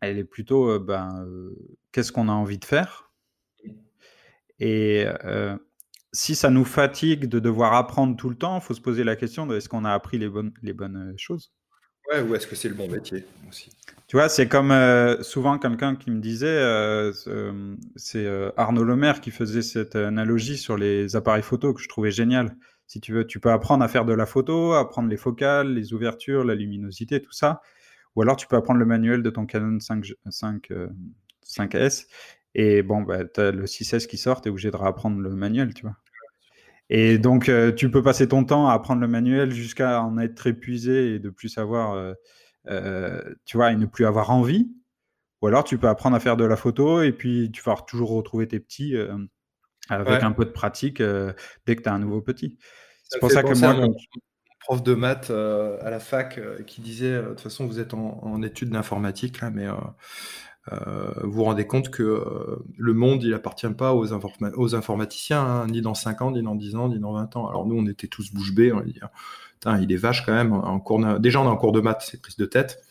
elle 0.00 0.18
est 0.18 0.24
plutôt, 0.24 0.78
ben, 0.78 1.26
qu'est-ce 1.92 2.12
qu'on 2.12 2.28
a 2.28 2.32
envie 2.32 2.58
de 2.58 2.64
faire? 2.64 3.10
Et 4.58 5.06
si 6.12 6.34
ça 6.34 6.50
nous 6.50 6.64
fatigue 6.64 7.26
de 7.26 7.38
devoir 7.38 7.74
apprendre 7.74 8.16
tout 8.16 8.30
le 8.30 8.36
temps, 8.36 8.56
il 8.56 8.62
faut 8.62 8.74
se 8.74 8.80
poser 8.80 9.04
la 9.04 9.16
question 9.16 9.46
de 9.46 9.56
est-ce 9.56 9.68
qu'on 9.68 9.84
a 9.84 9.92
appris 9.92 10.18
les 10.18 10.28
bonnes, 10.28 10.52
les 10.62 10.72
bonnes 10.72 11.14
choses? 11.18 11.52
Ouais, 12.10 12.20
ou 12.20 12.34
est-ce 12.34 12.46
que 12.46 12.54
c'est 12.54 12.68
le 12.68 12.74
bon 12.74 12.88
métier 12.88 13.24
aussi? 13.48 13.70
Tu 14.06 14.16
vois, 14.16 14.28
c'est 14.28 14.46
comme 14.46 14.70
euh, 14.70 15.20
souvent 15.22 15.58
quelqu'un 15.58 15.96
qui 15.96 16.12
me 16.12 16.20
disait, 16.20 16.46
euh, 16.46 17.12
c'est 17.96 18.24
euh, 18.24 18.52
Arnaud 18.56 18.84
Lemaire 18.84 19.20
qui 19.20 19.32
faisait 19.32 19.62
cette 19.62 19.96
analogie 19.96 20.56
sur 20.56 20.76
les 20.76 21.16
appareils 21.16 21.42
photo 21.42 21.74
que 21.74 21.82
je 21.82 21.88
trouvais 21.88 22.12
génial. 22.12 22.56
Si 22.86 23.00
tu 23.00 23.12
veux, 23.12 23.26
tu 23.26 23.40
peux 23.40 23.50
apprendre 23.50 23.82
à 23.82 23.88
faire 23.88 24.04
de 24.04 24.12
la 24.12 24.26
photo, 24.26 24.74
apprendre 24.74 25.08
les 25.08 25.16
focales, 25.16 25.74
les 25.74 25.92
ouvertures, 25.92 26.44
la 26.44 26.54
luminosité, 26.54 27.20
tout 27.20 27.32
ça. 27.32 27.60
Ou 28.16 28.22
alors 28.22 28.36
tu 28.36 28.46
peux 28.46 28.56
apprendre 28.56 28.80
le 28.80 28.86
manuel 28.86 29.22
de 29.22 29.30
ton 29.30 29.46
Canon 29.46 29.78
5, 29.78 30.12
5, 30.28 30.72
5S. 31.44 32.06
Et 32.54 32.82
bon, 32.82 33.02
bah, 33.02 33.24
tu 33.24 33.40
as 33.40 33.50
le 33.50 33.66
6S 33.66 34.06
qui 34.06 34.16
sort, 34.16 34.40
tu 34.40 34.48
es 34.48 34.50
obligé 34.50 34.70
de 34.70 34.76
réapprendre 34.76 35.20
le 35.20 35.30
manuel, 35.30 35.74
tu 35.74 35.82
vois. 35.82 35.96
Et 36.88 37.18
donc, 37.18 37.48
euh, 37.48 37.72
tu 37.72 37.90
peux 37.90 38.02
passer 38.02 38.28
ton 38.28 38.44
temps 38.44 38.68
à 38.68 38.72
apprendre 38.72 39.00
le 39.00 39.08
manuel 39.08 39.52
jusqu'à 39.52 40.00
en 40.02 40.18
être 40.18 40.46
épuisé 40.46 41.14
et 41.14 41.18
de 41.18 41.30
plus 41.30 41.48
savoir, 41.48 41.94
euh, 41.94 42.14
euh, 42.68 43.20
tu 43.44 43.56
vois, 43.56 43.72
et 43.72 43.76
ne 43.76 43.86
plus 43.86 44.06
avoir 44.06 44.30
envie. 44.30 44.70
Ou 45.42 45.48
alors, 45.48 45.64
tu 45.64 45.78
peux 45.78 45.88
apprendre 45.88 46.16
à 46.16 46.20
faire 46.20 46.36
de 46.36 46.44
la 46.44 46.56
photo 46.56 47.02
et 47.02 47.12
puis 47.12 47.50
tu 47.52 47.62
vas 47.62 47.76
toujours 47.86 48.10
retrouver 48.10 48.48
tes 48.48 48.60
petits 48.60 48.96
avec 49.90 50.22
un 50.22 50.32
peu 50.32 50.46
de 50.46 50.50
pratique 50.50 51.02
dès 51.66 51.76
que 51.76 51.82
tu 51.82 51.88
as 51.88 51.92
un 51.92 51.98
nouveau 51.98 52.22
petit. 52.22 52.56
C'est 53.02 53.20
pour 53.20 53.30
ça 53.30 53.42
que 53.42 53.56
moi, 53.58 53.88
prof 54.66 54.82
de 54.82 54.94
maths 54.94 55.30
à 55.30 55.90
la 55.90 56.00
fac 56.00 56.40
qui 56.66 56.80
disait, 56.80 57.22
de 57.22 57.28
toute 57.28 57.40
façon, 57.40 57.66
vous 57.66 57.78
êtes 57.78 57.94
en, 57.94 58.42
études 58.42 58.70
d'informatique 58.70 59.40
là, 59.40 59.50
mais 59.50 59.68
euh, 60.72 61.10
vous 61.22 61.32
vous 61.32 61.44
rendez 61.44 61.66
compte 61.66 61.90
que 61.90 62.02
euh, 62.02 62.56
le 62.76 62.92
monde, 62.92 63.22
il 63.22 63.32
appartient 63.34 63.68
pas 63.68 63.94
aux, 63.94 64.12
aux 64.12 64.74
informaticiens, 64.74 65.40
hein, 65.40 65.66
ni 65.68 65.80
dans 65.80 65.94
5 65.94 66.22
ans, 66.22 66.30
ni 66.32 66.42
dans 66.42 66.54
10 66.54 66.76
ans, 66.76 66.88
ni 66.88 66.98
dans 66.98 67.12
20 67.12 67.36
ans. 67.36 67.48
Alors 67.48 67.66
nous, 67.66 67.76
on 67.76 67.86
était 67.86 68.08
tous 68.08 68.32
bouche 68.32 68.52
bée, 68.54 68.72
on 68.72 68.78
va 68.78 68.82
dire, 68.82 69.08
il 69.80 69.92
est 69.92 69.96
vache 69.96 70.24
quand 70.24 70.32
même. 70.32 70.52
En 70.52 70.80
cours 70.80 71.00
déjà, 71.18 71.40
on 71.40 71.44
est 71.44 71.48
en 71.48 71.56
cours 71.56 71.72
de 71.72 71.80
maths, 71.80 72.04
c'est 72.08 72.20
prise 72.20 72.36
de 72.36 72.46
tête. 72.46 72.82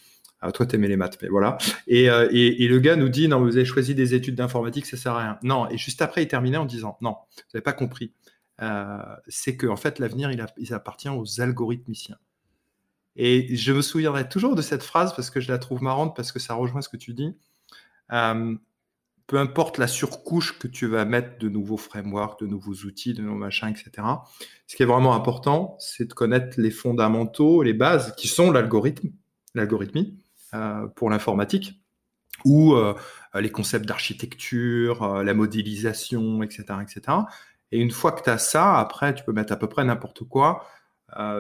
Ah, 0.42 0.52
toi, 0.52 0.66
t'aimais 0.66 0.88
les 0.88 0.98
maths, 0.98 1.18
mais 1.22 1.30
voilà. 1.30 1.58
Euh, 1.92 2.28
et, 2.32 2.68
le 2.68 2.80
gars 2.80 2.96
nous 2.96 3.10
dit, 3.10 3.28
non, 3.28 3.40
vous 3.40 3.56
avez 3.56 3.66
choisi 3.66 3.96
des 3.96 4.14
études 4.14 4.36
d'informatique, 4.36 4.86
ça 4.86 4.98
sert 4.98 5.14
à 5.14 5.20
rien. 5.20 5.40
Non, 5.42 5.70
et 5.70 5.78
juste 5.78 6.02
après, 6.02 6.24
il 6.24 6.28
terminait 6.28 6.58
en 6.58 6.66
disant, 6.66 6.98
non, 7.02 7.16
vous 7.36 7.44
n'avez 7.54 7.64
pas 7.64 7.74
compris. 7.74 8.12
Euh, 8.62 9.16
c'est 9.28 9.58
que 9.58 9.68
en 9.68 9.76
fait, 9.76 10.00
l'avenir, 10.00 10.32
il, 10.32 10.74
appartient 10.74 11.10
aux 11.10 11.42
algorithmiciens. 11.42 12.18
Et 13.18 13.56
je 13.56 13.72
me 13.72 13.82
souviendrai 13.82 14.28
toujours 14.28 14.56
de 14.56 14.62
cette 14.62 14.84
phrase 14.84 15.16
parce 15.16 15.30
que 15.30 15.40
je 15.40 15.52
la 15.52 15.58
trouve 15.58 15.82
marrante, 15.82 16.16
parce 16.16 16.32
que 16.32 16.40
ça 16.40 16.54
rejoint 16.54 16.82
ce 16.82 16.90
que 16.90 16.98
tu 16.98 17.14
dis. 17.14 17.36
Euh, 18.12 18.56
peu 19.28 19.40
importe 19.40 19.78
la 19.78 19.88
surcouche 19.88 20.60
que 20.60 20.68
tu 20.68 20.86
vas 20.86 21.04
mettre 21.06 21.40
de 21.40 21.50
nouveaux 21.50 21.78
frameworks, 21.78 22.40
de 22.42 22.48
nouveaux 22.48 22.74
outils, 22.86 23.14
de 23.14 23.24
nouveaux 23.24 23.38
machins, 23.38 23.70
etc. 23.70 24.08
Ce 24.68 24.76
qui 24.76 24.84
est 24.84 24.86
vraiment 24.86 25.16
important, 25.16 25.76
c'est 25.80 26.06
de 26.06 26.14
connaître 26.14 26.60
les 26.60 26.72
fondamentaux, 26.72 27.64
les 27.64 27.74
bases, 27.74 28.14
qui 28.16 28.28
sont 28.28 28.52
l'algorithme, 28.52 29.10
l'algorithmie 29.56 30.20
euh, 30.54 30.86
pour 30.88 31.10
l'informatique, 31.10 31.82
ou 32.44 32.76
les 33.34 33.50
concepts 33.50 33.86
d'architecture, 33.86 35.24
la 35.24 35.34
modélisation, 35.34 36.44
etc., 36.44 36.66
etc. 36.84 37.18
Et 37.72 37.80
une 37.80 37.92
fois 37.92 38.12
que 38.12 38.24
tu 38.24 38.30
as 38.30 38.38
ça, 38.38 38.78
après, 38.78 39.14
tu 39.14 39.24
peux 39.24 39.34
mettre 39.34 39.54
à 39.54 39.58
peu 39.58 39.68
près 39.68 39.84
n'importe 39.84 40.24
quoi. 40.24 40.66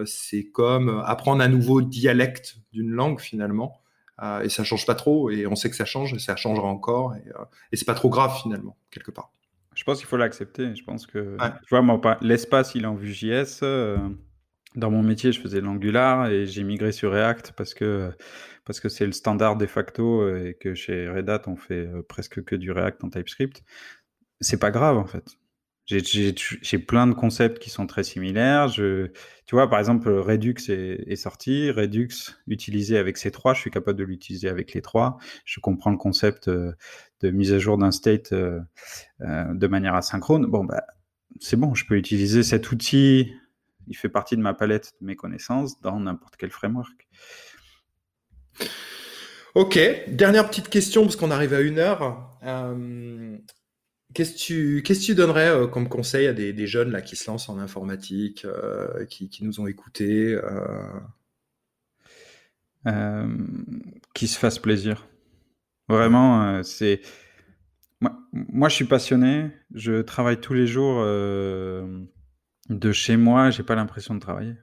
c'est 0.05 0.45
comme 0.51 1.03
apprendre 1.05 1.41
un 1.43 1.49
nouveau 1.49 1.81
dialecte 1.81 2.57
d'une 2.71 2.91
langue, 2.91 3.19
finalement. 3.19 3.81
Euh, 4.21 4.41
et 4.41 4.49
ça 4.49 4.63
change 4.63 4.85
pas 4.85 4.95
trop, 4.95 5.29
et 5.29 5.45
on 5.45 5.55
sait 5.55 5.69
que 5.69 5.75
ça 5.75 5.85
change, 5.85 6.13
et 6.13 6.19
ça 6.19 6.35
changera 6.35 6.67
encore, 6.67 7.15
et, 7.15 7.27
euh, 7.29 7.43
et 7.71 7.75
c'est 7.75 7.85
pas 7.85 7.95
trop 7.95 8.09
grave 8.09 8.33
finalement, 8.41 8.77
quelque 8.89 9.11
part. 9.11 9.31
Je 9.75 9.83
pense 9.83 9.97
qu'il 9.97 10.07
faut 10.07 10.15
l'accepter. 10.15 10.73
Je 10.73 10.85
pense 10.85 11.05
que, 11.05 11.35
tu 11.63 11.69
vois, 11.69 11.81
moi, 11.81 11.99
l'espace, 12.21 12.75
il 12.75 12.83
est 12.83 12.87
en 12.87 12.95
Vue.js. 12.95 13.59
Euh, 13.61 13.97
dans 14.75 14.89
mon 14.89 15.03
métier, 15.03 15.33
je 15.33 15.41
faisais 15.41 15.59
l'Angular 15.59 16.27
et 16.27 16.47
j'ai 16.47 16.63
migré 16.63 16.93
sur 16.93 17.11
React 17.11 17.51
parce 17.57 17.73
que 17.73 18.11
parce 18.63 18.79
que 18.79 18.87
c'est 18.87 19.05
le 19.05 19.11
standard 19.11 19.57
de 19.57 19.65
facto 19.65 20.33
et 20.33 20.53
que 20.53 20.75
chez 20.75 21.09
Red 21.09 21.29
Hat, 21.29 21.43
on 21.47 21.57
fait 21.57 21.89
presque 22.07 22.43
que 22.43 22.55
du 22.55 22.71
React 22.71 23.03
en 23.03 23.09
TypeScript. 23.09 23.63
C'est 24.39 24.59
pas 24.59 24.71
grave 24.71 24.97
en 24.97 25.05
fait. 25.05 25.37
J'ai 25.85 26.79
plein 26.79 27.05
de 27.05 27.13
concepts 27.13 27.59
qui 27.59 27.69
sont 27.69 27.85
très 27.85 28.03
similaires. 28.03 28.69
Je, 28.69 29.11
tu 29.45 29.53
vois, 29.53 29.69
par 29.69 29.77
exemple, 29.77 30.09
Redux 30.09 30.55
est, 30.69 31.03
est, 31.07 31.15
sorti. 31.15 31.69
Redux, 31.69 32.09
utilisé 32.47 32.97
avec 32.97 33.17
ces 33.17 33.29
trois, 33.29 33.53
je 33.53 33.59
suis 33.59 33.69
capable 33.69 33.99
de 33.99 34.03
l'utiliser 34.03 34.49
avec 34.49 34.73
les 34.73 34.81
trois. 34.81 35.19
Je 35.45 35.59
comprends 35.59 35.91
le 35.91 35.97
concept 35.97 36.47
euh, 36.47 36.73
de 37.21 37.29
mise 37.29 37.53
à 37.53 37.59
jour 37.59 37.77
d'un 37.77 37.91
state 37.91 38.33
euh, 38.33 38.59
euh, 39.21 39.53
de 39.53 39.67
manière 39.67 39.93
asynchrone. 39.93 40.47
Bon, 40.47 40.63
bah, 40.63 40.83
c'est 41.39 41.57
bon, 41.57 41.75
je 41.75 41.85
peux 41.85 41.97
utiliser 41.97 42.41
cet 42.41 42.71
outil. 42.71 43.31
Il 43.87 43.95
fait 43.95 44.09
partie 44.09 44.35
de 44.35 44.41
ma 44.41 44.55
palette 44.55 44.93
de 45.01 45.05
mes 45.05 45.15
connaissances 45.15 45.79
dans 45.81 45.99
n'importe 45.99 46.35
quel 46.35 46.49
framework. 46.49 47.07
Ok, 49.53 49.79
dernière 50.07 50.49
petite 50.49 50.69
question 50.69 51.03
parce 51.03 51.15
qu'on 51.15 51.29
arrive 51.29 51.53
à 51.53 51.61
une 51.61 51.77
heure. 51.77 52.31
Qu'est-ce 54.15 54.31
que 54.81 55.05
tu, 55.05 55.13
donnerais 55.13 55.49
euh, 55.49 55.67
comme 55.67 55.89
conseil 55.89 56.25
à 56.27 56.33
des, 56.33 56.67
jeunes 56.67 56.89
là, 56.91 57.01
qui 57.01 57.17
se 57.17 57.29
lancent 57.29 57.49
en 57.49 57.59
informatique, 57.59 58.45
euh, 58.45 59.05
qui, 59.07 59.29
nous 59.41 59.59
ont 59.59 59.67
écoutés 59.67 60.39
euh? 62.85 63.27
Qui 64.13 64.27
se 64.29 64.39
fassent 64.39 64.59
plaisir. 64.59 65.05
Vraiment, 65.89 66.63
c'est. 66.63 67.01
Moi, 68.31 68.69
je 68.69 68.75
suis 68.75 68.85
passionné. 68.85 69.51
Je 69.73 70.01
travaille 70.01 70.39
tous 70.39 70.53
les 70.53 70.67
jours 70.67 71.03
de 71.03 72.91
chez 72.93 73.17
moi. 73.17 73.49
J'ai 73.49 73.63
pas 73.63 73.75
l'impression 73.75 74.15
de 74.15 74.19
travailler. 74.21 74.53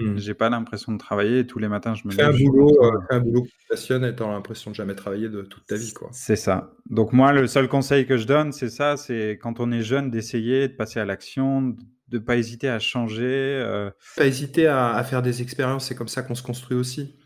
Hmm. 0.00 0.16
J'ai 0.16 0.34
pas 0.34 0.48
l'impression 0.48 0.92
de 0.92 0.98
travailler. 0.98 1.46
Tous 1.46 1.58
les 1.58 1.68
matins, 1.68 1.94
je 1.94 2.06
me 2.06 2.12
fais 2.12 2.22
un 2.22 2.32
boulot, 2.32 2.76
euh, 2.82 2.90
un 3.10 3.20
boulot 3.20 3.42
qui 3.42 3.50
passionne 3.68 4.04
et 4.04 4.14
t'as 4.14 4.26
l'impression 4.26 4.70
de 4.70 4.76
jamais 4.76 4.94
travailler 4.94 5.28
de 5.28 5.42
toute 5.42 5.66
ta 5.66 5.76
vie, 5.76 5.92
quoi. 5.92 6.08
C'est 6.12 6.36
ça. 6.36 6.72
Donc 6.88 7.12
moi, 7.12 7.32
le 7.32 7.46
seul 7.46 7.68
conseil 7.68 8.06
que 8.06 8.16
je 8.16 8.26
donne, 8.26 8.52
c'est 8.52 8.70
ça, 8.70 8.96
c'est 8.96 9.38
quand 9.42 9.60
on 9.60 9.70
est 9.72 9.82
jeune, 9.82 10.10
d'essayer 10.10 10.68
de 10.68 10.72
passer 10.74 11.00
à 11.00 11.04
l'action, 11.04 11.76
de 12.08 12.18
pas 12.18 12.36
hésiter 12.36 12.68
à 12.68 12.78
changer. 12.78 13.24
Euh... 13.24 13.90
Pas 14.16 14.26
hésiter 14.26 14.66
à, 14.66 15.02
faire 15.04 15.22
des 15.22 15.42
expériences. 15.42 15.86
C'est 15.86 15.94
comme 15.94 16.08
ça 16.08 16.22
qu'on 16.22 16.34
se 16.34 16.42
construit 16.42 16.76
aussi. 16.76 17.16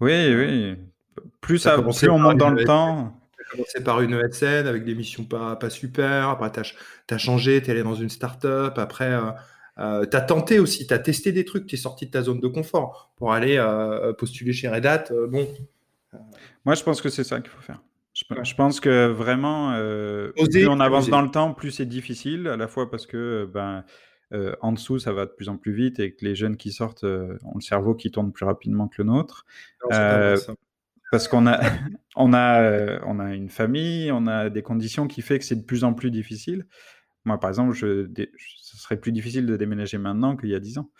Oui, 0.00 0.34
oui. 0.34 0.76
Plus, 1.40 1.58
ça, 1.58 1.80
plus 1.80 2.08
on 2.08 2.18
monte 2.18 2.38
dans 2.38 2.50
le 2.50 2.64
temps. 2.64 3.20
Tu 3.36 3.42
as 3.42 3.50
commencé 3.50 3.84
par 3.84 4.00
une 4.00 4.14
ESN 4.14 4.66
avec 4.66 4.84
des 4.84 4.94
missions 4.94 5.24
pas, 5.24 5.56
pas 5.56 5.70
super. 5.70 6.28
Après, 6.28 6.50
tu 6.50 7.14
as, 7.14 7.18
changé, 7.18 7.62
tu 7.62 7.68
es 7.68 7.70
allé 7.70 7.82
dans 7.82 7.94
une 7.94 8.08
start-up. 8.08 8.78
Après, 8.78 9.12
euh, 9.12 9.30
euh, 9.78 10.06
tu 10.06 10.16
as 10.16 10.20
tenté 10.20 10.58
aussi, 10.58 10.86
tu 10.86 10.94
as 10.94 10.98
testé 10.98 11.32
des 11.32 11.44
trucs, 11.44 11.66
tu 11.66 11.74
es 11.74 11.78
sorti 11.78 12.06
de 12.06 12.10
ta 12.10 12.22
zone 12.22 12.40
de 12.40 12.46
confort 12.46 13.12
pour 13.16 13.32
aller 13.32 13.56
euh, 13.56 14.12
postuler 14.12 14.52
chez 14.52 14.68
Red 14.68 14.86
Hat. 14.86 15.04
Euh, 15.10 15.26
bon. 15.26 15.48
Moi, 16.64 16.74
je 16.74 16.82
pense 16.84 17.02
que 17.02 17.08
c'est 17.08 17.24
ça 17.24 17.40
qu'il 17.40 17.50
faut 17.50 17.60
faire. 17.60 17.82
Je, 18.12 18.54
pense 18.54 18.78
que 18.78 19.08
vraiment, 19.08 19.72
plus 20.36 20.68
on 20.68 20.78
avance 20.78 21.08
dans 21.08 21.22
le 21.22 21.30
temps, 21.32 21.52
plus 21.52 21.72
c'est 21.72 21.86
difficile, 21.86 22.46
à 22.46 22.56
la 22.56 22.68
fois 22.68 22.88
parce 22.88 23.06
que 23.06 23.50
ben, 23.52 23.84
en 24.60 24.70
dessous, 24.70 25.00
ça 25.00 25.12
va 25.12 25.26
de 25.26 25.32
plus 25.32 25.48
en 25.48 25.56
plus 25.56 25.72
vite 25.72 25.98
et 25.98 26.14
que 26.14 26.24
les 26.24 26.36
jeunes 26.36 26.56
qui 26.56 26.70
sortent 26.70 27.02
ont 27.02 27.54
le 27.56 27.60
cerveau 27.60 27.96
qui 27.96 28.12
tourne 28.12 28.30
plus 28.30 28.44
rapidement 28.44 28.86
que 28.86 29.02
le 29.02 29.06
nôtre. 29.06 29.44
parce 31.10 31.26
qu'on 31.26 31.48
a, 31.48 31.58
on 32.14 32.32
a, 32.32 33.00
on 33.04 33.18
a 33.18 33.34
une 33.34 33.48
famille, 33.48 34.12
on 34.12 34.28
a 34.28 34.48
des 34.48 34.62
conditions 34.62 35.08
qui 35.08 35.20
fait 35.20 35.40
que 35.40 35.44
c'est 35.44 35.56
de 35.56 35.64
plus 35.64 35.82
en 35.82 35.92
plus 35.92 36.12
difficile. 36.12 36.66
Moi, 37.24 37.38
par 37.38 37.50
exemple, 37.50 37.74
je, 37.74 38.08
ce 38.36 38.76
serait 38.76 38.98
plus 38.98 39.12
difficile 39.12 39.46
de 39.46 39.56
déménager 39.56 39.98
maintenant 39.98 40.36
qu'il 40.36 40.50
y 40.50 40.54
a 40.54 40.60
10 40.60 40.78
ans. 40.78 40.90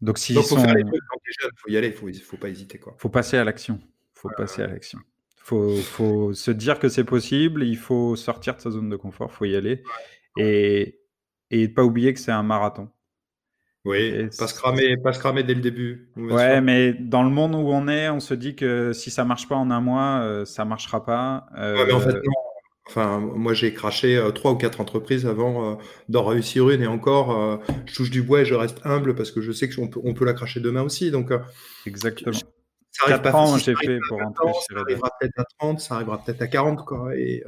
Donc, 0.00 0.18
si 0.18 0.32
Donc, 0.32 0.44
faut 0.44 0.56
sont... 0.56 0.66
y 0.66 1.76
aller, 1.76 1.92
faut, 1.92 2.08
faut 2.24 2.36
pas 2.36 2.48
hésiter. 2.48 2.78
Quoi. 2.78 2.94
Faut 2.98 3.10
passer 3.10 3.36
à 3.36 3.44
l'action. 3.44 3.80
Faut 4.14 4.30
passer 4.36 4.62
à 4.62 4.66
l'action. 4.66 4.98
Faut, 5.36 5.76
faut 5.76 6.32
se 6.32 6.50
dire 6.50 6.78
que 6.78 6.88
c'est 6.88 7.04
possible. 7.04 7.64
Il 7.64 7.76
faut 7.76 8.16
sortir 8.16 8.56
de 8.56 8.60
sa 8.60 8.70
zone 8.70 8.88
de 8.88 8.96
confort. 8.96 9.32
Faut 9.32 9.44
y 9.44 9.56
aller 9.56 9.82
et 10.36 11.00
et 11.50 11.68
pas 11.68 11.82
oublier 11.82 12.14
que 12.14 12.20
c'est 12.20 12.30
un 12.30 12.42
marathon. 12.42 12.88
Oui, 13.84 14.28
pas 14.38 14.46
se 14.46 14.54
cramer, 14.54 14.96
pas 14.98 15.14
se 15.14 15.18
cramer 15.18 15.42
dès 15.42 15.54
le 15.54 15.62
début. 15.62 16.10
Ouais, 16.14 16.60
mais 16.60 16.92
dans 16.92 17.22
le 17.22 17.30
monde 17.30 17.54
où 17.54 17.70
on 17.70 17.88
est, 17.88 18.10
on 18.10 18.20
se 18.20 18.34
dit 18.34 18.54
que 18.54 18.92
si 18.92 19.10
ça 19.10 19.24
marche 19.24 19.48
pas 19.48 19.56
en 19.56 19.70
un 19.70 19.80
mois, 19.80 20.20
euh, 20.20 20.44
ça 20.44 20.66
marchera 20.66 21.04
pas. 21.04 21.46
Euh, 21.56 21.86
mais 21.86 21.92
en 21.92 22.00
fait, 22.00 22.12
non, 22.12 22.20
Enfin, 22.86 23.20
moi, 23.20 23.54
j'ai 23.54 23.72
craché 23.72 24.16
euh, 24.16 24.30
trois 24.30 24.52
ou 24.52 24.56
quatre 24.56 24.80
entreprises 24.80 25.26
avant 25.26 25.72
euh, 25.72 25.74
d'en 26.08 26.24
réussir 26.24 26.70
une 26.70 26.82
et 26.82 26.86
encore, 26.86 27.38
euh, 27.38 27.56
je 27.86 27.94
touche 27.94 28.10
du 28.10 28.22
bois 28.22 28.40
et 28.40 28.44
je 28.44 28.54
reste 28.54 28.80
humble 28.84 29.14
parce 29.14 29.30
que 29.30 29.40
je 29.40 29.52
sais 29.52 29.68
qu'on 29.68 29.88
peut, 29.88 30.00
on 30.02 30.14
peut 30.14 30.24
la 30.24 30.32
cracher 30.32 30.60
demain 30.60 30.82
aussi. 30.82 31.10
Donc, 31.10 31.32
Exactement. 31.86 32.36
Ça 32.92 33.04
arrive 33.06 33.22
pas 33.22 33.32
ans, 33.32 33.56
j'ai 33.56 33.76
fait 33.76 33.98
pour 34.08 34.18
rentrer 34.18 34.52
Ça 34.68 34.80
arrivera 34.80 35.10
peut-être 35.20 35.38
à 35.38 35.44
30, 35.58 35.80
ça 35.80 35.94
arrivera 35.94 36.22
peut-être 36.22 36.42
à 36.42 36.48
40. 36.48 36.84
Quoi, 36.84 37.16
et, 37.16 37.44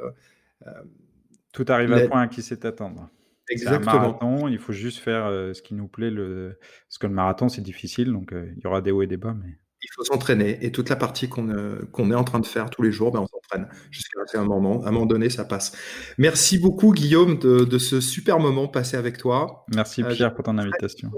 Tout 1.52 1.64
arrive 1.68 1.92
à 1.92 2.06
point 2.06 2.22
à 2.22 2.28
qui 2.28 2.42
sait 2.42 2.64
attendre. 2.64 3.08
Exactement. 3.50 3.90
un 3.90 3.94
marathon, 3.96 4.48
il 4.48 4.58
faut 4.58 4.72
juste 4.72 4.98
faire 4.98 5.26
ce 5.52 5.60
qui 5.60 5.74
nous 5.74 5.88
plaît. 5.88 6.10
Le... 6.10 6.56
Parce 6.88 6.98
que 6.98 7.08
le 7.08 7.12
marathon, 7.12 7.48
c'est 7.48 7.60
difficile, 7.60 8.12
donc 8.12 8.32
il 8.32 8.62
y 8.62 8.66
aura 8.68 8.80
des 8.80 8.92
hauts 8.92 9.02
et 9.02 9.08
des 9.08 9.16
bas. 9.16 9.34
Mais... 9.34 9.58
il 9.82 9.88
faut 9.94 10.04
s'entraîner. 10.04 10.58
Et 10.64 10.72
toute 10.72 10.88
la 10.88 10.96
partie 10.96 11.28
qu'on 11.28 11.50
est 11.50 12.14
en 12.14 12.24
train 12.24 12.40
de 12.40 12.46
faire 12.46 12.70
tous 12.70 12.82
les 12.82 12.92
jours, 12.92 13.12
ben, 13.12 13.20
on 13.20 13.26
s'entraîne 13.26 13.68
jusqu'à 13.90 14.20
un 14.34 14.44
moment. 14.44 14.82
À 14.84 14.88
un 14.88 14.92
moment 14.92 15.06
donné, 15.06 15.30
ça 15.30 15.44
passe. 15.44 15.72
Merci 16.18 16.58
beaucoup, 16.58 16.92
Guillaume, 16.92 17.38
de, 17.38 17.78
ce 17.78 18.00
super 18.00 18.38
moment 18.38 18.68
passé 18.68 18.96
avec 18.96 19.18
toi. 19.18 19.64
Merci, 19.74 20.02
Pierre, 20.04 20.34
pour 20.34 20.44
ton 20.44 20.58
invitation. 20.58 21.10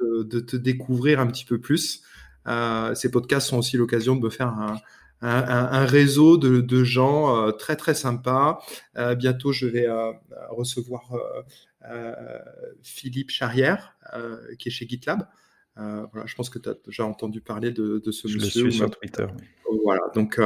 De 0.00 0.40
te, 0.40 0.56
découvrir 0.56 1.20
un 1.20 1.26
petit 1.26 1.44
peu 1.44 1.58
plus. 1.58 2.02
ces 2.94 3.10
podcasts 3.10 3.48
sont 3.48 3.58
aussi 3.58 3.76
l'occasion 3.76 4.16
de 4.16 4.20
me 4.20 4.30
faire 4.30 4.48
un, 4.48 4.76
un, 5.22 5.84
réseau 5.84 6.36
de, 6.36 6.84
gens 6.84 7.36
euh, 7.36 7.52
très 7.52 7.76
très 7.76 7.94
sympas. 7.94 8.60
Euh, 8.96 9.14
bientôt, 9.14 9.52
je 9.52 9.66
vais 9.66 9.86
euh, 9.86 10.12
recevoir 10.50 11.12
Philippe 12.82 13.30
Charrière, 13.30 13.96
qui 14.58 14.68
est 14.68 14.72
chez 14.72 14.86
GitLab. 14.86 15.26
Voilà, 15.76 16.26
je 16.26 16.34
pense 16.34 16.50
que 16.50 16.58
tu 16.58 16.68
as 16.68 16.74
déjà 16.84 17.04
entendu 17.04 17.40
parler 17.40 17.70
de, 17.70 18.02
ce 18.10 18.28
je 18.28 18.36
monsieur. 18.36 18.64
Le 18.64 18.70
suis 18.70 18.78
sur 18.78 18.90
Twitter. 18.90 19.26
Voilà, 19.84 20.02
donc 20.14 20.40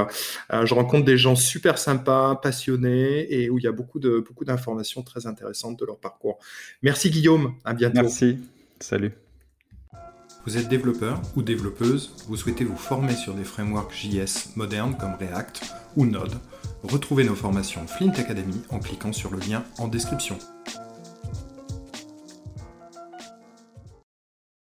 je 0.50 0.74
rencontre 0.74 1.04
des 1.04 1.18
gens 1.18 1.34
super 1.34 1.78
sympas, 1.78 2.36
passionnés 2.36 3.32
et 3.32 3.50
où 3.50 3.58
il 3.58 3.64
y 3.64 3.66
a 3.66 3.72
beaucoup 3.72 3.98
de 3.98 4.20
beaucoup 4.20 4.44
d'informations 4.44 5.02
très 5.02 5.26
intéressantes 5.26 5.78
de 5.78 5.84
leur 5.84 5.98
parcours. 5.98 6.38
Merci 6.82 7.10
Guillaume, 7.10 7.54
à 7.64 7.74
bientôt. 7.74 8.02
Merci, 8.02 8.38
salut. 8.80 9.12
Vous 10.46 10.58
êtes 10.58 10.68
développeur 10.68 11.22
ou 11.36 11.42
développeuse, 11.42 12.14
vous 12.28 12.36
souhaitez 12.36 12.64
vous 12.64 12.76
former 12.76 13.14
sur 13.14 13.32
des 13.32 13.44
frameworks 13.44 13.94
JS 13.94 14.56
modernes 14.56 14.94
comme 14.98 15.14
React 15.14 15.62
ou 15.96 16.04
Node, 16.04 16.34
retrouvez 16.82 17.24
nos 17.24 17.34
formations 17.34 17.86
Flint 17.86 18.12
Academy 18.12 18.60
en 18.68 18.78
cliquant 18.78 19.14
sur 19.14 19.30
le 19.30 19.38
lien 19.38 19.64
en 19.78 19.88
description. 19.88 20.38